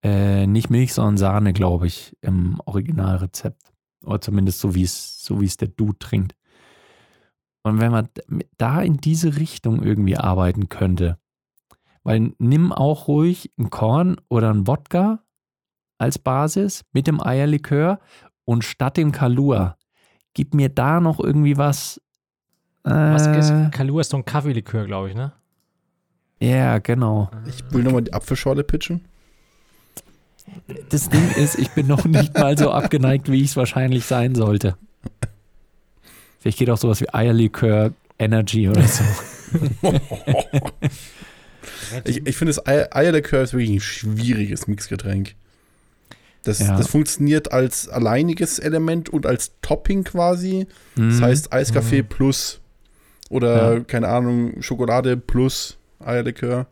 äh, 0.04 0.48
nicht 0.48 0.70
Milch, 0.70 0.94
sondern 0.94 1.18
Sahne, 1.18 1.54
glaube 1.54 1.88
ich, 1.88 2.16
im 2.22 2.60
Originalrezept. 2.66 3.74
Oder 4.04 4.22
zumindest 4.22 4.60
so, 4.60 4.76
wie 4.76 4.84
es 4.84 5.24
so 5.24 5.42
wie 5.42 5.46
es 5.46 5.58
der 5.58 5.68
Dude 5.68 5.98
trinkt. 6.00 6.36
Und 7.64 7.80
wenn 7.80 7.92
man 7.92 8.10
da 8.58 8.82
in 8.82 8.98
diese 8.98 9.38
Richtung 9.38 9.82
irgendwie 9.82 10.18
arbeiten 10.18 10.70
könnte, 10.70 11.18
weil 12.04 12.34
nimm 12.38 12.72
auch 12.72 13.08
ruhig 13.08 13.52
ein 13.58 13.72
Korn 13.72 14.18
oder 14.30 14.52
ein 14.54 14.68
Wodka 14.68 15.24
als 15.98 16.20
Basis 16.20 16.84
mit 16.94 17.08
dem 17.08 17.20
Eierlikör 17.20 18.00
und 18.46 18.64
statt 18.64 18.98
dem 18.98 19.12
Kalur, 19.12 19.76
gib 20.36 20.54
mir 20.54 20.70
da 20.70 21.00
noch 21.00 21.20
irgendwie 21.20 21.58
was. 21.58 22.00
Was 22.84 23.26
äh, 23.26 23.40
ist? 23.40 23.52
Kalua 23.72 24.02
ist 24.02 24.12
so 24.12 24.18
ein 24.18 24.26
Kaffeelikör, 24.26 24.86
glaube 24.86 25.10
ich, 25.10 25.16
ne? 25.16 25.32
Ja, 26.40 26.78
genau. 26.78 27.32
Ich 27.48 27.64
will 27.72 27.82
nochmal 27.82 28.04
die 28.04 28.14
Apfelschorle 28.14 28.64
pitchen. 28.64 29.02
Das 30.90 31.10
Ding 31.10 31.32
ist, 31.38 31.58
ich 31.58 31.72
bin 31.72 31.88
noch 31.88 32.06
nicht 32.06 32.38
mal 32.38 32.56
so 32.56 32.70
abgeneigt, 32.72 33.32
wie 33.32 33.42
ich 33.42 33.50
es 33.50 33.58
wahrscheinlich 33.58 34.06
sein 34.06 34.36
sollte. 34.36 34.78
Vielleicht 36.40 36.60
geht 36.60 36.70
auch 36.70 36.78
sowas 36.78 37.02
wie 37.02 37.12
Eierlikör, 37.12 37.94
Energy 38.20 38.70
oder 38.70 38.84
so. 38.84 39.04
Ich, 42.04 42.26
ich 42.26 42.38
finde, 42.38 42.54
das 42.54 42.66
Ei- 42.68 42.88
Eierlikör 42.92 43.42
ist 43.42 43.54
wirklich 43.54 43.70
ein 43.72 43.80
schwieriges 43.80 44.68
Mixgetränk. 44.68 45.36
Das, 46.46 46.60
Ja. 46.60 46.78
das 46.78 46.88
funktioniert 46.88 47.52
als 47.52 47.90
alleiniges 47.90 48.60
Element 48.60 49.10
und 49.10 49.26
als 49.26 49.52
Topping 49.62 50.04
quasi. 50.04 50.68
Das 50.96 51.16
Mhm. 51.16 51.22
heißt 51.22 51.54
Eiskaffee 51.54 52.04
Mhm. 52.04 52.08
plus 52.08 52.60
oder 53.30 53.74
Ja. 53.76 53.80
keine 53.82 54.08
Ahnung, 54.08 54.62
Schokolade 54.62 55.18
plus 55.18 55.78
Eierlikör. 56.00 56.68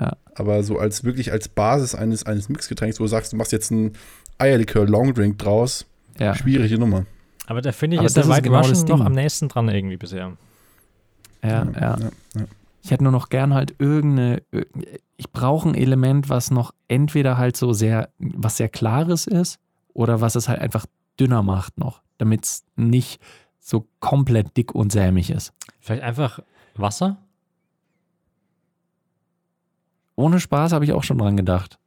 Ja. 0.00 0.16
Aber 0.34 0.62
so 0.62 0.78
als 0.78 1.02
wirklich 1.04 1.32
als 1.32 1.48
Basis 1.48 1.94
eines, 1.94 2.24
eines 2.24 2.48
Mixgetränks, 2.48 3.00
wo 3.00 3.04
du 3.04 3.08
sagst, 3.08 3.32
du 3.32 3.36
machst 3.36 3.50
jetzt 3.52 3.72
einen 3.72 3.92
Eierlikör 4.38 4.86
Longdrink 4.86 5.38
draus, 5.38 5.84
ja. 6.18 6.34
schwierige 6.36 6.78
Nummer. 6.78 7.04
Aber 7.46 7.60
da 7.62 7.72
finde 7.72 7.94
ich, 7.96 7.98
Aber 8.00 8.06
ist 8.06 8.16
der 8.16 8.22
das 8.24 8.30
White 8.32 8.42
genau 8.42 8.62
das 8.62 8.86
noch 8.86 9.00
am 9.00 9.12
nächsten 9.12 9.48
dran 9.48 9.68
irgendwie 9.68 9.96
bisher. 9.96 10.36
Ja, 11.42 11.66
ja. 11.80 11.98
ja. 11.98 12.10
Ich 12.84 12.90
hätte 12.90 13.02
nur 13.02 13.12
noch 13.12 13.28
gern 13.30 13.54
halt 13.54 13.74
irgendeine, 13.78 14.42
irg- 14.52 14.66
ich 15.18 15.30
brauche 15.32 15.68
ein 15.68 15.74
Element, 15.74 16.30
was 16.30 16.52
noch 16.52 16.72
entweder 16.86 17.36
halt 17.36 17.56
so 17.56 17.72
sehr, 17.72 18.10
was 18.18 18.56
sehr 18.56 18.68
klares 18.68 19.26
ist 19.26 19.58
oder 19.92 20.20
was 20.20 20.36
es 20.36 20.48
halt 20.48 20.60
einfach 20.60 20.86
dünner 21.18 21.42
macht 21.42 21.76
noch, 21.76 22.02
damit 22.18 22.44
es 22.44 22.64
nicht 22.76 23.20
so 23.58 23.88
komplett 23.98 24.56
dick 24.56 24.76
und 24.76 24.92
sämig 24.92 25.30
ist. 25.30 25.52
Vielleicht 25.80 26.04
einfach 26.04 26.38
Wasser? 26.76 27.16
Ohne 30.14 30.38
Spaß 30.38 30.72
habe 30.72 30.84
ich 30.84 30.92
auch 30.92 31.02
schon 31.02 31.18
dran 31.18 31.36
gedacht. 31.36 31.80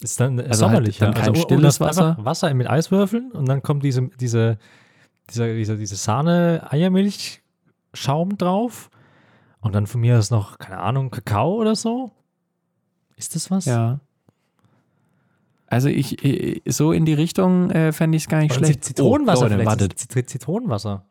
Ist 0.00 0.20
dann 0.20 0.38
Also 0.38 0.48
halt 0.48 0.56
sommerlich. 0.56 0.98
dann 0.98 1.14
ja. 1.14 1.20
kein 1.20 1.36
oh, 1.36 1.40
stilles 1.40 1.80
Wasser? 1.80 2.16
Wasser 2.20 2.54
mit 2.54 2.70
Eiswürfeln 2.70 3.32
und 3.32 3.48
dann 3.48 3.60
kommt 3.62 3.82
diese, 3.82 4.08
diese, 4.20 4.56
dieser, 5.30 5.52
dieser, 5.52 5.74
diese 5.74 5.96
Sahne-Eiermilch-Schaum 5.96 8.38
drauf. 8.38 8.88
Und 9.60 9.74
dann 9.74 9.88
von 9.88 10.00
mir 10.00 10.16
ist 10.16 10.30
noch, 10.30 10.58
keine 10.58 10.78
Ahnung, 10.78 11.10
Kakao 11.10 11.56
oder 11.56 11.74
so. 11.74 12.12
Ist 13.18 13.34
das 13.34 13.50
was? 13.50 13.64
Ja. 13.64 14.00
Also 15.66 15.88
ich, 15.88 16.24
ich 16.24 16.62
so 16.66 16.92
in 16.92 17.04
die 17.04 17.12
Richtung 17.12 17.70
äh, 17.70 17.92
fände 17.92 18.16
ich 18.16 18.22
es 18.24 18.28
gar 18.28 18.38
nicht 18.38 18.52
Oder 18.56 18.64
schlecht. 18.66 18.84
Zitronenwasser 18.84 19.40
oh, 19.40 19.44
Leute, 19.44 19.54
vielleicht. 19.54 19.66
wartet. 19.68 19.98
Zit- 19.98 20.30
Zitronenwasser. 20.30 21.04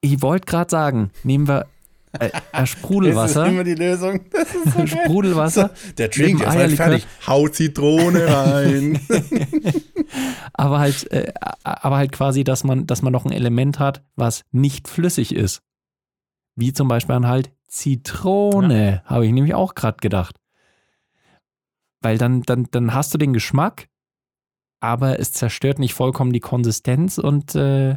Ich 0.00 0.22
wollte 0.22 0.46
gerade 0.46 0.70
sagen, 0.70 1.10
nehmen 1.22 1.46
wir 1.46 1.66
äh, 2.18 2.30
äh, 2.52 2.66
Sprudelwasser. 2.66 3.46
immer 3.46 3.64
die 3.64 3.74
Lösung. 3.74 4.20
Sprudelwasser, 4.86 5.70
Der 5.98 6.06
Mit 6.06 6.16
Drink 6.16 6.40
ist 6.40 6.48
halt 6.48 6.72
fertig. 6.72 7.06
Haut 7.26 7.54
Zitrone 7.54 8.26
rein. 8.26 8.98
aber 10.54 10.78
halt, 10.80 11.10
äh, 11.12 11.32
aber 11.62 11.96
halt 11.96 12.12
quasi, 12.12 12.44
dass 12.44 12.64
man, 12.64 12.86
dass 12.86 13.02
man 13.02 13.12
noch 13.12 13.24
ein 13.24 13.32
Element 13.32 13.78
hat, 13.78 14.02
was 14.16 14.42
nicht 14.50 14.88
flüssig 14.88 15.34
ist. 15.34 15.60
Wie 16.56 16.72
zum 16.72 16.88
Beispiel 16.88 17.14
dann 17.14 17.28
halt 17.28 17.52
Zitrone, 17.68 19.02
habe 19.04 19.26
ich 19.26 19.32
nämlich 19.32 19.54
auch 19.54 19.74
gerade 19.74 19.98
gedacht. 20.00 20.36
Weil 22.00 22.18
dann, 22.18 22.42
dann, 22.42 22.68
dann 22.70 22.94
hast 22.94 23.12
du 23.12 23.18
den 23.18 23.32
Geschmack, 23.32 23.88
aber 24.80 25.18
es 25.18 25.32
zerstört 25.32 25.78
nicht 25.78 25.94
vollkommen 25.94 26.32
die 26.32 26.40
Konsistenz 26.40 27.18
und 27.18 27.54
äh, 27.54 27.96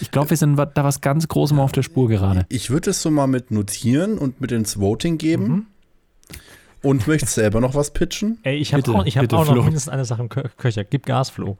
ich 0.00 0.10
glaube, 0.10 0.30
wir 0.30 0.36
sind 0.36 0.56
da 0.56 0.84
was 0.84 1.00
ganz 1.00 1.28
Großem 1.28 1.60
auf 1.60 1.72
der 1.72 1.82
Spur 1.82 2.08
gerade. 2.08 2.46
Ich 2.48 2.70
würde 2.70 2.90
es 2.90 3.02
so 3.02 3.10
mal 3.10 3.26
mit 3.26 3.50
notieren 3.50 4.18
und 4.18 4.40
mit 4.40 4.52
ins 4.52 4.80
Voting 4.80 5.18
geben. 5.18 5.48
Mhm. 5.48 5.66
und 6.82 7.06
möchte 7.06 7.26
selber 7.26 7.60
noch 7.60 7.74
was 7.74 7.92
pitchen. 7.92 8.38
Ey, 8.42 8.56
ich 8.56 8.72
habe 8.72 8.88
auch, 8.92 9.06
ich 9.06 9.16
hab 9.16 9.22
bitte, 9.22 9.36
auch 9.36 9.44
noch 9.46 9.52
Flo. 9.52 9.62
mindestens 9.62 9.92
eine 9.92 10.04
Sache 10.04 10.22
im 10.22 10.28
Kö 10.28 10.42
Köcher. 10.56 10.84
Gib 10.84 11.06
Gas, 11.06 11.30
Flo. 11.30 11.56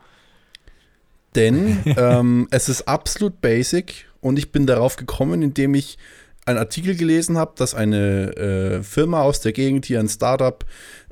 Denn 1.34 1.78
ähm, 1.96 2.48
es 2.50 2.68
ist 2.68 2.86
absolut 2.88 3.40
basic 3.40 4.06
und 4.20 4.38
ich 4.38 4.52
bin 4.52 4.66
darauf 4.66 4.96
gekommen, 4.96 5.42
indem 5.42 5.74
ich 5.74 5.98
einen 6.44 6.58
Artikel 6.58 6.94
gelesen 6.94 7.38
habe, 7.38 7.52
dass 7.56 7.74
eine 7.74 8.36
äh, 8.36 8.82
Firma 8.82 9.22
aus 9.22 9.40
der 9.40 9.52
Gegend 9.52 9.86
hier, 9.86 9.98
ein 9.98 10.08
Startup, 10.08 10.64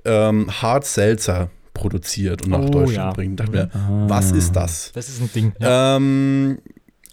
ähm, 0.05 0.51
Hard 0.63 0.85
Seltzer 0.87 1.51
produziert 1.73 2.43
und 2.43 2.51
nach 2.51 2.61
Oh, 2.61 2.69
Deutschland 2.69 2.97
ja. 2.97 3.13
bringt. 3.13 3.41
Dachte 3.41 3.51
mir, 3.53 3.71
Ah. 3.75 4.05
was 4.09 4.31
ist 4.33 4.53
das? 4.55 4.93
Das 4.95 5.09
ist 5.09 5.21
ein 5.21 5.31
Ding. 5.35 5.53
Ja. 5.59 5.97
Ähm, 5.97 6.59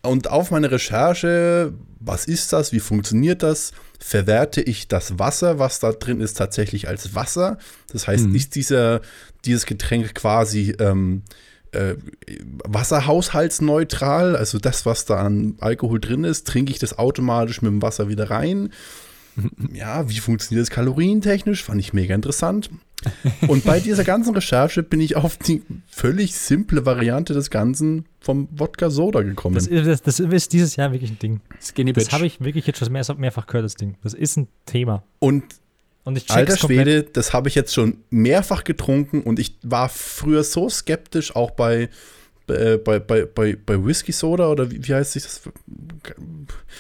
und 0.03 0.29
auf 0.29 0.51
meine 0.51 0.71
Recherche, 0.71 1.73
was 1.99 2.25
ist 2.25 2.51
das, 2.53 2.71
wie 2.71 2.79
funktioniert 2.79 3.43
das, 3.43 3.71
verwerte 3.99 4.61
ich 4.61 4.87
das 4.87 5.19
Wasser, 5.19 5.59
was 5.59 5.79
da 5.79 5.91
drin 5.91 6.21
ist, 6.21 6.35
tatsächlich 6.37 6.87
als 6.87 7.13
Wasser. 7.15 7.57
Das 7.91 8.07
heißt, 8.07 8.27
Mhm. 8.27 8.35
ist 8.35 8.55
dieser, 8.55 9.01
dieses 9.45 9.65
Getränk 9.67 10.13
quasi 10.15 10.75
ähm, 10.79 11.21
äh, 11.71 11.95
wasserhaushaltsneutral, 13.01 14.35
also 14.35 14.57
das, 14.59 14.85
was 14.85 15.05
da 15.05 15.17
an 15.17 15.55
Alkohol 15.59 15.99
drin 15.99 16.23
ist, 16.23 16.47
trinke 16.47 16.71
ich 16.71 16.79
das 16.79 16.97
automatisch 16.97 17.61
mit 17.61 17.71
dem 17.71 17.81
Wasser 17.81 18.09
wieder 18.09 18.29
rein. 18.29 18.69
Ja, 19.73 20.09
wie 20.09 20.19
funktioniert 20.19 20.67
das 20.67 20.71
kalorientechnisch? 20.71 21.63
Fand 21.63 21.79
ich 21.79 21.93
mega 21.93 22.13
interessant. 22.15 22.69
Und 23.47 23.63
bei 23.63 23.79
dieser 23.79 24.03
ganzen 24.03 24.36
Recherche 24.36 24.84
bin 24.84 24.99
ich 24.99 25.15
auf 25.15 25.38
die 25.38 25.63
völlig 25.88 26.36
simple 26.36 26.86
Variante 26.86 27.34
des 27.34 27.49
Ganzen 27.49 28.05
vom 28.19 28.47
Wodka 28.51 28.89
Soda 28.89 29.21
gekommen. 29.23 29.55
Das, 29.55 29.67
ist, 29.67 29.88
das, 29.88 30.01
das 30.01 30.19
ist 30.19 30.53
dieses 30.53 30.75
Jahr 30.75 30.91
wirklich 30.91 31.11
ein 31.11 31.19
Ding. 31.19 31.41
Skinny 31.59 31.93
Das 31.93 32.11
habe 32.11 32.27
ich 32.27 32.41
wirklich 32.41 32.67
jetzt 32.67 32.79
schon 32.79 32.91
mehr, 32.91 33.03
mehrfach 33.17 33.47
gehört, 33.47 33.65
das 33.65 33.75
Ding. 33.75 33.95
Das 34.03 34.13
ist 34.13 34.38
ein 34.38 34.47
Thema. 34.65 35.03
und 35.19 35.43
Und 36.03 36.29
alter. 36.29 36.57
Schwede, 36.57 37.03
das 37.03 37.34
habe 37.34 37.49
ich 37.49 37.55
jetzt 37.55 37.73
schon 37.73 37.97
mehrfach 38.09 38.63
getrunken 38.63 39.21
und 39.21 39.39
ich 39.39 39.57
war 39.63 39.89
früher 39.89 40.43
so 40.43 40.69
skeptisch, 40.69 41.36
auch 41.36 41.51
bei, 41.51 41.89
bei, 42.52 42.78
bei, 42.78 42.99
bei, 42.99 43.26
bei, 43.26 43.58
bei 43.66 43.86
Whisky 43.86 44.12
Soda 44.12 44.47
oder 44.49 44.70
wie, 44.72 44.88
wie 44.88 44.93
heißt 44.93 45.14
sich 45.14 45.24
das? 45.24 45.41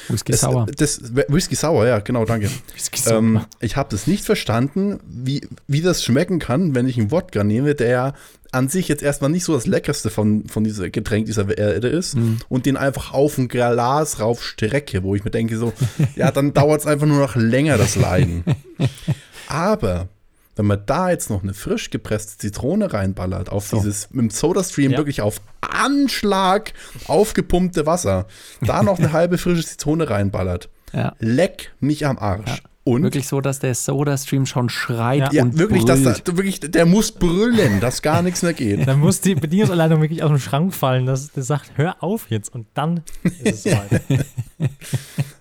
Whisky 0.07 0.31
das, 0.31 0.41
Sour. 0.41 0.65
das 0.77 1.01
Whisky 1.27 1.55
Sour, 1.55 1.87
ja, 1.87 1.99
genau, 1.99 2.25
danke. 2.25 2.49
Ähm, 3.07 3.41
ich 3.59 3.75
habe 3.77 3.89
das 3.89 4.05
nicht 4.07 4.25
verstanden, 4.25 4.99
wie, 5.07 5.47
wie 5.67 5.81
das 5.81 6.03
schmecken 6.03 6.39
kann, 6.39 6.75
wenn 6.75 6.87
ich 6.87 6.97
einen 6.99 7.09
Wodka 7.11 7.43
nehme, 7.43 7.73
der 7.73 7.89
ja 7.89 8.13
an 8.51 8.67
sich 8.69 8.87
jetzt 8.87 9.01
erstmal 9.01 9.29
nicht 9.31 9.43
so 9.45 9.53
das 9.53 9.65
leckerste 9.65 10.09
von, 10.09 10.47
von 10.47 10.63
diesem 10.63 10.91
Getränk 10.91 11.25
dieser 11.25 11.57
Erde 11.57 11.87
ist 11.87 12.15
Mhm. 12.15 12.39
und 12.49 12.65
den 12.65 12.77
einfach 12.77 13.13
auf 13.13 13.37
ein 13.37 13.47
Glas 13.47 14.19
rauf 14.19 14.43
strecke, 14.43 15.03
wo 15.03 15.15
ich 15.15 15.23
mir 15.23 15.31
denke 15.31 15.57
so, 15.57 15.73
ja, 16.15 16.31
dann 16.31 16.53
dauert 16.53 16.81
es 16.81 16.87
einfach 16.87 17.07
nur 17.07 17.19
noch 17.19 17.35
länger, 17.35 17.77
das 17.77 17.95
Leiden. 17.95 18.43
Aber 19.47 20.09
wenn 20.55 20.65
man 20.65 20.83
da 20.85 21.09
jetzt 21.09 21.29
noch 21.29 21.43
eine 21.43 21.53
frisch 21.53 21.89
gepresste 21.89 22.37
Zitrone 22.37 22.91
reinballert, 22.93 23.49
auf 23.49 23.67
So. 23.67 23.77
dieses 23.77 24.09
mit 24.11 24.19
dem 24.23 24.29
Sodastream 24.29 24.91
Ja. 24.91 24.97
wirklich 24.97 25.21
auf 25.21 25.41
Anschlag 25.61 26.73
aufgepumpte 27.07 27.85
Wasser, 27.85 28.27
da 28.61 28.83
noch 28.83 28.99
eine 28.99 29.11
halbe 29.13 29.37
frische 29.37 29.65
Zitrone 29.65 30.09
reinballert, 30.09 30.69
Ja. 30.93 31.13
leck 31.19 31.73
mich 31.79 32.05
am 32.05 32.17
Arsch. 32.17 32.47
Ja. 32.49 32.57
Und 32.83 33.03
Wirklich 33.03 33.27
so, 33.27 33.41
dass 33.41 33.59
der 33.59 33.75
Soda-Stream 33.75 34.47
schon 34.47 34.67
schreit 34.67 35.31
ja, 35.33 35.43
und 35.43 35.55
wirklich, 35.59 35.85
dass 35.85 36.01
brüllt. 36.01 36.27
da, 36.27 36.35
wirklich, 36.35 36.59
der 36.61 36.87
muss 36.87 37.11
brüllen, 37.11 37.79
dass 37.79 38.01
gar 38.01 38.21
nichts 38.23 38.41
mehr 38.41 38.53
geht. 38.53 38.87
Dann 38.87 38.99
muss 38.99 39.21
die 39.21 39.35
Bedienungsanleitung 39.35 40.01
wirklich 40.01 40.23
aus 40.23 40.29
dem 40.29 40.39
Schrank 40.39 40.73
fallen, 40.73 41.05
dass 41.05 41.31
der 41.31 41.43
sagt, 41.43 41.73
hör 41.75 42.01
auf 42.03 42.25
jetzt. 42.31 42.51
Und 42.53 42.65
dann 42.73 43.03
ist 43.43 43.45
es 43.45 43.63
soweit. 43.71 44.01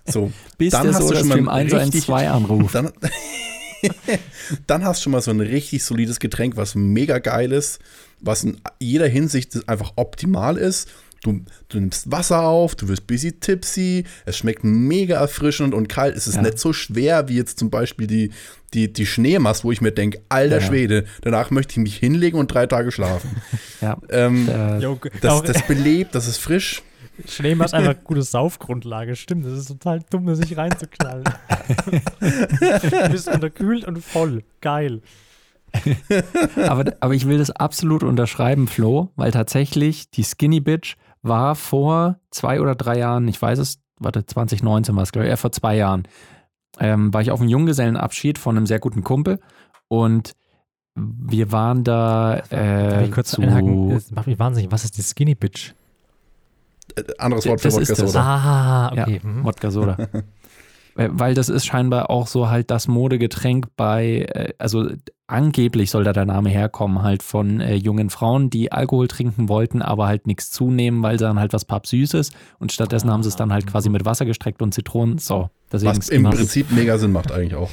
So, 0.05 0.31
Bis 0.59 0.71
dann 0.71 0.83
der 0.83 0.93
hast 0.93 1.01
du 1.09 1.15
schon 1.15 1.23
Soda-Stream 1.23 1.45
mal 1.45 1.61
richtig- 1.63 1.79
112 1.79 2.29
anruft. 2.31 2.75
dann, 2.75 2.91
dann 4.67 4.83
hast 4.83 4.99
du 4.99 5.03
schon 5.03 5.11
mal 5.13 5.21
so 5.21 5.31
ein 5.31 5.39
richtig 5.41 5.83
solides 5.83 6.19
Getränk, 6.19 6.57
was 6.57 6.75
mega 6.75 7.19
geil 7.19 7.51
ist, 7.51 7.79
was 8.19 8.43
in 8.43 8.57
jeder 8.79 9.07
Hinsicht 9.07 9.67
einfach 9.67 9.93
optimal 9.95 10.57
ist. 10.57 10.89
Du, 11.23 11.39
du 11.69 11.79
nimmst 11.79 12.09
Wasser 12.11 12.41
auf, 12.41 12.73
du 12.73 12.87
wirst 12.87 13.05
busy 13.05 13.31
tipsy, 13.33 14.05
es 14.25 14.37
schmeckt 14.37 14.63
mega 14.63 15.19
erfrischend 15.19 15.75
und 15.75 15.87
kalt. 15.87 16.15
Es 16.17 16.25
ist 16.25 16.37
Ja. 16.37 16.41
nicht 16.41 16.57
so 16.57 16.73
schwer 16.73 17.27
wie 17.27 17.35
jetzt 17.35 17.59
zum 17.59 17.69
Beispiel 17.69 18.07
die, 18.07 18.31
die, 18.73 18.91
die 18.91 19.05
Schneemast, 19.05 19.63
wo 19.63 19.71
ich 19.71 19.81
mir 19.81 19.91
denke, 19.91 20.19
alter 20.29 20.59
Ja. 20.59 20.65
Schwede, 20.65 21.05
danach 21.21 21.51
möchte 21.51 21.73
ich 21.73 21.77
mich 21.77 21.95
hinlegen 21.97 22.39
und 22.39 22.47
drei 22.47 22.65
Tage 22.65 22.91
schlafen. 22.91 23.29
Ja. 23.81 23.99
ähm, 24.09 24.47
Äh, 24.49 24.79
das, 25.21 25.43
das 25.43 25.67
belebt, 25.67 26.15
das 26.15 26.27
ist 26.27 26.37
frisch. 26.37 26.81
Schneemann 27.27 27.65
ist 27.65 27.73
einfach 27.73 28.03
gute 28.03 28.21
Saufgrundlage. 28.21 29.15
Stimmt, 29.15 29.45
das 29.45 29.53
ist 29.53 29.67
total 29.67 30.01
dumm, 30.09 30.25
das 30.25 30.39
sich 30.39 30.57
reinzuknallen. 30.57 31.23
du 32.19 33.09
bist 33.09 33.27
unterkühlt 33.27 33.85
und 33.85 34.03
voll. 34.03 34.43
Geil. 34.61 35.01
aber, 36.67 36.93
aber 36.99 37.13
ich 37.13 37.27
will 37.27 37.37
das 37.37 37.51
absolut 37.51 38.03
unterschreiben, 38.03 38.67
Flo, 38.67 39.09
weil 39.15 39.31
tatsächlich 39.31 40.09
die 40.11 40.23
Skinny 40.23 40.59
Bitch 40.59 40.95
war 41.21 41.55
vor 41.55 42.19
zwei 42.29 42.59
oder 42.59 42.75
drei 42.75 42.97
Jahren, 42.97 43.27
ich 43.27 43.41
weiß 43.41 43.59
es, 43.59 43.79
warte, 43.99 44.25
2019 44.25 44.95
war 44.95 45.03
es, 45.03 45.11
glaube 45.11 45.25
ich, 45.25 45.29
eher 45.29 45.37
vor 45.37 45.51
zwei 45.51 45.77
Jahren, 45.77 46.07
ähm, 46.79 47.13
war 47.13 47.21
ich 47.21 47.31
auf 47.31 47.39
einem 47.39 47.49
Junggesellenabschied 47.49 48.37
von 48.37 48.57
einem 48.57 48.65
sehr 48.65 48.79
guten 48.79 49.03
Kumpel 49.03 49.39
und 49.87 50.33
wir 50.95 51.51
waren 51.51 51.83
da 51.83 52.41
Darf 52.49 52.51
äh, 52.51 53.05
ich 53.05 53.11
kurz 53.11 53.31
zu, 53.31 53.41
einhaken? 53.41 53.91
Das 53.91 54.11
macht 54.11 54.27
mich 54.27 54.39
wahnsinnig. 54.39 54.71
Was 54.71 54.83
ist 54.83 54.97
die 54.97 55.03
Skinny 55.03 55.35
Bitch? 55.35 55.73
Äh, 56.95 57.03
Anderes 57.17 57.45
Wort 57.47 57.61
für 57.61 57.67
Das 57.69 57.77
ist 57.77 57.89
Wodka. 57.89 58.07
Soda. 58.07 58.21
Ah, 58.23 58.91
okay. 58.91 59.19
Ja, 59.23 59.29
mhm. 59.29 59.43
Wodka 59.43 59.71
Soda. 59.71 59.97
Weil 60.95 61.33
das 61.35 61.47
ist 61.47 61.65
scheinbar 61.65 62.09
auch 62.09 62.27
so 62.27 62.49
halt 62.49 62.69
das 62.69 62.89
Modegetränk 62.89 63.67
bei, 63.77 64.25
äh, 64.33 64.53
also 64.57 64.89
angeblich 65.25 65.89
soll 65.89 66.03
da 66.03 66.11
der 66.11 66.25
Name 66.25 66.49
herkommen, 66.49 67.01
halt 67.01 67.23
von 67.23 67.61
äh, 67.61 67.75
jungen 67.75 68.09
Frauen, 68.09 68.49
die 68.49 68.73
Alkohol 68.73 69.07
trinken 69.07 69.47
wollten, 69.47 69.81
aber 69.81 70.07
halt 70.07 70.27
nichts 70.27 70.51
zunehmen, 70.51 71.01
weil 71.01 71.17
sie 71.17 71.23
dann 71.23 71.39
halt 71.39 71.53
was 71.53 71.63
Pappsüßes 71.63 72.31
und 72.59 72.73
stattdessen 72.73 73.09
haben 73.09 73.23
sie 73.23 73.29
es 73.29 73.37
dann 73.37 73.53
halt 73.53 73.67
quasi 73.67 73.87
mit 73.89 74.03
Wasser 74.03 74.25
gestreckt 74.25 74.61
und 74.61 74.73
Zitronen. 74.73 75.17
So, 75.17 75.49
deswegen 75.71 75.91
Was 75.91 75.99
ist 75.99 76.09
im 76.09 76.21
immer- 76.25 76.31
Prinzip 76.31 76.69
mega 76.71 76.97
Sinn 76.97 77.13
macht 77.13 77.31
eigentlich 77.31 77.55
auch. 77.55 77.69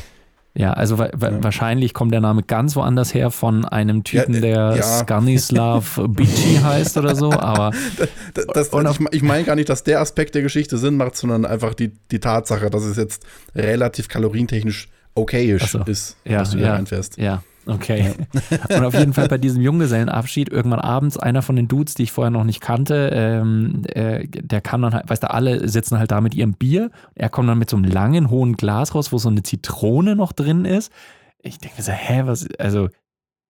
Ja, 0.58 0.72
also 0.72 0.98
wa 0.98 1.06
Ja. 1.06 1.42
wahrscheinlich 1.42 1.94
kommt 1.94 2.12
der 2.12 2.20
Name 2.20 2.42
ganz 2.42 2.74
woanders 2.76 3.14
her 3.14 3.30
von 3.30 3.64
einem 3.64 4.02
Typen, 4.04 4.34
Ja, 4.34 4.38
äh, 4.38 4.42
der 4.42 4.76
ja. 4.76 4.82
Skanislav 4.82 6.00
Bici 6.08 6.56
heißt 6.62 6.96
oder 6.98 7.14
so, 7.14 7.32
aber 7.32 7.70
Das, 8.34 8.46
das, 8.52 8.68
Und 8.70 8.88
ich 8.90 8.98
ich 9.12 9.22
meine 9.22 9.44
gar 9.44 9.54
nicht, 9.54 9.68
dass 9.68 9.84
der 9.84 10.00
Aspekt 10.00 10.34
der 10.34 10.42
Geschichte 10.42 10.76
Sinn 10.76 10.96
macht, 10.96 11.16
sondern 11.16 11.46
einfach 11.46 11.74
die, 11.74 11.92
die 12.10 12.18
Tatsache, 12.18 12.70
dass 12.70 12.82
es 12.82 12.96
jetzt 12.96 13.24
relativ 13.54 14.08
kalorientechnisch 14.08 14.88
okayisch 15.14 15.70
so. 15.70 15.80
ist, 15.84 16.16
Ja, 16.24 16.40
was 16.40 16.50
du 16.50 16.58
hier 16.58 16.66
ja. 16.66 16.74
reinfährst. 16.74 17.18
Ja, 17.18 17.42
okay. 17.68 18.14
Und 18.68 18.84
auf 18.84 18.94
jeden 18.94 19.12
Fall 19.12 19.28
bei 19.28 19.38
diesem 19.38 19.62
Junggesellenabschied, 19.62 20.48
irgendwann 20.50 20.80
abends, 20.80 21.16
einer 21.16 21.42
von 21.42 21.56
den 21.56 21.68
Dudes, 21.68 21.94
die 21.94 22.04
ich 22.04 22.12
vorher 22.12 22.30
noch 22.30 22.44
nicht 22.44 22.60
kannte, 22.60 23.10
ähm, 23.12 23.82
äh, 23.88 24.26
der 24.26 24.60
kam 24.60 24.82
dann 24.82 24.94
halt, 24.94 25.08
weißt 25.08 25.22
du, 25.22 25.30
alle 25.30 25.68
sitzen 25.68 25.98
halt 25.98 26.10
da 26.10 26.20
mit 26.20 26.34
ihrem 26.34 26.54
Bier. 26.54 26.90
Er 27.14 27.28
kommt 27.28 27.48
dann 27.48 27.58
mit 27.58 27.70
so 27.70 27.76
einem 27.76 27.84
langen, 27.84 28.30
hohen 28.30 28.56
Glas 28.56 28.94
raus, 28.94 29.12
wo 29.12 29.18
so 29.18 29.28
eine 29.28 29.42
Zitrone 29.42 30.16
noch 30.16 30.32
drin 30.32 30.64
ist. 30.64 30.92
Ich 31.40 31.58
denke 31.58 31.76
mir 31.76 31.84
so, 31.84 31.92
hä, 31.92 32.22
was, 32.24 32.48
also, 32.58 32.88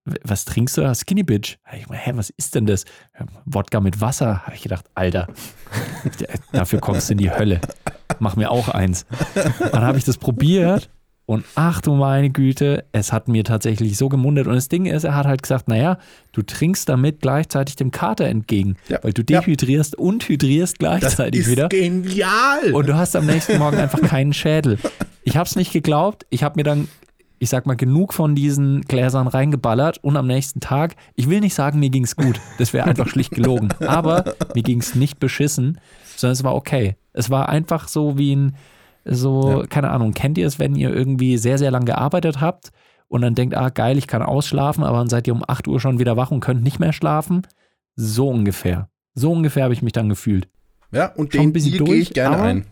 was 0.04 0.44
trinkst 0.44 0.76
du 0.76 0.82
da? 0.82 0.94
Skinny 0.94 1.22
Bitch. 1.22 1.58
Ich 1.76 1.88
meine, 1.88 2.00
hä, 2.00 2.12
was 2.14 2.30
ist 2.30 2.54
denn 2.54 2.66
das? 2.66 2.84
Wodka 3.44 3.80
mit 3.80 4.00
Wasser. 4.00 4.44
Habe 4.44 4.56
ich 4.56 4.62
gedacht, 4.62 4.86
Alter, 4.94 5.28
dafür 6.52 6.80
kommst 6.80 7.08
du 7.08 7.12
in 7.12 7.18
die 7.18 7.30
Hölle. 7.30 7.60
Mach 8.18 8.36
mir 8.36 8.50
auch 8.50 8.68
eins. 8.68 9.06
Dann 9.72 9.82
habe 9.82 9.98
ich 9.98 10.04
das 10.04 10.16
probiert 10.16 10.90
und 11.28 11.44
ach 11.56 11.82
du 11.82 11.92
meine 11.94 12.30
Güte, 12.30 12.84
es 12.92 13.12
hat 13.12 13.28
mir 13.28 13.44
tatsächlich 13.44 13.98
so 13.98 14.08
gemundet. 14.08 14.46
Und 14.46 14.54
das 14.54 14.68
Ding 14.68 14.86
ist, 14.86 15.04
er 15.04 15.14
hat 15.14 15.26
halt 15.26 15.42
gesagt, 15.42 15.68
naja, 15.68 15.98
du 16.32 16.40
trinkst 16.40 16.88
damit 16.88 17.20
gleichzeitig 17.20 17.76
dem 17.76 17.90
Kater 17.90 18.24
entgegen. 18.24 18.76
Ja. 18.88 18.98
Weil 19.02 19.12
du 19.12 19.22
Ja. 19.28 19.40
dehydrierst 19.42 19.94
und 19.96 20.26
hydrierst 20.26 20.76
Das 20.76 20.78
gleichzeitig 20.78 21.42
ist 21.42 21.50
wieder. 21.50 21.68
genial! 21.68 22.72
Und 22.72 22.88
du 22.88 22.96
hast 22.96 23.14
am 23.14 23.26
nächsten 23.26 23.58
Morgen 23.58 23.76
einfach 23.76 24.00
keinen 24.00 24.32
Schädel. 24.32 24.78
Ich 25.22 25.36
habe 25.36 25.46
es 25.46 25.54
nicht 25.54 25.70
geglaubt. 25.74 26.24
Ich 26.30 26.42
habe 26.42 26.54
mir 26.56 26.64
dann, 26.64 26.88
ich 27.38 27.50
sag 27.50 27.66
mal, 27.66 27.76
genug 27.76 28.14
von 28.14 28.34
diesen 28.34 28.80
Gläsern 28.82 29.26
reingeballert 29.28 29.98
und 30.02 30.16
am 30.16 30.26
nächsten 30.26 30.60
Tag, 30.60 30.96
ich 31.14 31.28
will 31.28 31.40
nicht 31.40 31.54
sagen, 31.54 31.78
mir 31.78 31.90
ging's 31.90 32.16
gut. 32.16 32.40
Das 32.56 32.72
wäre 32.72 32.86
einfach 32.86 33.06
schlicht 33.06 33.32
gelogen. 33.32 33.68
Aber 33.86 34.24
mir 34.54 34.62
ging's 34.62 34.94
nicht 34.94 35.20
beschissen, 35.20 35.78
sondern 36.16 36.32
es 36.32 36.42
war 36.42 36.54
okay. 36.54 36.96
Es 37.12 37.28
war 37.28 37.50
einfach 37.50 37.86
so 37.86 38.16
wie 38.16 38.34
ein, 38.34 38.54
so, 39.10 39.60
Ja. 39.62 39.66
keine 39.66 39.90
Ahnung, 39.90 40.12
kennt 40.12 40.38
ihr 40.38 40.46
es, 40.46 40.58
wenn 40.58 40.74
ihr 40.74 40.94
irgendwie 40.94 41.36
sehr, 41.38 41.58
sehr 41.58 41.70
lang 41.70 41.84
gearbeitet 41.84 42.40
habt 42.40 42.70
und 43.08 43.22
dann 43.22 43.34
denkt, 43.34 43.56
ah 43.56 43.68
geil, 43.70 43.98
ich 43.98 44.06
kann 44.06 44.22
ausschlafen, 44.22 44.84
aber 44.84 44.98
dann 44.98 45.08
seid 45.08 45.26
ihr 45.26 45.34
um 45.34 45.42
8 45.46 45.66
Uhr 45.68 45.80
schon 45.80 45.98
wieder 45.98 46.16
wach 46.16 46.30
und 46.30 46.40
könnt 46.40 46.62
nicht 46.62 46.78
mehr 46.78 46.92
schlafen? 46.92 47.42
So 47.96 48.28
ungefähr. 48.28 48.88
So 49.14 49.32
ungefähr 49.32 49.64
habe 49.64 49.74
ich 49.74 49.82
mich 49.82 49.92
dann 49.92 50.08
gefühlt. 50.08 50.48
ja, 50.92 51.12
und 51.14 51.34
schon 51.34 51.52
den 51.52 51.62
Deal 51.64 51.84
gehe 51.84 51.96
ich 51.96 52.12
gerne 52.14 52.38
ein. 52.38 52.64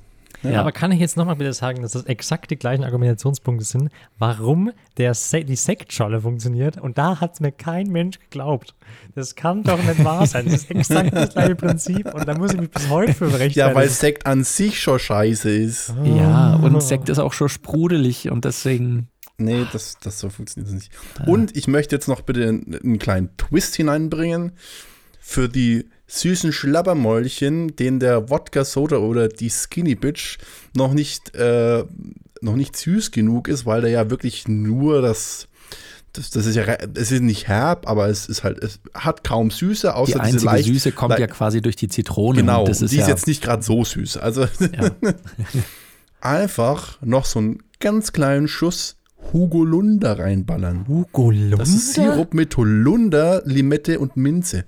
Ja. 0.42 0.60
Aber 0.60 0.72
kann 0.72 0.92
ich 0.92 1.00
jetzt 1.00 1.16
nochmal 1.16 1.36
bitte 1.36 1.52
sagen, 1.52 1.82
dass 1.82 1.92
das 1.92 2.04
exakt 2.04 2.50
die 2.50 2.56
gleichen 2.56 2.84
Argumentationspunkte 2.84 3.64
sind, 3.64 3.90
warum 4.18 4.72
der 4.96 5.14
Se 5.14 5.44
die 5.44 5.56
Sektscholle 5.56 6.20
funktioniert? 6.20 6.78
Und 6.78 6.98
da 6.98 7.20
hat 7.20 7.34
es 7.34 7.40
mir 7.40 7.52
kein 7.52 7.88
Mensch 7.88 8.18
geglaubt. 8.18 8.74
Das 9.14 9.34
kann 9.34 9.62
doch 9.62 9.82
nicht 9.82 10.04
wahr 10.04 10.26
sein. 10.26 10.46
Das 10.46 10.54
ist 10.54 10.70
exakt 10.70 11.14
das 11.14 11.30
gleiche 11.30 11.56
Prinzip. 11.56 12.14
Und 12.14 12.26
da 12.26 12.36
muss 12.36 12.52
ich 12.52 12.60
mich 12.60 12.70
bis 12.70 12.88
heute 12.88 13.14
für 13.14 13.26
rechtfertigen. 13.26 13.58
Ja, 13.58 13.74
weil 13.74 13.88
Sekt 13.88 14.26
an 14.26 14.44
sich 14.44 14.80
schon 14.80 14.98
scheiße 14.98 15.50
ist. 15.50 15.94
Ja, 16.04 16.56
und 16.56 16.82
Sekt 16.82 17.08
ist 17.08 17.18
auch 17.18 17.32
schon 17.32 17.48
sprudelig 17.48 18.30
und 18.30 18.44
deswegen, 18.44 19.08
Nee, 19.38 19.66
das, 19.70 19.98
das 20.02 20.18
so 20.18 20.30
funktioniert 20.30 20.68
das 20.68 20.74
nicht. 20.74 20.92
Und 21.26 21.56
ich 21.56 21.68
möchte 21.68 21.94
jetzt 21.94 22.08
noch 22.08 22.22
bitte 22.22 22.48
einen, 22.48 22.74
einen 22.74 22.98
kleinen 22.98 23.36
Twist 23.36 23.76
hineinbringen 23.76 24.52
für 25.20 25.48
die 25.48 25.90
süßen 26.08 26.52
Schlabbermäulchen, 26.52 27.74
denen 27.76 27.98
der 28.00 28.30
Wodka 28.30 28.64
Soda 28.64 28.98
oder 28.98 29.28
die 29.28 29.50
Skinny 29.50 29.94
Bitch 29.94 30.38
noch 30.74 30.92
nicht, 30.94 31.34
äh, 31.34 31.84
noch 32.40 32.54
nicht 32.56 32.76
süß 32.76 33.10
genug 33.10 33.48
ist, 33.48 33.66
weil 33.66 33.82
da 33.82 33.88
ja 33.88 34.08
wirklich 34.10 34.46
nur 34.46 35.02
das, 35.02 35.48
das, 36.12 36.30
das 36.30 36.46
ist 36.46 36.54
ja, 36.54 36.64
es 36.94 37.10
ist 37.10 37.22
nicht 37.22 37.48
herb, 37.48 37.88
aber 37.88 38.08
es 38.08 38.28
ist 38.28 38.44
halt, 38.44 38.62
es 38.62 38.78
hat 38.94 39.24
kaum 39.24 39.50
Süße, 39.50 39.94
außer 39.94 40.12
die 40.12 40.20
einzige 40.20 40.36
diese 40.38 40.46
leicht, 40.46 40.66
Süße 40.68 40.92
kommt 40.92 41.14
le- 41.14 41.20
ja 41.20 41.26
quasi 41.26 41.60
durch 41.60 41.76
die 41.76 41.88
Zitrone. 41.88 42.38
Genau, 42.38 42.64
das 42.66 42.82
ist 42.82 42.92
die 42.92 42.96
ist 42.98 43.02
ja, 43.02 43.08
jetzt 43.08 43.26
nicht 43.26 43.42
gerade 43.42 43.62
so 43.62 43.84
süß. 43.84 44.16
Also 44.18 44.42
ja. 44.42 44.90
einfach 46.20 46.98
noch 47.02 47.24
so 47.24 47.38
einen 47.38 47.62
ganz 47.80 48.12
kleinen 48.12 48.48
Schuss 48.48 48.96
Hugolunder 49.32 50.18
reinballern. 50.18 50.86
Hugo 50.86 51.32
Das 51.56 51.68
ist 51.68 51.94
Sirup 51.94 52.32
mit 52.32 52.56
Holunder, 52.56 53.42
Limette 53.44 53.98
und 53.98 54.16
Minze. 54.16 54.64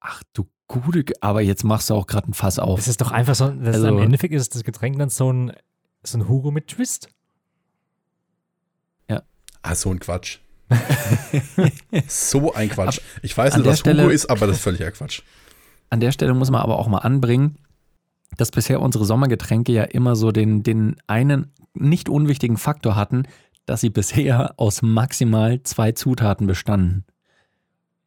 Ach 0.00 0.22
du 0.32 0.46
gute, 0.66 1.04
Ge- 1.04 1.16
aber 1.20 1.40
jetzt 1.42 1.64
machst 1.64 1.90
du 1.90 1.94
auch 1.94 2.06
gerade 2.06 2.28
ein 2.30 2.34
Fass 2.34 2.58
auf. 2.58 2.78
Das 2.78 2.88
ist 2.88 3.00
doch 3.00 3.10
einfach 3.10 3.34
so, 3.34 3.48
das 3.50 3.76
Also- 3.76 3.88
im 3.88 3.98
Endeffekt 3.98 4.34
ist 4.34 4.54
das 4.54 4.64
Getränk 4.64 4.98
dann 4.98 5.08
so 5.10 5.32
ein, 5.32 5.52
so 6.02 6.18
ein 6.18 6.28
Hugo 6.28 6.50
mit 6.50 6.68
Twist. 6.68 7.08
Ah, 9.62 9.74
so 9.74 9.90
ein 9.90 9.98
Quatsch. 10.00 10.38
so 12.08 12.54
ein 12.54 12.70
Quatsch. 12.70 13.00
Ich 13.20 13.36
weiß 13.36 13.56
nicht, 13.56 13.66
was 13.66 13.80
Hugo 13.80 13.90
Stelle- 13.90 14.10
ist, 14.12 14.30
aber 14.30 14.46
das 14.46 14.56
ist 14.56 14.62
völliger 14.62 14.90
Quatsch. 14.90 15.20
An 15.90 16.00
der 16.00 16.12
Stelle 16.12 16.32
muss 16.32 16.50
man 16.50 16.62
aber 16.62 16.78
auch 16.78 16.88
mal 16.88 17.00
anbringen, 17.00 17.58
dass 18.38 18.50
bisher 18.50 18.80
unsere 18.80 19.04
Sommergetränke 19.04 19.70
ja 19.72 19.82
immer 19.82 20.16
so 20.16 20.32
den, 20.32 20.62
den 20.62 20.96
einen 21.06 21.52
nicht 21.74 22.08
unwichtigen 22.08 22.56
Faktor 22.56 22.96
hatten, 22.96 23.24
dass 23.66 23.82
sie 23.82 23.90
bisher 23.90 24.54
aus 24.58 24.80
maximal 24.80 25.62
zwei 25.62 25.92
Zutaten 25.92 26.46
bestanden. 26.46 27.04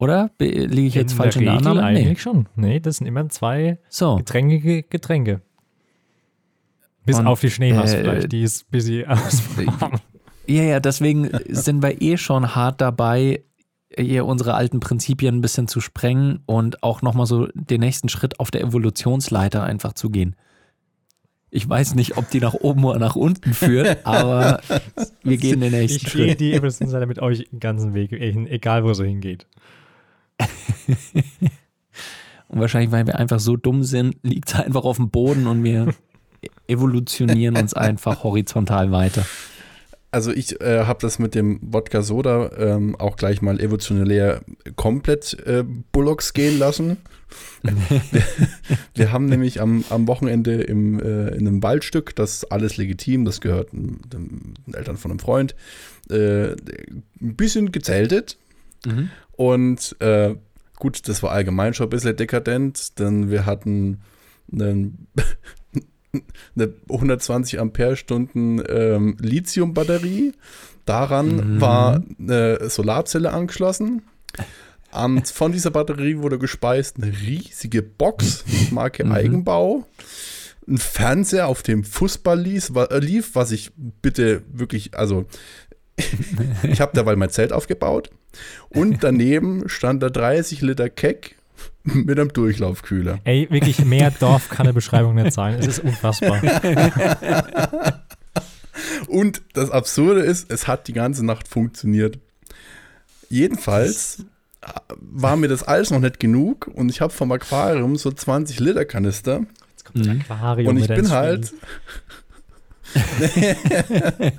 Oder? 0.04 0.30
Liege 0.38 0.82
ich 0.86 0.94
jetzt 0.94 1.12
in 1.12 1.16
falsch 1.18 1.34
der 1.34 1.42
in 1.42 1.46
der 1.46 1.54
Regel 1.56 1.68
Annahme? 1.68 1.86
eigentlich 1.88 2.08
Nee. 2.08 2.16
schon. 2.16 2.46
Nee, 2.56 2.80
das 2.80 2.98
sind 2.98 3.06
immer 3.06 3.28
zwei 3.28 3.78
So, 3.88 4.16
getränkige 4.16 4.82
Getränke. 4.84 5.40
Bis 7.06 7.18
Und, 7.18 7.26
auf 7.26 7.40
die 7.40 7.50
Schneemaß 7.50 7.92
äh, 7.92 8.00
vielleicht, 8.02 8.32
die 8.32 8.42
ist 8.42 8.70
busy 8.70 9.04
auswarm. 9.06 10.00
ja, 10.46 10.62
ja, 10.62 10.80
deswegen 10.80 11.30
sind 11.48 11.82
wir 11.82 12.00
eh 12.00 12.16
schon 12.16 12.54
hart 12.54 12.80
dabei, 12.80 13.42
hier 13.96 14.24
unsere 14.26 14.54
alten 14.54 14.80
Prinzipien 14.80 15.36
ein 15.36 15.40
bisschen 15.40 15.68
zu 15.68 15.80
sprengen 15.80 16.40
und 16.46 16.82
auch 16.82 17.02
nochmal 17.02 17.26
so 17.26 17.46
den 17.54 17.80
nächsten 17.80 18.08
Schritt 18.08 18.40
auf 18.40 18.50
der 18.50 18.62
Evolutionsleiter 18.62 19.62
einfach 19.62 19.92
zu 19.92 20.10
gehen. 20.10 20.34
Ich 21.50 21.68
weiß 21.68 21.94
nicht, 21.94 22.16
ob 22.16 22.28
die 22.30 22.40
nach 22.40 22.54
oben 22.54 22.84
oder 22.84 22.98
nach 22.98 23.14
unten 23.14 23.54
führt, 23.54 23.98
aber 24.04 24.60
wir 25.22 25.36
gehen 25.36 25.60
den 25.60 25.70
nächsten 25.70 26.06
Ich 26.06 26.12
gehe 26.12 26.26
Schritt. 26.28 26.40
die 26.40 26.52
Evolutionsseite 26.54 27.06
mit 27.06 27.20
euch 27.20 27.48
den 27.50 27.60
ganzen 27.60 27.94
Weg, 27.94 28.10
egal 28.12 28.82
wo 28.82 28.92
sie 28.94 29.04
hingeht. 29.06 29.46
Und 32.48 32.60
wahrscheinlich, 32.60 32.92
weil 32.92 33.06
wir 33.06 33.18
einfach 33.18 33.40
so 33.40 33.56
dumm 33.56 33.82
sind, 33.82 34.16
liegt 34.22 34.48
es 34.48 34.54
einfach 34.54 34.84
auf 34.84 34.96
dem 34.96 35.10
Boden 35.10 35.46
und 35.46 35.64
wir 35.64 35.92
evolutionieren 36.68 37.56
uns 37.56 37.74
einfach 37.74 38.22
horizontal 38.22 38.92
weiter. 38.92 39.26
Also 40.14 40.30
ich 40.30 40.60
äh, 40.60 40.84
habe 40.84 41.00
das 41.00 41.18
mit 41.18 41.34
dem 41.34 41.58
Wodka 41.60 42.02
Soda 42.02 42.52
ähm, 42.56 42.94
auch 42.94 43.16
gleich 43.16 43.42
mal 43.42 43.58
evolutionär 43.58 44.42
komplett 44.76 45.36
äh, 45.44 45.64
Bullocks 45.90 46.32
gehen 46.32 46.56
lassen. 46.56 46.98
wir, 47.62 48.22
wir 48.94 49.10
haben 49.10 49.26
nämlich 49.26 49.60
am, 49.60 49.84
am 49.90 50.06
Wochenende 50.06 50.62
im, 50.62 51.00
äh, 51.00 51.30
in 51.30 51.48
einem 51.48 51.64
Waldstück, 51.64 52.14
das 52.14 52.34
ist 52.34 52.52
alles 52.52 52.76
legitim, 52.76 53.24
das 53.24 53.40
gehört 53.40 53.72
den, 53.72 54.54
Eltern 54.72 54.96
von 54.96 55.10
einem 55.10 55.18
Freund, 55.18 55.56
äh, 56.08 56.52
ein 56.52 57.02
bisschen 57.36 57.72
gezeltet. 57.72 58.36
Und 59.32 59.96
äh, 60.00 60.34
gut, 60.78 61.08
das 61.08 61.22
war 61.22 61.30
allgemein 61.32 61.74
schon 61.74 61.86
ein 61.86 61.90
bisschen 61.90 62.16
dekadent, 62.16 62.98
denn 62.98 63.30
wir 63.30 63.46
hatten 63.46 64.00
einen, 64.52 65.08
eine 66.56 66.72
120 66.88 67.58
Ampere-Stunden 67.60 68.62
ähm, 68.68 69.16
Lithium-Batterie. 69.20 70.32
Daran 70.84 71.54
Mhm. 71.56 71.60
war 71.60 72.02
eine 72.18 72.68
Solarzelle 72.68 73.32
angeschlossen. 73.32 74.02
Und 74.92 75.26
von 75.28 75.50
dieser 75.50 75.70
Batterie 75.72 76.18
wurde 76.18 76.38
gespeist 76.38 76.98
eine 77.02 77.10
riesige 77.12 77.82
Box, 77.82 78.44
Marke 78.70 79.04
Mhm. 79.04 79.12
Eigenbau. 79.12 79.86
Ein 80.68 80.78
Fernseher, 80.78 81.48
auf 81.48 81.62
dem 81.62 81.84
Fußball 81.84 82.46
äh, 82.46 82.98
lief 83.00 83.34
was 83.34 83.50
ich 83.50 83.72
bitte 83.76 84.42
wirklich, 84.52 84.96
also 84.96 85.26
ich 86.64 86.80
habe 86.80 86.92
derweil 86.94 87.16
mein 87.16 87.30
Zelt 87.30 87.52
aufgebaut 87.52 88.10
und 88.68 88.98
daneben 89.04 89.68
stand 89.68 90.02
da 90.02 90.10
30 90.10 90.60
Liter 90.60 90.88
Keck 90.90 91.36
mit 91.84 92.18
einem 92.18 92.32
Durchlaufkühler. 92.32 93.20
Ey, 93.24 93.46
wirklich 93.50 93.84
mehr 93.84 94.10
Dorf 94.10 94.48
kann 94.48 94.66
eine 94.66 94.72
Beschreibung 94.72 95.14
nicht 95.14 95.32
sein. 95.32 95.54
Es 95.58 95.66
ist 95.66 95.78
unfassbar. 95.80 96.40
Und 99.06 99.42
das 99.52 99.70
Absurde 99.70 100.20
ist, 100.20 100.50
es 100.50 100.66
hat 100.66 100.88
die 100.88 100.92
ganze 100.92 101.24
Nacht 101.24 101.46
funktioniert. 101.48 102.18
Jedenfalls 103.28 104.24
war 104.88 105.36
mir 105.36 105.48
das 105.48 105.62
alles 105.62 105.90
noch 105.90 106.00
nicht 106.00 106.18
genug 106.20 106.68
und 106.68 106.88
ich 106.88 107.00
habe 107.00 107.12
vom 107.12 107.30
Aquarium 107.32 107.96
so 107.96 108.10
20 108.10 108.60
Liter 108.60 108.84
Kanister 108.84 109.40
Jetzt 109.70 109.84
kommt 109.84 110.06
das 110.06 110.14
Mhm. 110.14 110.20
Aquarium 110.22 110.68
und 110.68 110.76
ich 110.78 110.88
bin 110.88 111.10
halt 111.10 111.46
Spiel. 111.48 111.58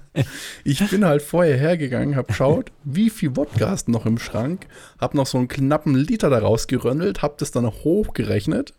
ich 0.64 0.90
bin 0.90 1.06
halt 1.06 1.22
vorher 1.22 1.58
hergegangen, 1.58 2.16
habe 2.16 2.28
geschaut, 2.28 2.72
wie 2.84 3.10
viel 3.10 3.36
Wodka 3.36 3.70
hast 3.70 3.88
du 3.88 3.92
noch 3.92 4.06
im 4.06 4.18
Schrank, 4.18 4.68
habe 5.00 5.18
noch 5.18 5.28
so 5.28 5.38
einen 5.38 5.48
knappen 5.48 5.96
Liter 5.96 6.30
daraus 6.30 6.68
geröndelt, 6.68 7.22
habe 7.22 7.36
das 7.38 7.52
dann 7.52 7.68
hochgerechnet 7.68 8.74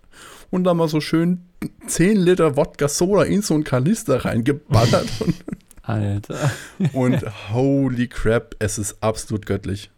und 0.51 0.64
dann 0.64 0.77
mal 0.77 0.89
so 0.89 1.01
schön 1.01 1.43
10 1.87 2.16
Liter 2.16 2.57
Wodka 2.57 2.89
Soda 2.89 3.22
in 3.22 3.43
so 3.43 3.55
einen 3.55 3.64
Kanister 3.64 4.24
reingeballert 4.24 5.09
und, 5.20 5.35
Alter. 5.83 6.51
und 6.93 7.22
holy 7.53 8.09
crap, 8.09 8.55
es 8.59 8.79
ist 8.79 9.03
absolut 9.03 9.47
göttlich. 9.47 9.91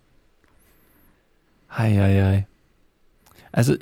Heieiei. 1.70 2.46
Also 3.58 3.74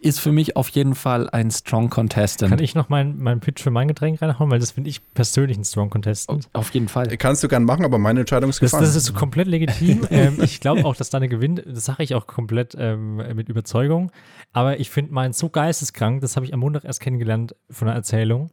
ist 0.00 0.18
für 0.18 0.32
mich 0.32 0.56
auf 0.56 0.68
jeden 0.70 0.96
Fall 0.96 1.30
ein 1.30 1.52
Strong 1.52 1.88
Contestant. 1.88 2.50
Kann 2.50 2.58
ich 2.58 2.74
noch 2.74 2.88
meinen 2.88 3.22
mein 3.22 3.38
Pitch 3.38 3.62
für 3.62 3.70
mein 3.70 3.86
Getränk 3.86 4.20
reinhauen? 4.20 4.50
Weil 4.50 4.58
das 4.58 4.72
finde 4.72 4.90
ich 4.90 5.00
persönlich 5.14 5.56
ein 5.56 5.62
Strong 5.64 5.88
Contestant. 5.90 6.48
auf 6.52 6.70
jeden 6.74 6.88
Fall. 6.88 7.16
Kannst 7.16 7.44
du 7.44 7.46
gern 7.46 7.62
machen, 7.62 7.84
aber 7.84 7.98
meine 7.98 8.18
Entscheidung 8.20 8.50
ist 8.50 8.56
Das, 8.60 8.72
gefallen. 8.72 8.82
das 8.84 8.96
ist 8.96 9.14
komplett 9.14 9.46
legitim. 9.46 10.04
ähm, 10.10 10.38
ich 10.42 10.58
glaube 10.58 10.84
auch, 10.84 10.96
dass 10.96 11.10
deine 11.10 11.28
gewinnt. 11.28 11.62
Das 11.64 11.84
sage 11.84 12.02
ich 12.02 12.16
auch 12.16 12.26
komplett 12.26 12.74
ähm, 12.76 13.18
mit 13.36 13.48
Überzeugung. 13.48 14.10
Aber 14.52 14.80
ich 14.80 14.90
finde 14.90 15.12
meinen 15.14 15.32
so 15.32 15.48
geisteskrank, 15.48 16.22
das 16.22 16.34
habe 16.34 16.44
ich 16.44 16.52
am 16.52 16.58
Montag 16.58 16.84
erst 16.84 16.98
kennengelernt 16.98 17.54
von 17.70 17.86
einer 17.86 17.96
Erzählung, 17.96 18.50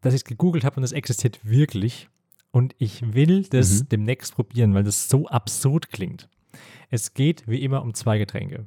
dass 0.00 0.14
ich 0.14 0.22
es 0.22 0.24
gegoogelt 0.24 0.64
habe 0.64 0.78
und 0.78 0.82
es 0.82 0.90
existiert 0.90 1.38
wirklich. 1.44 2.08
Und 2.50 2.74
ich 2.78 3.14
will 3.14 3.44
das 3.44 3.82
Mhm. 3.84 3.88
demnächst 3.90 4.34
probieren, 4.34 4.74
weil 4.74 4.82
das 4.82 5.08
so 5.08 5.28
absurd 5.28 5.90
klingt. 5.92 6.28
Es 6.90 7.14
geht 7.14 7.44
wie 7.46 7.62
immer 7.62 7.82
um 7.82 7.94
zwei 7.94 8.18
Getränke. 8.18 8.66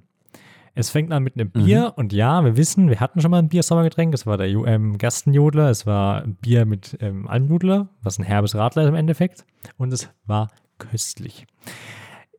Es 0.79 0.91
fängt 0.91 1.11
an 1.11 1.23
mit 1.23 1.33
einem 1.33 1.51
Bier 1.51 1.91
und 1.97 2.13
ja, 2.13 2.41
wir 2.45 2.55
wissen, 2.55 2.87
wir 2.87 3.01
hatten 3.01 3.19
schon 3.19 3.31
mal 3.31 3.39
ein 3.39 3.49
Bier-Sommergetränk. 3.49 4.13
Es 4.13 4.25
war 4.25 4.37
der 4.37 4.47
ähm, 4.47 4.97
Gerstenjodler, 4.97 5.69
es 5.69 5.85
war 5.85 6.23
ein 6.23 6.35
Bier 6.35 6.65
mit 6.65 6.97
ähm, 7.01 7.27
Almdudler, 7.27 7.89
was 8.01 8.17
ein 8.17 8.23
herbes 8.23 8.55
Radler 8.55 8.83
ist 8.83 8.87
im 8.87 8.95
Endeffekt. 8.95 9.45
Und 9.75 9.91
es 9.91 10.09
war 10.25 10.47
köstlich. 10.77 11.47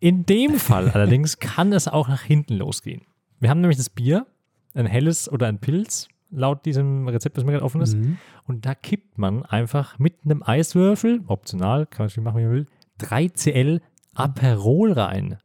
In 0.01 0.25
dem 0.25 0.55
Fall 0.55 0.89
allerdings 0.95 1.39
kann 1.39 1.75
es 1.75 1.87
auch 1.87 2.09
nach 2.09 2.23
hinten 2.23 2.55
losgehen. 2.55 3.03
Wir 3.41 3.51
haben 3.51 3.61
nämlich 3.61 3.77
das 3.77 3.91
Bier, 3.91 4.27
ein 4.73 4.87
helles 4.87 5.31
oder 5.31 5.47
ein 5.47 5.59
Pilz, 5.59 6.09
laut 6.31 6.65
diesem 6.65 7.09
Rezept, 7.09 7.37
das 7.37 7.45
mir 7.45 7.53
gerade 7.53 7.65
offen 7.67 7.83
ist. 7.83 7.95
Mhm. 7.95 8.17
Und 8.47 8.65
da 8.65 8.75
kippt 8.75 9.19
man 9.19 9.45
einfach 9.45 9.99
mit 9.99 10.15
einem 10.25 10.43
Eiswürfel, 10.43 11.21
optional, 11.27 11.85
kann 11.85 11.99
man 11.99 12.07
natürlich 12.07 12.25
machen, 12.25 12.39
wie 12.39 12.45
man 12.45 12.53
will, 12.53 12.67
3cl 13.03 13.83
Aperol 14.15 14.93
rein. 14.93 15.37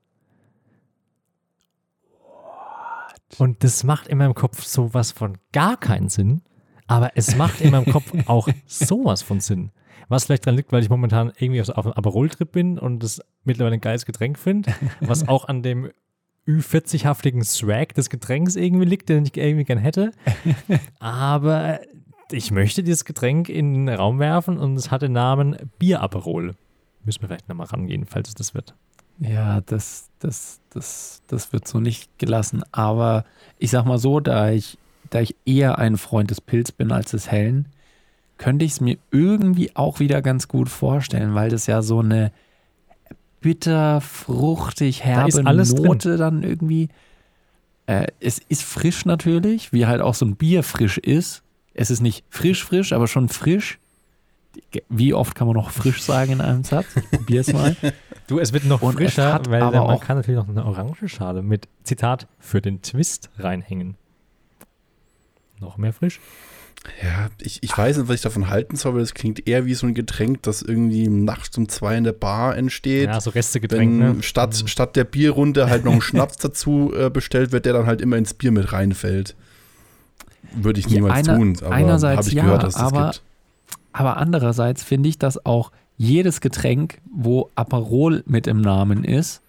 Und 3.37 3.63
das 3.63 3.83
macht 3.83 4.07
in 4.07 4.17
meinem 4.17 4.33
Kopf 4.33 4.63
sowas 4.63 5.11
von 5.11 5.37
gar 5.51 5.77
keinen 5.77 6.09
Sinn, 6.09 6.41
aber 6.87 7.11
es 7.15 7.35
macht 7.35 7.61
in 7.61 7.71
meinem 7.71 7.85
Kopf 7.85 8.11
auch 8.27 8.47
sowas 8.65 9.21
von 9.21 9.39
Sinn. 9.39 9.71
Was 10.07 10.25
vielleicht 10.25 10.45
daran 10.45 10.57
liegt, 10.57 10.71
weil 10.71 10.83
ich 10.83 10.89
momentan 10.89 11.31
irgendwie 11.37 11.61
auf, 11.61 11.85
einem 11.85 11.93
Aperol-Trip 11.93 12.51
bin 12.51 12.77
und 12.77 13.01
das 13.01 13.21
mittlerweile 13.43 13.75
ein 13.75 13.81
geiles 13.81 14.05
Getränk 14.05 14.37
finde, 14.37 14.73
was 14.99 15.27
auch 15.27 15.45
an 15.45 15.63
dem 15.63 15.89
Ü40-haftigen 16.47 17.43
Swag 17.43 17.95
des 17.95 18.09
Getränks 18.09 18.55
irgendwie 18.55 18.85
liegt, 18.85 19.09
den 19.09 19.25
ich 19.25 19.35
irgendwie 19.35 19.63
gern 19.63 19.79
hätte. 19.79 20.11
Aber 20.99 21.79
ich 22.31 22.51
möchte 22.51 22.83
dieses 22.83 23.03
Getränk 23.03 23.49
in 23.49 23.85
den 23.85 23.95
Raum 23.95 24.19
werfen 24.19 24.57
und 24.57 24.75
es 24.75 24.91
hat 24.91 25.01
den 25.01 25.13
Namen 25.13 25.57
Bier-Aperol. 25.79 26.55
Müssen 27.03 27.21
wir 27.21 27.29
vielleicht 27.29 27.49
nochmal 27.49 27.67
rangehen, 27.67 28.05
falls 28.05 28.29
es 28.29 28.35
das 28.35 28.53
wird. 28.53 28.75
Ja, 29.19 29.61
das, 29.61 30.09
das, 30.19 30.59
das, 30.71 31.21
das 31.27 31.53
wird 31.53 31.67
so 31.67 31.79
nicht 31.79 32.17
gelassen. 32.17 32.63
Aber 32.71 33.25
ich 33.57 33.71
sag 33.71 33.85
mal 33.85 33.97
so, 33.97 34.19
da 34.19 34.51
ich, 34.51 34.77
da 35.09 35.21
ich 35.21 35.35
eher 35.45 35.77
ein 35.79 35.97
Freund 35.97 36.31
des 36.31 36.41
Pilz 36.41 36.71
bin 36.71 36.91
als 36.91 37.11
des 37.11 37.31
Hellen, 37.31 37.67
könnte 38.37 38.65
ich 38.65 38.73
es 38.73 38.81
mir 38.81 38.97
irgendwie 39.11 39.75
auch 39.75 39.99
wieder 39.99 40.21
ganz 40.21 40.47
gut 40.47 40.69
vorstellen, 40.69 41.35
weil 41.35 41.49
das 41.49 41.67
ja 41.67 41.81
so 41.81 41.99
eine 41.99 42.31
bitter, 43.39 44.01
fruchtig, 44.01 45.03
herbe 45.03 45.43
Note 45.43 46.17
dann 46.17 46.43
irgendwie. 46.43 46.89
Äh, 47.85 48.07
es 48.19 48.39
ist 48.39 48.63
frisch 48.63 49.05
natürlich, 49.05 49.71
wie 49.71 49.85
halt 49.85 50.01
auch 50.01 50.15
so 50.15 50.25
ein 50.25 50.35
Bier 50.35 50.63
frisch 50.63 50.97
ist. 50.97 51.43
Es 51.73 51.91
ist 51.91 52.01
nicht 52.01 52.25
frisch, 52.29 52.63
frisch, 52.65 52.91
aber 52.91 53.07
schon 53.07 53.29
frisch. 53.29 53.79
Wie 54.89 55.13
oft 55.13 55.35
kann 55.35 55.47
man 55.47 55.55
noch 55.55 55.69
frisch 55.71 56.01
sagen 56.01 56.33
in 56.33 56.41
einem 56.41 56.63
Satz? 56.63 56.87
Ich 56.95 57.09
probier's 57.11 57.51
mal. 57.53 57.75
Du, 58.27 58.39
es 58.39 58.53
wird 58.53 58.65
noch 58.65 58.81
Und 58.81 58.93
es 58.95 59.13
frischer, 59.13 59.31
hat 59.33 59.51
weil 59.51 59.61
aber 59.61 59.81
man 59.85 59.97
auch- 59.97 60.03
kann 60.03 60.17
natürlich 60.17 60.39
noch 60.39 60.49
eine 60.49 60.65
Orangenschale 60.65 61.43
mit, 61.43 61.67
Zitat, 61.83 62.27
für 62.39 62.59
den 62.59 62.81
Twist 62.81 63.29
reinhängen. 63.37 63.97
Noch 65.59 65.77
mehr 65.77 65.93
frisch. 65.93 66.19
Ja, 67.03 67.29
ich, 67.39 67.61
ich 67.61 67.77
weiß 67.77 67.97
nicht, 67.97 68.07
was 68.07 68.15
ich 68.15 68.21
davon 68.21 68.49
halten 68.49 68.77
soll, 68.77 68.93
weil 68.95 69.01
das 69.01 69.13
klingt 69.13 69.47
eher 69.47 69.65
wie 69.65 69.75
so 69.75 69.85
ein 69.85 69.93
Getränk, 69.93 70.41
das 70.41 70.63
irgendwie 70.63 71.07
nachts 71.07 71.55
um 71.59 71.69
zwei 71.69 71.97
in 71.97 72.03
der 72.03 72.13
Bar 72.13 72.57
entsteht. 72.57 73.09
Ja, 73.09 73.21
so 73.21 73.29
Restegetränk, 73.29 73.93
ne? 73.99 74.15
statt, 74.23 74.63
statt 74.65 74.95
der 74.95 75.03
Bierrunde 75.03 75.69
halt 75.69 75.85
noch 75.85 75.93
ein 75.93 76.01
Schnaps 76.01 76.37
dazu 76.37 76.91
äh, 76.95 77.11
bestellt 77.11 77.51
wird, 77.51 77.65
der 77.65 77.73
dann 77.73 77.85
halt 77.85 78.01
immer 78.01 78.17
ins 78.17 78.33
Bier 78.33 78.51
mit 78.51 78.71
reinfällt. 78.71 79.35
Würde 80.55 80.79
ich 80.79 80.87
Ja, 80.87 80.93
niemals 80.95 81.27
einer- 81.27 81.37
tun, 81.37 81.57
aber 81.63 81.71
einerseits 81.75 82.17
habe 82.17 82.27
ich 82.29 82.33
ja, 82.35 82.43
gehört, 82.43 82.63
dass 82.63 82.73
es 82.75 82.81
das 82.81 82.91
aber- 82.91 83.05
gibt. 83.11 83.21
Aber 83.95 84.17
andererseits 84.17 84.83
finde 84.83 85.07
ich, 85.07 85.19
dass 85.19 85.45
auch 85.45 85.71
jedes 85.95 86.41
Getränk, 86.41 86.99
wo 87.09 87.49
Aperol 87.55 88.25
mit 88.27 88.45
im 88.45 88.59
Namen 88.59 89.05
ist, 89.05 89.41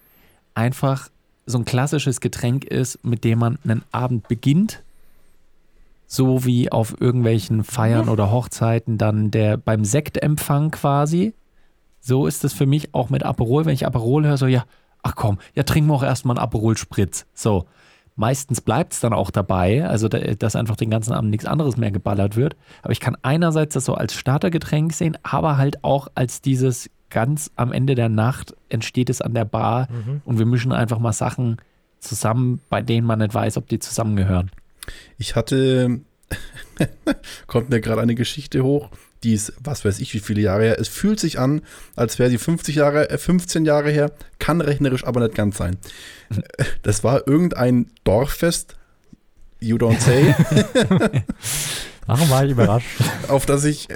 einfach 0.54 1.10
so 1.46 1.58
ein 1.58 1.64
klassisches 1.64 2.20
Getränk 2.20 2.64
ist, 2.64 3.04
mit 3.04 3.24
dem 3.24 3.40
man 3.40 3.58
einen 3.64 3.82
Abend 3.90 4.28
beginnt. 4.28 4.84
So 6.06 6.44
wie 6.44 6.70
auf 6.70 6.94
irgendwelchen 7.00 7.64
Feiern 7.64 8.08
oder 8.08 8.30
Hochzeiten 8.30 8.98
dann 8.98 9.32
der 9.32 9.56
beim 9.56 9.84
Sektempfang 9.84 10.70
quasi. 10.70 11.34
So 12.00 12.28
ist 12.28 12.44
es 12.44 12.52
für 12.52 12.66
mich 12.66 12.94
auch 12.94 13.10
mit 13.10 13.24
Aperol. 13.24 13.64
Wenn 13.64 13.74
ich 13.74 13.84
Aperol 13.84 14.26
höre, 14.26 14.36
so 14.36 14.46
ja, 14.46 14.64
ach 15.02 15.16
komm, 15.16 15.38
ja, 15.56 15.64
trinken 15.64 15.90
wir 15.90 15.94
auch 15.94 16.04
erstmal 16.04 16.36
einen 16.36 16.44
Aperol 16.44 16.76
Spritz. 16.76 17.26
So. 17.34 17.66
Meistens 18.16 18.60
bleibt 18.62 18.94
es 18.94 19.00
dann 19.00 19.12
auch 19.12 19.30
dabei, 19.30 19.86
also 19.86 20.08
da- 20.08 20.18
dass 20.18 20.56
einfach 20.56 20.76
den 20.76 20.88
ganzen 20.90 21.12
Abend 21.12 21.30
nichts 21.30 21.44
anderes 21.46 21.76
mehr 21.76 21.90
geballert 21.90 22.34
wird. 22.36 22.56
Aber 22.82 22.92
ich 22.92 23.00
kann 23.00 23.16
einerseits 23.22 23.74
das 23.74 23.84
so 23.84 23.94
als 23.94 24.14
Startergetränk 24.14 24.92
sehen, 24.94 25.18
aber 25.22 25.58
halt 25.58 25.84
auch 25.84 26.08
als 26.14 26.40
dieses 26.40 26.88
ganz 27.10 27.50
am 27.56 27.72
Ende 27.72 27.94
der 27.94 28.08
Nacht 28.08 28.54
entsteht 28.68 29.10
es 29.10 29.20
an 29.20 29.34
der 29.34 29.44
Bar 29.44 29.88
Mhm. 29.90 30.22
und 30.24 30.38
wir 30.38 30.46
mischen 30.46 30.72
einfach 30.72 30.98
mal 30.98 31.12
Sachen 31.12 31.58
zusammen, 32.00 32.60
bei 32.70 32.82
denen 32.82 33.06
man 33.06 33.18
nicht 33.18 33.34
weiß, 33.34 33.56
ob 33.58 33.68
die 33.68 33.78
zusammengehören. 33.78 34.50
Ich 35.18 35.36
hatte, 35.36 36.00
kommt 37.46 37.70
mir 37.70 37.80
gerade 37.80 38.00
eine 38.02 38.14
Geschichte 38.14 38.62
hoch, 38.64 38.88
die 39.26 39.34
ist, 39.34 39.52
was 39.62 39.84
weiß 39.84 39.98
ich, 39.98 40.14
wie 40.14 40.20
viele 40.20 40.40
Jahre 40.40 40.62
her. 40.62 40.80
Es 40.80 40.88
fühlt 40.88 41.18
sich 41.18 41.38
an, 41.38 41.62
als 41.96 42.18
wäre 42.18 42.30
sie 42.30 42.38
50 42.38 42.76
Jahre, 42.76 43.10
äh, 43.10 43.18
15 43.18 43.64
Jahre 43.64 43.90
her, 43.90 44.12
kann 44.38 44.60
rechnerisch 44.60 45.04
aber 45.04 45.20
nicht 45.20 45.34
ganz 45.34 45.58
sein. 45.58 45.76
Das 46.82 47.02
war 47.04 47.26
irgendein 47.26 47.90
Dorffest, 48.04 48.76
you 49.60 49.76
don't 49.76 50.00
say, 50.00 50.34
Warum 52.06 52.30
war 52.30 52.44
ich 52.44 52.52
überrascht? 52.52 52.86
auf 53.28 53.46
das 53.46 53.64
ich, 53.64 53.88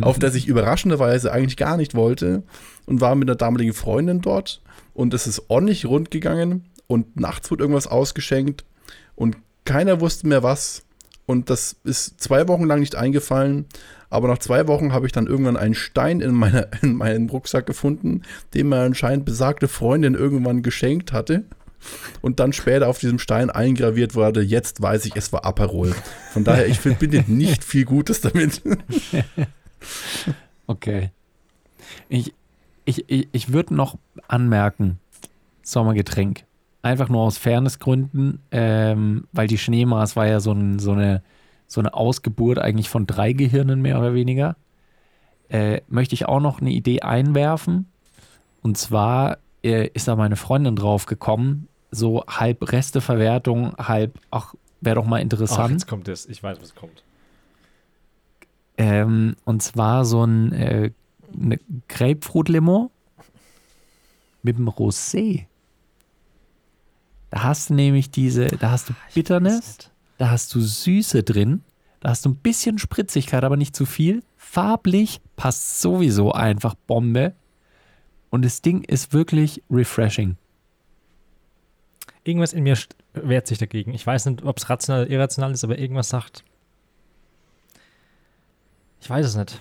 auf 0.00 0.18
das 0.18 0.34
ich 0.34 0.46
überraschenderweise 0.46 1.32
eigentlich 1.32 1.58
gar 1.58 1.76
nicht 1.76 1.94
wollte 1.94 2.42
und 2.86 3.02
war 3.02 3.14
mit 3.14 3.28
einer 3.28 3.36
damaligen 3.36 3.74
Freundin 3.74 4.22
dort 4.22 4.62
und 4.94 5.12
es 5.12 5.26
ist 5.26 5.44
ordentlich 5.48 5.84
rund 5.84 6.10
gegangen 6.10 6.64
und 6.86 7.20
nachts 7.20 7.50
wurde 7.50 7.64
irgendwas 7.64 7.86
ausgeschenkt 7.86 8.64
und 9.16 9.36
keiner 9.66 10.00
wusste 10.00 10.26
mehr 10.26 10.42
was 10.42 10.82
und 11.30 11.48
das 11.48 11.76
ist 11.84 12.20
zwei 12.20 12.48
Wochen 12.48 12.64
lang 12.64 12.80
nicht 12.80 12.96
eingefallen, 12.96 13.66
aber 14.10 14.26
nach 14.26 14.38
zwei 14.38 14.66
Wochen 14.66 14.92
habe 14.92 15.06
ich 15.06 15.12
dann 15.12 15.28
irgendwann 15.28 15.56
einen 15.56 15.74
Stein 15.74 16.20
in, 16.20 16.34
meiner, 16.34 16.66
in 16.82 16.96
meinem 16.96 17.28
Rucksack 17.28 17.66
gefunden, 17.66 18.22
den 18.54 18.68
mir 18.68 18.80
anscheinend 18.80 19.24
besagte 19.24 19.68
Freundin 19.68 20.14
irgendwann 20.14 20.62
geschenkt 20.62 21.12
hatte. 21.12 21.44
Und 22.20 22.40
dann 22.40 22.52
später 22.52 22.88
auf 22.88 22.98
diesem 22.98 23.18
Stein 23.18 23.48
eingraviert 23.48 24.14
wurde, 24.14 24.42
jetzt 24.42 24.82
weiß 24.82 25.06
ich, 25.06 25.16
es 25.16 25.32
war 25.32 25.46
Aperol. 25.46 25.94
Von 26.30 26.44
daher, 26.44 26.66
ich 26.66 26.78
verbinde 26.78 27.24
nicht 27.26 27.64
viel 27.64 27.84
Gutes 27.86 28.20
damit. 28.20 28.60
Okay. 30.66 31.10
Ich, 32.08 32.32
ich, 32.84 33.10
ich, 33.10 33.28
ich 33.32 33.52
würde 33.52 33.74
noch 33.74 33.98
anmerken, 34.28 35.00
Sommergetränk. 35.62 36.44
Einfach 36.82 37.08
nur 37.08 37.22
aus 37.22 37.36
Fairnessgründen, 37.36 38.40
ähm, 38.50 39.26
weil 39.32 39.46
die 39.46 39.58
Schneemaß 39.58 40.16
war 40.16 40.26
ja 40.26 40.40
so, 40.40 40.52
ein, 40.52 40.78
so, 40.78 40.92
eine, 40.92 41.22
so 41.66 41.80
eine 41.80 41.92
Ausgeburt 41.94 42.58
eigentlich 42.58 42.88
von 42.88 43.06
drei 43.06 43.32
Gehirnen 43.32 43.82
mehr 43.82 43.98
oder 43.98 44.14
weniger. 44.14 44.56
Äh, 45.48 45.82
möchte 45.88 46.14
ich 46.14 46.26
auch 46.26 46.40
noch 46.40 46.60
eine 46.60 46.70
Idee 46.70 47.00
einwerfen. 47.02 47.86
Und 48.62 48.78
zwar 48.78 49.38
äh, 49.62 49.88
ist 49.88 50.08
da 50.08 50.16
meine 50.16 50.36
Freundin 50.36 50.76
drauf 50.76 51.06
gekommen, 51.06 51.68
so 51.90 52.24
halb 52.26 52.72
Resteverwertung, 52.72 53.74
halb, 53.76 54.18
ach, 54.30 54.54
wäre 54.80 54.96
doch 54.96 55.06
mal 55.06 55.16
Ach, 55.16 55.22
interessant. 55.22 55.72
jetzt 55.72 55.88
kommt 55.88 56.08
es. 56.08 56.26
Ich 56.26 56.42
weiß, 56.42 56.58
was 56.62 56.74
kommt. 56.74 57.02
Ähm, 58.78 59.36
und 59.44 59.62
zwar 59.62 60.04
so 60.04 60.24
ein 60.24 60.52
äh, 60.52 60.90
eine 61.34 61.58
Grapefruit-Limo 61.88 62.90
mit 64.42 64.56
dem 64.56 64.68
Rosé. 64.68 65.46
Da 67.30 67.44
hast 67.44 67.70
du 67.70 67.74
nämlich 67.74 68.10
diese, 68.10 68.46
da 68.46 68.70
hast 68.72 68.88
du 68.88 68.94
Bitterness, 69.14 69.90
da 70.18 70.30
hast 70.30 70.54
du 70.54 70.60
Süße 70.60 71.22
drin, 71.22 71.62
da 72.00 72.10
hast 72.10 72.24
du 72.24 72.30
ein 72.30 72.36
bisschen 72.36 72.78
Spritzigkeit, 72.78 73.44
aber 73.44 73.56
nicht 73.56 73.76
zu 73.76 73.86
viel. 73.86 74.22
Farblich 74.36 75.20
passt 75.36 75.80
sowieso 75.80 76.32
einfach 76.32 76.74
Bombe. 76.74 77.34
Und 78.30 78.44
das 78.44 78.62
Ding 78.62 78.82
ist 78.84 79.12
wirklich 79.12 79.62
refreshing. 79.70 80.36
Irgendwas 82.24 82.52
in 82.52 82.62
mir 82.64 82.76
wehrt 83.14 83.46
sich 83.46 83.58
dagegen. 83.58 83.92
Ich 83.94 84.06
weiß 84.06 84.26
nicht, 84.26 84.44
ob 84.44 84.58
es 84.58 84.68
rational 84.70 85.02
oder 85.02 85.10
irrational 85.10 85.52
ist, 85.52 85.64
aber 85.64 85.78
irgendwas 85.78 86.08
sagt. 86.08 86.44
Ich 89.00 89.08
weiß 89.08 89.26
es 89.26 89.36
nicht. 89.36 89.60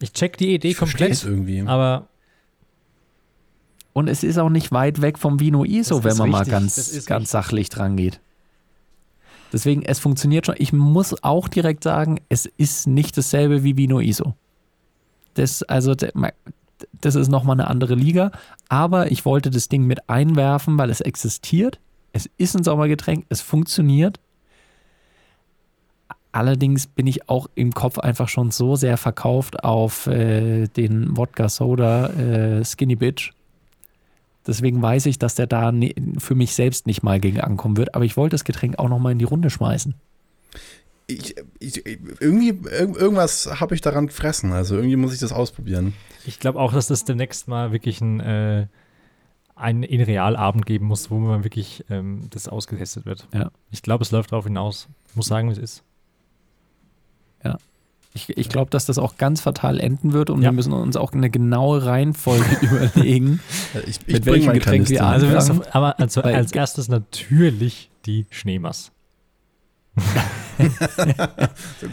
Ich 0.00 0.12
check 0.12 0.36
die 0.36 0.54
Idee 0.54 0.70
Ich 0.70 0.76
komplett, 0.76 1.24
irgendwie. 1.24 1.62
aber 1.62 2.08
Und 3.94 4.08
es 4.08 4.24
ist 4.24 4.38
auch 4.38 4.50
nicht 4.50 4.72
weit 4.72 5.00
weg 5.00 5.18
vom 5.18 5.40
Vino 5.40 5.64
ISO, 5.64 6.02
wenn 6.02 6.16
man 6.16 6.28
mal 6.28 6.38
richtig, 6.40 6.52
das 6.52 6.92
ganz, 6.92 7.06
ganz 7.06 7.30
sachlich 7.30 7.68
dran 7.68 7.96
geht. 7.96 8.20
Deswegen, 9.52 9.82
es 9.82 10.00
funktioniert 10.00 10.46
schon. 10.46 10.56
Ich 10.58 10.72
muss 10.72 11.22
auch 11.22 11.46
direkt 11.46 11.84
sagen, 11.84 12.18
es 12.28 12.44
ist 12.44 12.88
nicht 12.88 13.16
dasselbe 13.16 13.62
wie 13.62 13.76
Vino 13.76 14.00
ISO. 14.00 14.34
Das, 15.34 15.62
also, 15.62 15.94
das 15.94 17.14
ist 17.14 17.28
nochmal 17.28 17.54
eine 17.54 17.68
andere 17.68 17.94
Liga. 17.94 18.32
Aber 18.68 19.12
ich 19.12 19.24
wollte 19.24 19.50
das 19.50 19.68
Ding 19.68 19.86
mit 19.86 20.10
einwerfen, 20.10 20.76
weil 20.76 20.90
es 20.90 21.00
existiert. 21.00 21.78
Es 22.12 22.28
ist 22.36 22.56
ein 22.56 22.64
Sommergetränk, 22.64 23.26
es 23.28 23.42
funktioniert. 23.42 24.18
Allerdings 26.32 26.88
bin 26.88 27.06
ich 27.06 27.28
auch 27.28 27.46
im 27.54 27.72
Kopf 27.72 28.00
einfach 28.00 28.28
schon 28.28 28.50
so 28.50 28.74
sehr 28.74 28.96
verkauft 28.96 29.62
auf 29.62 30.08
äh, 30.08 30.66
den 30.66 31.16
Wodka 31.16 31.48
Soda 31.48 32.08
äh, 32.08 32.64
Skinny 32.64 32.96
Bitch. 32.96 33.30
Deswegen 34.46 34.80
weiß 34.82 35.06
ich, 35.06 35.18
dass 35.18 35.34
der 35.34 35.46
da 35.46 35.72
ne, 35.72 35.94
für 36.18 36.34
mich 36.34 36.54
selbst 36.54 36.86
nicht 36.86 37.02
mal 37.02 37.18
gegen 37.20 37.40
ankommen 37.40 37.76
wird. 37.76 37.94
Aber 37.94 38.04
ich 38.04 38.16
wollte 38.16 38.34
das 38.34 38.44
Getränk 38.44 38.78
auch 38.78 38.88
nochmal 38.88 39.12
in 39.12 39.18
die 39.18 39.24
Runde 39.24 39.48
schmeißen. 39.50 39.94
Ich, 41.06 41.34
ich, 41.58 41.84
irgendwie, 41.86 42.52
irg- 42.52 42.96
irgendwas 42.96 43.60
habe 43.60 43.74
ich 43.74 43.80
daran 43.80 44.06
gefressen. 44.06 44.52
Also 44.52 44.76
irgendwie 44.76 44.96
muss 44.96 45.12
ich 45.12 45.20
das 45.20 45.32
ausprobieren. 45.32 45.92
ich 46.26 46.38
glaube 46.40 46.58
auch, 46.60 46.72
dass 46.72 46.86
das 46.86 47.04
demnächst 47.04 47.48
mal 47.48 47.72
wirklich 47.72 48.00
ein, 48.00 48.20
äh, 48.20 48.66
einen 49.54 49.82
in 49.82 50.00
Realabend 50.00 50.66
geben 50.66 50.86
muss, 50.86 51.10
wo 51.10 51.18
man 51.18 51.44
wirklich 51.44 51.84
ähm, 51.90 52.28
das 52.30 52.48
ausgetestet 52.48 53.06
wird. 53.06 53.28
Ja. 53.34 53.50
Ich 53.70 53.82
glaube, 53.82 54.02
es 54.02 54.10
läuft 54.10 54.32
darauf 54.32 54.44
hinaus. 54.44 54.88
Ich 55.10 55.16
muss 55.16 55.26
sagen, 55.26 55.48
wie 55.48 55.52
es 55.52 55.58
ist. 55.58 55.82
Ich, 58.16 58.28
ich 58.36 58.48
glaube, 58.48 58.70
dass 58.70 58.86
das 58.86 58.98
auch 58.98 59.16
ganz 59.16 59.40
fatal 59.40 59.80
enden 59.80 60.12
wird 60.12 60.30
und 60.30 60.40
Ja. 60.40 60.50
wir 60.50 60.52
müssen 60.52 60.72
uns 60.72 60.96
auch 60.96 61.12
eine 61.12 61.30
genaue 61.30 61.84
Reihenfolge 61.84 62.44
überlegen. 62.62 63.40
Ich, 63.86 63.98
ich 64.06 64.14
Mit 64.14 64.26
welchem 64.26 64.46
mein 64.46 64.54
Getränk 64.60 64.88
wir. 64.88 65.04
Also, 65.04 65.28
wir 65.28 65.36
Anfangen. 65.38 65.62
aber 65.72 65.98
also 65.98 66.22
als 66.22 66.52
erstes 66.52 66.88
natürlich 66.88 67.90
die 68.06 68.26
Schneemass. 68.30 68.92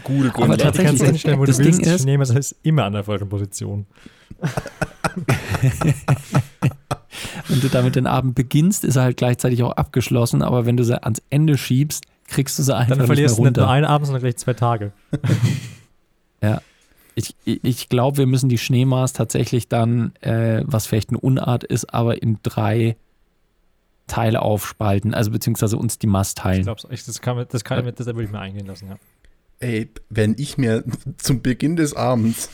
Gute 0.04 0.28
Aber 0.28 0.30
Grundlage. 0.30 0.56
Du 0.56 0.62
tatsächlich, 0.64 0.86
kannst 0.86 1.02
hinstellen, 1.04 1.38
wo 1.40 1.44
das 1.44 1.56
du 1.58 1.64
willst. 1.64 1.84
Ding 1.84 1.92
ist- 1.94 2.02
Schneemass 2.02 2.30
ist 2.30 2.54
immer 2.62 2.84
an 2.84 2.92
der 2.94 3.04
falschen 3.04 3.28
Position. 3.28 3.86
Wenn 7.48 7.60
du 7.60 7.68
damit 7.68 7.96
den 7.96 8.06
Abend 8.06 8.34
beginnst, 8.34 8.84
ist 8.84 8.96
er 8.96 9.02
halt 9.02 9.16
gleichzeitig 9.16 9.62
auch 9.62 9.72
abgeschlossen. 9.72 10.42
Aber 10.42 10.66
wenn 10.66 10.76
du 10.76 10.84
sie 10.84 11.00
ans 11.02 11.20
Ende 11.30 11.58
schiebst, 11.58 12.04
kriegst 12.26 12.58
du 12.58 12.62
sie 12.62 12.74
einfach 12.74 12.90
Dann 12.90 12.98
nicht 12.98 13.06
verlierst 13.06 13.38
du 13.38 13.42
nicht 13.44 13.56
nur 13.56 13.68
einen 13.68 13.84
Abend, 13.84 14.06
sondern 14.06 14.22
gleich 14.22 14.36
zwei 14.36 14.54
Tage. 14.54 14.92
Ich, 17.14 17.34
ich, 17.44 17.60
ich 17.62 17.88
glaube, 17.88 18.18
wir 18.18 18.26
müssen 18.26 18.48
die 18.48 18.58
Schneemaß 18.58 19.12
tatsächlich 19.12 19.68
dann, 19.68 20.14
äh, 20.22 20.62
was 20.66 20.86
vielleicht 20.86 21.10
eine 21.10 21.18
Unart 21.20 21.62
ist, 21.64 21.92
aber 21.92 22.22
in 22.22 22.38
drei 22.42 22.96
Teile 24.06 24.42
aufspalten. 24.42 25.14
Also 25.14 25.30
beziehungsweise 25.30 25.76
uns 25.76 25.98
die 25.98 26.06
Maß 26.06 26.30
Ich 26.30 26.34
teilen. 26.34 26.62
glaube, 26.62 26.80
das 26.90 27.20
kann, 27.20 27.46
das 27.48 27.64
kann, 27.64 27.84
das 27.84 28.06
würde 28.06 28.24
ich 28.24 28.30
mir 28.30 28.40
eingehen 28.40 28.66
lassen, 28.66 28.88
ja. 28.88 28.96
ey, 29.60 29.90
wenn 30.08 30.34
ich 30.38 30.58
mir 30.58 30.84
zum 31.18 31.42
Beginn 31.42 31.76
des 31.76 31.94
Abends 31.94 32.50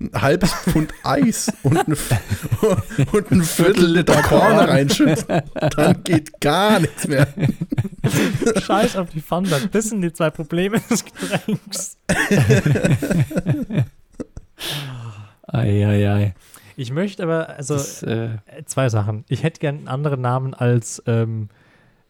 ein, 0.00 0.10
halbes 0.14 0.52
Pfund 0.52 0.92
Eis 1.02 1.52
und 1.62 1.76
ein, 1.76 1.96
und 3.12 3.30
ein 3.30 3.42
Viertel 3.42 3.86
Liter 3.86 4.22
Korn 4.22 4.58
reinschütte, 4.58 5.44
dann 5.54 6.02
geht 6.04 6.40
gar 6.40 6.80
nichts 6.80 7.06
mehr. 7.08 7.28
Scheiß 8.62 8.96
auf 8.96 9.10
die 9.10 9.20
Fanta. 9.20 9.58
Das 9.72 9.86
sind 9.88 10.02
die 10.02 10.12
zwei 10.12 10.30
Probleme 10.30 10.80
des 10.80 11.04
Getränks. 11.04 11.96
Eieiei. 15.46 16.34
Ich 16.76 16.92
möchte 16.92 17.22
aber, 17.22 17.48
also 17.50 17.74
Das, 17.74 18.02
äh, 18.02 18.28
zwei 18.66 18.88
Sachen. 18.88 19.24
Ich 19.28 19.42
hätte 19.42 19.60
gern 19.60 19.78
einen 19.78 19.88
anderen 19.88 20.20
Namen 20.20 20.54
als, 20.54 21.02
ähm, 21.06 21.48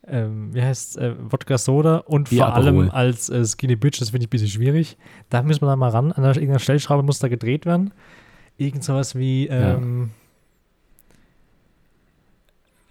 ähm, 0.08 0.54
wie 0.54 0.62
heißt 0.62 0.98
äh, 0.98 1.14
Wodka 1.30 1.58
Soda 1.58 1.98
und 1.98 2.28
vor 2.28 2.46
Aperol. 2.46 2.66
allem 2.66 2.90
als 2.90 3.28
äh, 3.28 3.44
Skinny 3.44 3.76
Bitch. 3.76 4.00
Das 4.00 4.10
finde 4.10 4.24
ich 4.24 4.28
ein 4.28 4.30
bisschen 4.30 4.48
schwierig. 4.48 4.96
Da 5.30 5.42
müssen 5.42 5.62
wir 5.62 5.66
dann 5.68 5.78
mal 5.78 5.90
ran. 5.90 6.12
An 6.12 6.22
der, 6.22 6.34
irgendeiner 6.34 6.58
Stellschraube 6.58 7.02
muss 7.02 7.18
da 7.18 7.28
gedreht 7.28 7.66
werden. 7.66 7.92
Irgend 8.56 8.84
sowas 8.84 9.14
wie, 9.14 9.46
ähm, 9.48 10.10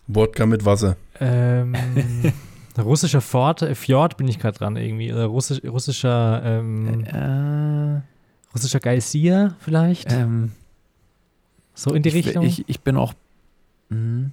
Wodka 0.07 0.45
mit 0.45 0.65
Wasser. 0.65 0.97
ähm, 1.19 1.75
russischer 2.77 3.21
Ford, 3.21 3.61
äh, 3.61 3.75
Fjord 3.75 4.17
bin 4.17 4.27
ich 4.27 4.39
gerade 4.39 4.57
dran 4.57 4.75
irgendwie. 4.75 5.11
Oder 5.11 5.25
russisch, 5.25 5.61
russischer, 5.63 6.41
ähm, 6.43 7.03
äh, 7.05 8.01
russischer 8.53 8.79
Geysir 8.79 9.55
vielleicht. 9.59 10.11
ähm, 10.11 10.51
so 11.73 11.93
in 11.93 12.03
die 12.03 12.09
ich, 12.09 12.15
Richtung. 12.15 12.45
Ich, 12.45 12.67
ich 12.69 12.81
bin 12.81 12.97
auch. 12.97 13.13
Mh, 13.89 14.29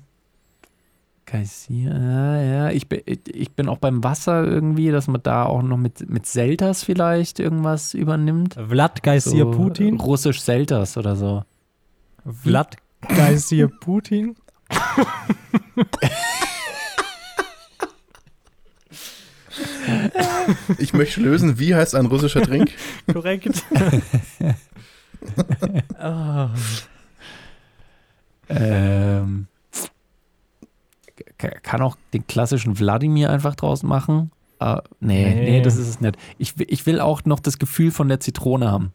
Geysir, 1.32 1.90
ja, 1.90 2.42
ja. 2.42 2.70
Ich 2.72 2.88
bin, 2.88 3.00
ich, 3.06 3.52
bin 3.52 3.70
auch 3.70 3.78
beim 3.78 4.04
Wasser 4.04 4.44
irgendwie, 4.44 4.90
dass 4.90 5.08
man 5.08 5.22
da 5.22 5.44
auch 5.46 5.62
noch 5.62 5.78
mit, 5.78 6.10
mit 6.10 6.26
Selters 6.26 6.84
vielleicht 6.84 7.40
irgendwas 7.40 7.94
übernimmt. 7.94 8.54
Vlad 8.68 9.02
Geysir 9.02 9.44
So, 9.44 9.50
Putin. 9.50 9.98
Russisch 9.98 10.42
Selters 10.42 10.98
oder 10.98 11.16
so. 11.16 11.42
Vlad 12.42 12.76
Geysir 13.08 13.68
Putin. 13.68 14.36
Ich 20.76 20.92
möchte 20.92 21.22
lösen, 21.22 21.58
wie 21.58 21.74
heißt 21.74 21.94
ein 21.94 22.06
russischer 22.06 22.42
Trink? 22.42 22.72
Korrekt. 23.10 23.64
Ah. 25.96 26.50
Ähm, 28.48 29.46
kann 31.50 31.80
auch 31.82 31.96
den 32.12 32.26
klassischen 32.26 32.78
Wladimir 32.78 33.30
einfach 33.30 33.54
draus 33.54 33.82
machen. 33.82 34.30
Ah, 34.58 34.82
nee, 35.00 35.24
Nee. 35.34 35.50
nee, 35.50 35.60
das 35.62 35.76
ist 35.76 35.88
es 35.88 36.00
nicht. 36.00 36.16
Ich, 36.38 36.58
will- 36.58 36.66
ich 36.70 36.86
will 36.86 37.00
auch 37.00 37.24
noch 37.24 37.40
das 37.40 37.58
Gefühl 37.58 37.90
von 37.90 38.08
der 38.08 38.20
Zitrone 38.20 38.70
haben. 38.70 38.92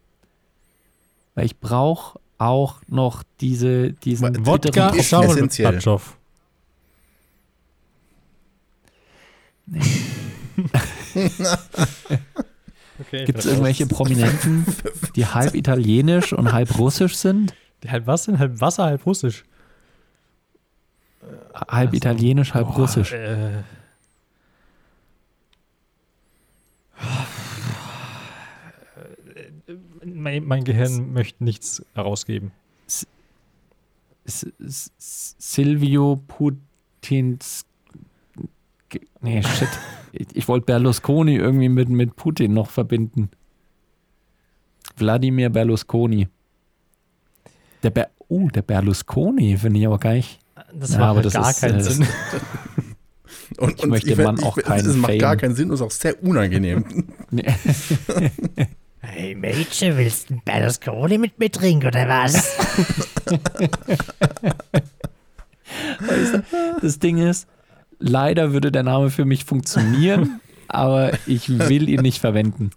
Weil 1.36 1.45
ich 1.45 1.58
brauche 1.60 2.20
auch 2.38 2.82
noch 2.88 3.24
diese, 3.41 3.91
diesen 3.93 4.45
Wodka 4.45 4.89
ist 4.89 5.10
Schau 5.10 5.24
essentiell. 5.24 5.74
Batschow. 5.74 6.16
Okay, 13.00 13.26
Gibt 13.26 13.38
es 13.39 13.45
irgendwelche 13.45 13.86
Prominenten, 13.86 14.66
die 15.16 15.26
halb 15.28 15.54
italienisch 15.54 16.34
und 16.34 16.52
halb 16.52 16.80
russisch 16.80 17.16
sind? 17.16 17.54
Die 17.84 17.91
halb 17.91 18.08
was 18.08 18.26
denn? 18.26 18.39
Halb 18.39 18.60
Wasser, 18.60 18.86
halb 18.86 19.06
Russisch. 19.06 19.43
Halb 21.53 21.93
italienisch, 21.93 22.53
halb 22.53 22.67
Boah, 22.67 22.78
russisch. 22.78 23.13
Äh. 23.13 23.63
Mein, 30.05 30.45
mein 30.45 30.63
Gehirn 30.63 31.13
möchte 31.13 31.43
nichts 31.43 31.86
herausgeben. 31.93 32.51
S 34.25 34.43
S 34.59 34.91
Silvio 35.38 36.21
Putins. 36.28 37.65
Nee, 39.21 39.43
shit. 39.43 39.69
Ich, 40.13 40.28
ich 40.34 40.47
wollte 40.47 40.65
Berlusconi 40.65 41.36
irgendwie 41.36 41.69
mit, 41.69 41.89
mit 41.89 42.15
Putin 42.15 42.53
noch 42.53 42.69
verbinden. 42.69 43.30
Wladimir 44.95 45.49
Berlusconi. 45.49 46.28
Der 47.84 47.89
Ber 47.91 48.09
uh, 48.30 48.49
der 48.49 48.61
Berlusconi 48.61 49.57
finde 49.57 49.80
ich 49.80 49.86
aber 49.86 49.99
gar 49.99 50.13
nicht. 50.13 50.39
Das 50.80 50.91
Ja, 50.91 50.97
macht 50.99 51.07
aber 51.09 51.15
halt 51.17 51.25
das 51.25 51.34
gar 51.34 51.49
ist, 51.51 51.59
keinen 51.61 51.75
äh, 51.75 51.84
das- 51.84 51.95
Sinn. 51.95 52.07
Und, 53.57 53.80
Ich 53.80 53.86
möchte 53.86 54.13
dem 54.15 54.23
Mann 54.23 54.43
auch 54.43 54.57
keinen 54.57 54.86
Es 54.88 54.95
macht 54.97 55.11
Fame. 55.11 55.19
gar 55.19 55.36
keinen 55.38 55.55
Sinn 55.55 55.69
und 55.69 55.75
ist 55.75 55.82
auch 55.82 55.89
sehr 55.91 56.21
unangenehm. 56.21 56.84
Hey 59.01 59.36
Mädchen, 59.36 59.97
willst 59.97 60.30
du 60.30 60.34
einen 60.34 60.43
Berlusconi 60.43 61.17
mit 61.17 61.39
mir 61.39 61.49
trinken 61.49 61.88
oder 61.88 62.07
was? 62.09 62.55
Das 66.82 66.99
Ding 66.99 67.17
ist, 67.17 67.47
leider 67.99 68.53
würde 68.53 68.71
der 68.71 68.84
Name 68.84 69.09
für 69.09 69.25
mich 69.25 69.45
funktionieren, 69.45 70.39
aber 70.67 71.11
ich 71.25 71.49
will 71.49 71.89
ihn 71.89 72.01
nicht 72.01 72.19
verwenden. 72.19 72.71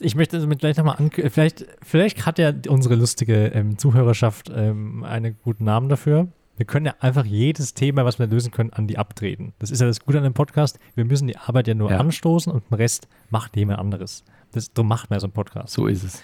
Ich 0.00 0.14
möchte 0.14 0.38
damit 0.40 0.58
gleich 0.60 0.76
nochmal 0.76 0.96
an. 0.96 1.10
Vielleicht, 1.10 1.66
vielleicht 1.82 2.26
hat 2.26 2.38
ja 2.38 2.52
unsere 2.68 2.94
lustige 2.94 3.46
ähm, 3.48 3.78
Zuhörerschaft 3.78 4.50
ähm, 4.54 5.04
einen 5.04 5.36
guten 5.42 5.64
Namen 5.64 5.88
dafür. 5.88 6.28
Wir 6.56 6.66
können 6.66 6.86
ja 6.86 6.94
einfach 7.00 7.24
jedes 7.24 7.74
Thema, 7.74 8.04
was 8.04 8.18
wir 8.18 8.26
lösen 8.26 8.50
können, 8.50 8.72
an 8.72 8.86
die 8.88 8.98
abtreten. 8.98 9.52
Das 9.60 9.70
ist 9.70 9.80
ja 9.80 9.86
das 9.86 10.00
Gute 10.00 10.18
an 10.18 10.24
dem 10.24 10.34
Podcast. 10.34 10.78
Wir 10.96 11.04
müssen 11.04 11.28
die 11.28 11.36
Arbeit 11.36 11.68
ja 11.68 11.74
nur 11.74 11.90
Ja. 11.90 11.98
anstoßen 11.98 12.52
und 12.52 12.68
den 12.70 12.74
Rest 12.74 13.06
macht 13.30 13.56
jemand 13.56 13.78
anderes. 13.78 14.24
Das, 14.52 14.72
darum 14.72 14.88
macht 14.88 15.08
man 15.10 15.16
ja 15.18 15.20
so 15.20 15.26
einen 15.26 15.34
Podcast. 15.34 15.74
So 15.74 15.86
ist 15.86 16.02
es. 16.02 16.22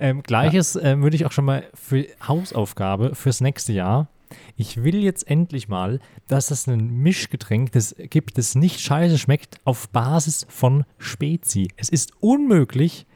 Ähm, 0.00 0.22
Gleiches 0.24 0.74
ähm, 0.82 1.02
würde 1.04 1.14
ich 1.14 1.24
auch 1.24 1.30
schon 1.32 1.44
mal 1.44 1.62
für 1.72 2.04
Hausaufgabe 2.26 3.14
fürs 3.14 3.40
nächste 3.40 3.72
Jahr. 3.72 4.08
Ich 4.56 4.82
will 4.82 5.02
jetzt 5.02 5.28
endlich 5.28 5.68
mal, 5.68 6.00
dass 6.28 6.50
es 6.50 6.66
ein 6.66 6.88
Mischgetränk 7.02 7.72
das 7.72 7.94
gibt, 7.98 8.38
das 8.38 8.54
nicht 8.54 8.80
scheiße 8.80 9.18
schmeckt, 9.18 9.58
auf 9.64 9.88
Basis 9.90 10.46
von 10.48 10.84
Spezi. 10.98 11.68
Es 11.76 11.88
ist 11.88 12.12
unmöglich, 12.20 13.06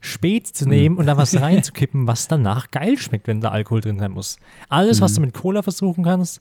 Spezi 0.00 0.52
zu 0.52 0.68
nehmen 0.68 0.96
und 0.96 1.06
da 1.06 1.16
was 1.16 1.34
reinzukippen, 1.40 2.06
was 2.06 2.28
danach 2.28 2.70
geil 2.70 2.96
schmeckt, 2.98 3.26
wenn 3.26 3.40
da 3.40 3.50
Alkohol 3.50 3.80
drin 3.80 3.98
sein 3.98 4.12
muss. 4.12 4.38
Alles, 4.68 5.00
was 5.00 5.14
du 5.14 5.20
mit 5.20 5.34
Cola 5.34 5.62
versuchen 5.62 6.04
kannst 6.04 6.40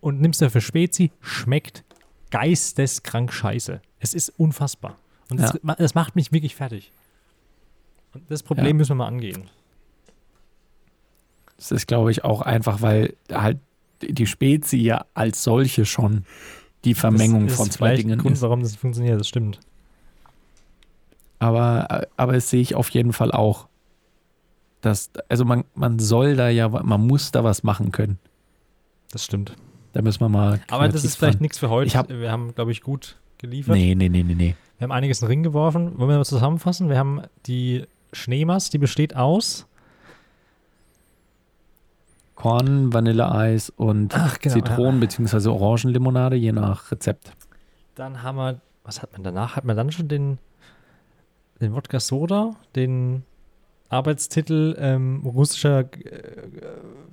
und 0.00 0.20
nimmst 0.20 0.40
dafür 0.40 0.60
Spezi, 0.60 1.10
schmeckt 1.20 1.84
geisteskrank 2.30 3.32
scheiße. 3.32 3.80
Es 3.98 4.14
ist 4.14 4.28
unfassbar. 4.38 4.96
Und 5.30 5.40
das, 5.40 5.58
das 5.78 5.94
macht 5.94 6.14
mich 6.14 6.30
wirklich 6.32 6.54
fertig. 6.54 6.92
Und 8.14 8.30
das 8.30 8.42
Problem 8.42 8.66
Ja. 8.68 8.72
müssen 8.74 8.90
wir 8.90 8.96
mal 8.96 9.08
angehen. 9.08 9.48
Das 11.56 11.72
ist, 11.72 11.86
glaube 11.86 12.10
ich, 12.10 12.24
auch 12.24 12.42
einfach, 12.42 12.82
weil 12.82 13.14
halt 13.32 13.58
die 14.02 14.26
Spezie 14.26 14.82
ja 14.82 15.06
als 15.14 15.42
solche 15.42 15.86
schon 15.86 16.24
die 16.84 16.94
Vermengung 16.94 17.46
das 17.46 17.56
von 17.56 17.70
zwei 17.70 17.96
Dingen 17.96 18.18
Grund, 18.18 18.34
ist. 18.36 18.42
warum 18.42 18.60
das 18.60 18.72
nicht 18.72 18.80
funktioniert, 18.80 19.18
das 19.18 19.28
stimmt. 19.28 19.58
Aber, 21.38 22.06
aber 22.16 22.34
es 22.34 22.50
sehe 22.50 22.60
ich 22.60 22.74
auf 22.74 22.90
jeden 22.90 23.12
Fall 23.12 23.32
auch. 23.32 23.68
Dass, 24.80 25.10
also 25.28 25.44
man, 25.44 25.64
man 25.74 25.98
soll 25.98 26.36
da 26.36 26.48
ja, 26.48 26.68
man 26.68 27.06
muss 27.06 27.32
da 27.32 27.42
was 27.42 27.62
machen 27.62 27.90
können. 27.92 28.18
Das 29.10 29.24
stimmt. 29.24 29.56
Da 29.92 30.02
müssen 30.02 30.20
wir 30.20 30.28
mal. 30.28 30.60
Aber 30.70 30.88
das 30.88 31.04
ist 31.04 31.16
vielleicht 31.16 31.40
nichts 31.40 31.58
für 31.58 31.70
heute. 31.70 31.96
Hab- 31.96 32.08
wir 32.08 32.30
haben, 32.30 32.54
glaube 32.54 32.70
ich, 32.72 32.82
gut 32.82 33.16
geliefert. 33.38 33.74
Nee, 33.74 33.94
nee, 33.94 34.08
nee, 34.08 34.22
nee, 34.22 34.34
nee. 34.34 34.54
Wir 34.78 34.84
haben 34.84 34.92
einiges 34.92 35.20
in 35.22 35.26
den 35.26 35.30
Ring 35.30 35.42
geworfen. 35.42 35.98
Wollen 35.98 36.10
wir 36.10 36.18
mal 36.18 36.24
zusammenfassen? 36.24 36.88
Wir 36.90 36.98
haben 36.98 37.22
die 37.46 37.84
Schneemast, 38.12 38.74
die 38.74 38.78
besteht 38.78 39.16
aus. 39.16 39.66
Korn, 42.36 42.92
Vanilleeis 42.92 43.70
und 43.70 44.14
Ach, 44.14 44.38
genau, 44.38 44.54
Zitronen- 44.54 45.00
bzw. 45.00 45.48
Orangenlimonade, 45.48 46.36
je 46.36 46.52
nach 46.52 46.92
Rezept. 46.92 47.32
Dann 47.96 48.22
haben 48.22 48.36
wir, 48.36 48.60
was 48.84 49.02
hat 49.02 49.12
man 49.14 49.24
danach? 49.24 49.56
Hat 49.56 49.64
man 49.64 49.76
dann 49.76 49.90
schon 49.90 50.06
den, 50.06 50.38
den 51.60 51.74
Wodka 51.74 51.98
Soda, 51.98 52.54
den 52.76 53.24
Arbeitstitel 53.88 54.76
ähm, 54.78 55.22
russischer 55.24 55.80
äh, 55.80 55.86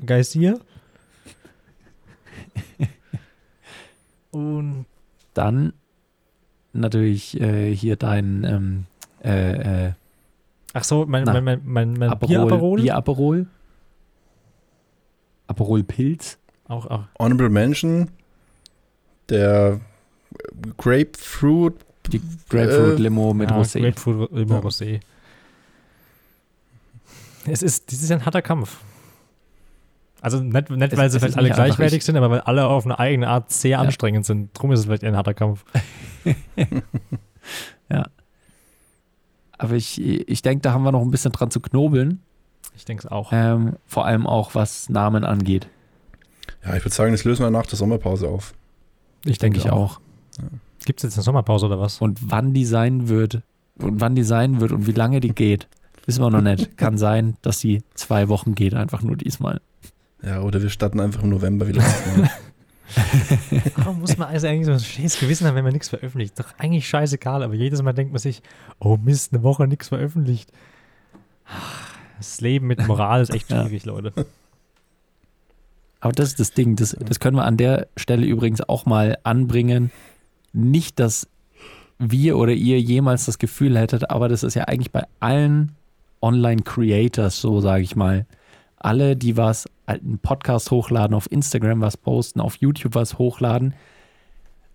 Geysir. 0.06 0.60
Und 4.32 4.86
Dann 5.34 5.74
natürlich 6.74 7.40
äh, 7.40 7.74
hier 7.74 7.96
dein 7.96 8.44
ähm, 8.44 8.86
äh, 9.24 9.88
äh, 9.88 9.92
ach 10.74 10.84
so, 10.84 11.06
mein, 11.06 11.24
Na, 11.24 11.34
mein, 11.34 11.44
mein, 11.44 11.62
mein, 11.66 11.94
mein 11.94 12.10
Aperol, 12.10 12.28
Bier-Aperol. 12.28 12.82
Bier-Aperol. 12.82 13.40
Aperol 13.40 13.48
Pilz. 15.54 16.38
Auch, 16.68 16.86
auch. 16.88 17.04
Honorable 17.20 17.50
Mention, 17.50 18.10
der 19.30 19.80
Grapefruit, 20.78 21.76
Die 22.08 22.22
Grapefruit 22.50 23.00
Äh, 23.00 23.02
Limo 23.02 23.34
mit 23.34 23.50
ja, 23.50 23.58
Rosé. 23.60 23.82
Grapefruit 23.82 24.32
Limo 24.32 24.56
Ja. 24.56 24.60
Rosé. 24.62 25.00
Es 27.46 27.62
ist, 27.62 27.92
dies 27.92 28.02
ist 28.04 28.12
ein 28.12 28.26
harter 28.26 28.42
Kampf. 28.42 28.78
Also 30.22 30.40
nicht, 30.42 30.70
nicht 30.70 30.94
Es- 30.94 30.98
weil 30.98 31.10
sie 31.10 31.20
vielleicht 31.20 31.38
alle 31.38 31.50
gleichwertig 31.50 31.98
ich- 31.98 32.06
sind, 32.06 32.16
aber 32.16 32.30
weil 32.30 32.40
alle 32.42 32.66
auf 32.68 32.86
eine 32.86 32.98
eigene 32.98 33.28
Art 33.28 33.52
sehr 33.52 33.80
anstrengend 33.80 34.26
sind. 34.26 34.50
Drum 34.54 34.72
ist 34.72 34.80
es 34.80 34.86
vielleicht 34.86 35.04
ein 35.04 35.18
harter 35.18 35.34
Kampf. 35.34 35.66
Aber 39.58 39.76
ich, 39.76 40.02
ich 40.02 40.42
denke, 40.42 40.62
da 40.62 40.74
haben 40.74 40.84
wir 40.84 40.92
noch 40.92 41.02
ein 41.02 41.12
bisschen 41.12 41.32
dran 41.32 41.52
zu 41.52 41.60
knobeln. 41.62 42.22
Ich 42.76 42.86
denke 42.86 43.06
es 43.06 43.12
auch. 43.12 43.32
Ähm, 43.32 43.78
vor 43.86 44.06
allem 44.06 44.28
auch, 44.28 44.56
was 44.56 44.90
Namen 44.90 45.24
angeht. 45.24 45.68
Ja, 46.66 46.76
ich 46.76 46.84
würde 46.84 46.96
sagen, 46.96 47.12
das 47.12 47.24
lösen 47.24 47.44
wir 47.44 47.52
nach 47.52 47.66
der 47.66 47.78
Sommerpause 47.78 48.28
auf. 48.28 48.54
Ich 49.26 49.38
Denke 49.38 49.60
ich 49.60 49.70
auch. 49.70 50.00
Gibt 50.86 51.00
es 51.00 51.04
jetzt 51.04 51.16
eine 51.16 51.24
Sommerpause 51.24 51.68
oder 51.68 51.80
was? 51.80 52.02
Und 52.02 52.20
wann 52.30 52.54
die 52.54 52.66
sein 52.66 53.08
wird 53.08 53.42
und 53.78 54.02
wann 54.02 54.16
die 54.16 54.24
sein 54.24 54.60
wird 54.60 54.72
und 54.72 54.88
wie 54.88 54.92
lange 54.92 55.20
die 55.20 55.34
geht, 55.34 55.68
wissen 56.06 56.22
wir 56.22 56.30
noch 56.30 56.42
nicht. 56.42 56.78
Kann 56.78 56.98
sein, 56.98 57.38
dass 57.42 57.60
sie 57.60 57.84
zwei 57.94 58.28
Wochen 58.28 58.56
geht, 58.56 58.74
einfach 58.74 59.02
nur 59.02 59.16
diesmal. 59.16 59.62
Ja, 60.22 60.42
oder 60.42 60.62
wir 60.62 60.70
starten 60.70 61.00
einfach 61.00 61.24
im 61.24 61.30
November 61.30 61.68
wie 61.68 61.74
letztes 61.74 62.18
Mal. 62.18 62.30
Warum 63.78 64.02
muss 64.02 64.18
man 64.18 64.28
also 64.30 64.48
eigentlich 64.48 64.66
so 64.66 64.72
ein 64.72 64.80
scheiß 64.80 65.20
Gewissen 65.20 65.48
haben, 65.48 65.56
wenn 65.56 65.64
man 65.64 65.74
nichts 65.74 65.90
veröffentlicht? 65.90 66.40
Doch 66.40 66.54
eigentlich 66.58 66.88
scheißegal, 66.88 67.44
aber 67.44 67.54
jedes 67.54 67.82
Mal 67.82 67.94
denkt 67.94 68.14
man 68.14 68.20
sich, 68.20 68.42
oh 68.80 68.98
Mist, 68.98 69.34
eine 69.34 69.44
Woche 69.44 69.68
nichts 69.68 69.88
veröffentlicht. 69.90 70.52
Das 72.18 72.42
Leben 72.42 72.68
mit 72.68 72.86
Moral 72.88 73.22
ist 73.22 73.34
echt 73.34 73.50
Ja. 73.52 73.64
schwierig, 73.66 73.86
Leute. 73.86 74.14
Aber 76.00 76.12
das 76.14 76.30
ist 76.30 76.40
das 76.40 76.52
Ding, 76.52 76.76
das, 76.76 76.96
das 77.00 77.20
können 77.20 77.38
wir 77.38 77.46
an 77.46 77.58
der 77.58 77.88
Stelle 77.96 78.26
übrigens 78.26 78.62
auch 78.62 78.86
mal 78.86 79.18
anbringen. 79.24 79.92
Nicht, 80.52 81.00
dass 81.00 81.28
wir 81.98 82.38
oder 82.38 82.52
ihr 82.52 82.80
jemals 82.82 83.26
das 83.26 83.40
Gefühl 83.40 83.78
hättet, 83.78 84.10
aber 84.10 84.28
das 84.28 84.44
ist 84.44 84.56
ja 84.56 84.66
eigentlich 84.66 84.92
bei 84.92 85.06
allen 85.22 85.72
Online-Creators 86.22 87.40
so, 87.40 87.62
sage 87.62 87.84
ich 87.84 87.96
mal. 87.96 88.26
Alle, 88.78 89.16
die 89.16 89.38
was, 89.38 89.66
einen 89.86 90.20
Podcast 90.20 90.72
hochladen, 90.72 91.16
auf 91.16 91.32
Instagram 91.32 91.80
was 91.82 91.96
posten, 91.96 92.42
auf 92.42 92.58
YouTube 92.58 92.96
was 92.96 93.18
hochladen. 93.18 93.74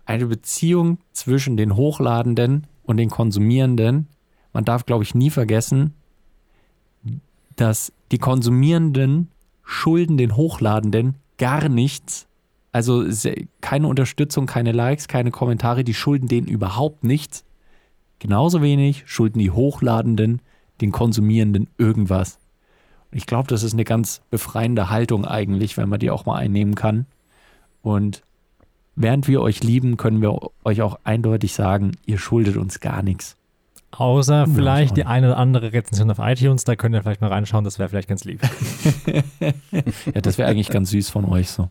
Eine 0.05 0.25
Beziehung 0.25 0.97
zwischen 1.11 1.57
den 1.57 1.75
Hochladenden 1.75 2.65
und 2.83 2.97
den 2.97 3.09
Konsumierenden. 3.11 4.07
Man 4.53 4.65
darf, 4.65 4.85
glaube 4.87 5.03
ich, 5.03 5.13
nie 5.13 5.29
vergessen, 5.29 5.93
dass 7.59 7.91
die 8.11 8.19
Konsumierenden 8.19 9.27
schulden 9.63 10.17
den 10.17 10.35
Hochladenden 10.35 11.15
gar 11.37 11.67
nichts. 11.67 12.27
Also 12.71 13.05
keine 13.61 13.87
Unterstützung, 13.87 14.45
keine 14.45 14.71
Likes, 14.71 15.07
keine 15.07 15.31
Kommentare, 15.31 15.83
die 15.83 15.93
schulden 15.93 16.27
denen 16.27 16.47
überhaupt 16.47 17.03
nichts. 17.03 17.43
Genauso 18.19 18.61
wenig 18.61 19.03
schulden 19.07 19.39
die 19.39 19.51
Hochladenden 19.51 20.41
den 20.79 20.91
Konsumierenden 20.91 21.67
irgendwas. 21.77 22.37
Und 23.11 23.17
ich 23.17 23.25
glaube, 23.25 23.47
das 23.47 23.63
ist 23.63 23.73
eine 23.73 23.85
ganz 23.85 24.21
befreiende 24.29 24.89
Haltung 24.89 25.25
eigentlich, 25.25 25.75
wenn 25.77 25.89
man 25.89 25.99
die 25.99 26.11
auch 26.11 26.25
mal 26.25 26.37
einnehmen 26.37 26.75
kann. 26.75 27.07
Und 27.81 28.21
während 28.95 29.27
wir 29.27 29.41
euch 29.41 29.63
lieben, 29.63 29.97
können 29.97 30.21
wir 30.21 30.37
euch 30.63 30.81
auch 30.81 30.99
eindeutig 31.03 31.53
sagen, 31.53 31.93
ihr 32.05 32.19
schuldet 32.19 32.55
uns 32.55 32.79
gar 32.79 33.01
nichts. 33.03 33.35
Außer 33.91 34.47
vielleicht 34.47 34.97
die 34.97 35.05
eine 35.05 35.27
oder 35.27 35.37
andere 35.37 35.73
Rezension 35.73 36.11
auf 36.11 36.19
iTunes, 36.19 36.63
da 36.63 36.75
könnt 36.75 36.95
ihr 36.95 37.01
vielleicht 37.01 37.21
mal 37.21 37.31
reinschauen, 37.31 37.63
das 37.63 37.79
wäre 37.79 37.89
vielleicht 37.89 38.07
ganz 38.07 38.23
lieb. 38.23 38.41
Ja, 40.13 40.21
das 40.21 40.37
wäre 40.37 40.49
eigentlich 40.49 40.69
ganz 40.69 40.89
süß 40.91 41.09
von 41.09 41.25
euch 41.25 41.49
so. 41.49 41.69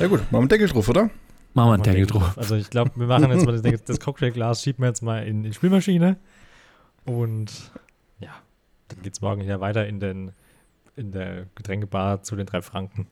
Ja 0.00 0.06
gut, 0.08 0.20
machen 0.20 0.32
wir 0.32 0.38
einen 0.38 0.48
Deckel 0.48 0.68
drauf, 0.68 0.88
oder? 0.88 1.10
Machen 1.54 1.68
wir 1.68 1.74
einen 1.74 1.82
Deckel 1.82 2.06
drauf. 2.06 2.36
Also 2.36 2.56
ich 2.56 2.70
glaube, 2.70 2.92
wir 2.96 3.06
machen 3.06 3.30
jetzt 3.30 3.46
mal 3.46 3.60
das, 3.60 3.84
das 3.84 4.00
Cocktailglas, 4.00 4.62
schieben 4.62 4.82
wir 4.82 4.88
jetzt 4.88 5.02
mal 5.02 5.26
in 5.26 5.42
die 5.42 5.52
Spülmaschine 5.52 6.16
und 7.04 7.70
ja, 8.20 8.30
dann 8.88 9.02
geht 9.02 9.14
es 9.14 9.20
morgen 9.20 9.42
wieder 9.42 9.60
weiter 9.60 9.86
in, 9.86 10.00
den, 10.00 10.32
in 10.96 11.12
der 11.12 11.46
Getränkebar 11.54 12.22
zu 12.22 12.36
den 12.36 12.46
drei 12.46 12.62
Franken. 12.62 13.06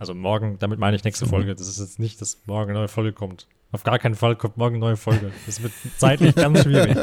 Also 0.00 0.14
morgen, 0.14 0.58
damit 0.58 0.78
meine 0.78 0.96
ich 0.96 1.04
nächste. 1.04 1.26
Folge. 1.26 1.54
Das 1.54 1.66
ist 1.66 1.80
jetzt 1.80 1.98
nicht, 1.98 2.20
dass 2.20 2.38
morgen 2.46 2.70
eine 2.70 2.78
neue 2.80 2.88
Folge 2.88 3.12
kommt. 3.12 3.46
Auf 3.70 3.82
gar 3.84 3.98
keinen 3.98 4.14
Fall 4.14 4.34
kommt 4.36 4.56
morgen 4.56 4.76
eine 4.76 4.80
neue 4.84 4.96
Folge. 4.96 5.30
Das 5.46 5.62
wird 5.62 5.72
zeitlich 5.98 6.34
ganz 6.34 6.62
schwierig. 6.62 6.96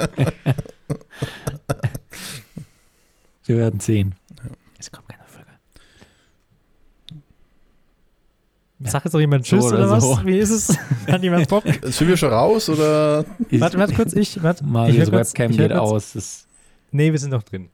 Wir 3.45 3.57
werden 3.57 3.79
sehen. 3.79 4.15
Es 4.79 4.91
kommt 4.91 5.07
keine 5.07 5.23
Folge. 5.27 5.49
Sagt 8.89 9.05
jetzt 9.05 9.13
noch 9.13 9.19
jemand 9.19 9.45
Tschüss 9.45 9.61
So 9.63 9.69
oder, 9.69 9.77
oder 9.77 9.89
was? 9.91 10.03
so. 10.03 10.19
Wie 10.25 10.39
ist 10.39 10.49
es? 10.49 10.77
Hat 11.07 11.21
jemand 11.21 11.47
Bock? 11.49 11.63
Sind 11.83 12.07
wir 12.07 12.17
schon 12.17 12.29
raus 12.33 12.67
oder? 12.69 13.25
Warte, 13.51 13.77
warte 13.77 13.93
kurz, 13.93 14.13
ich. 14.13 14.41
Warte, 14.41 14.63
Marius 14.65 15.11
kurz, 15.11 15.33
Webcam 15.33 15.51
geht 15.55 15.69
kurz. 15.71 15.79
aus. 15.79 16.13
Das 16.13 16.47
Nee, 16.91 17.11
wir 17.11 17.19
sind 17.19 17.31
noch 17.31 17.43
drin. 17.43 17.69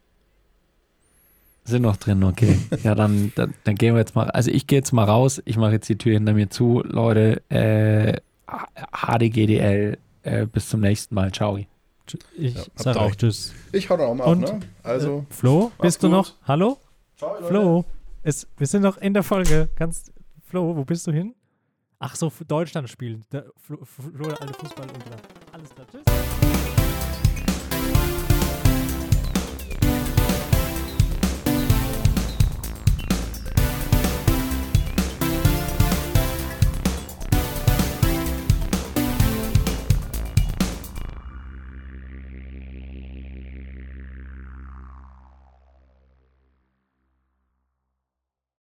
sind 1.63 1.83
noch 1.83 1.95
drin, 1.97 2.23
okay. 2.23 2.57
Ja, 2.83 2.95
dann, 2.95 3.31
dann, 3.35 3.53
dann 3.63 3.75
gehen 3.75 3.93
wir 3.93 3.99
jetzt 3.99 4.15
mal. 4.15 4.29
Also 4.31 4.51
ich 4.51 4.67
gehe 4.67 4.79
jetzt 4.79 4.91
mal 4.93 5.03
raus. 5.05 5.41
Ich 5.45 5.57
mache 5.57 5.73
jetzt 5.73 5.87
die 5.87 5.97
Tür 5.97 6.13
hinter 6.13 6.33
mir 6.33 6.49
zu. 6.49 6.81
Leute, 6.85 7.41
äh, 7.49 8.19
HDGDL, 8.91 9.97
äh, 10.23 10.45
bis 10.45 10.69
zum 10.69 10.81
nächsten 10.81 11.15
Mal. 11.15 11.31
Ciao. 11.31 11.57
Ich 11.57 11.67
Ja, 12.55 12.61
habt 12.61 12.79
sag 12.79 12.95
ihr 12.95 13.01
auch. 13.01 13.15
Tschüss. 13.15 13.53
Ich 13.71 13.89
hau 13.89 13.95
da 13.97 14.05
auch 14.05 14.15
mal 14.15 14.25
Und? 14.25 14.43
ab, 14.49 14.53
ne? 14.59 14.59
Also, 14.83 15.25
Äh, 15.29 15.33
Flo, 15.33 15.71
bist 15.79 16.03
du 16.03 16.07
gut. 16.07 16.17
noch? 16.17 16.33
Hallo? 16.47 16.77
ciao, 17.17 17.33
Leute. 17.35 17.47
Flo, 17.47 17.85
es, 18.23 18.47
wir 18.57 18.67
sind 18.67 18.81
noch 18.81 18.97
in 18.97 19.13
der 19.13 19.23
Folge. 19.23 19.69
Ganz, 19.75 20.11
Flo, 20.45 20.75
wo 20.75 20.83
bist 20.83 21.07
du 21.07 21.11
hin? 21.11 21.33
Ach 21.99 22.15
so, 22.15 22.31
Deutschland 22.47 22.89
spielen. 22.89 23.23
Der 23.31 23.45
Flo, 23.57 23.77
Flo, 23.83 24.27
der 24.27 24.41
alte 24.41 24.53
Fußball. 24.55 24.87
Alles 25.53 25.69
klar, 25.69 25.87
tschüss. 25.91 26.60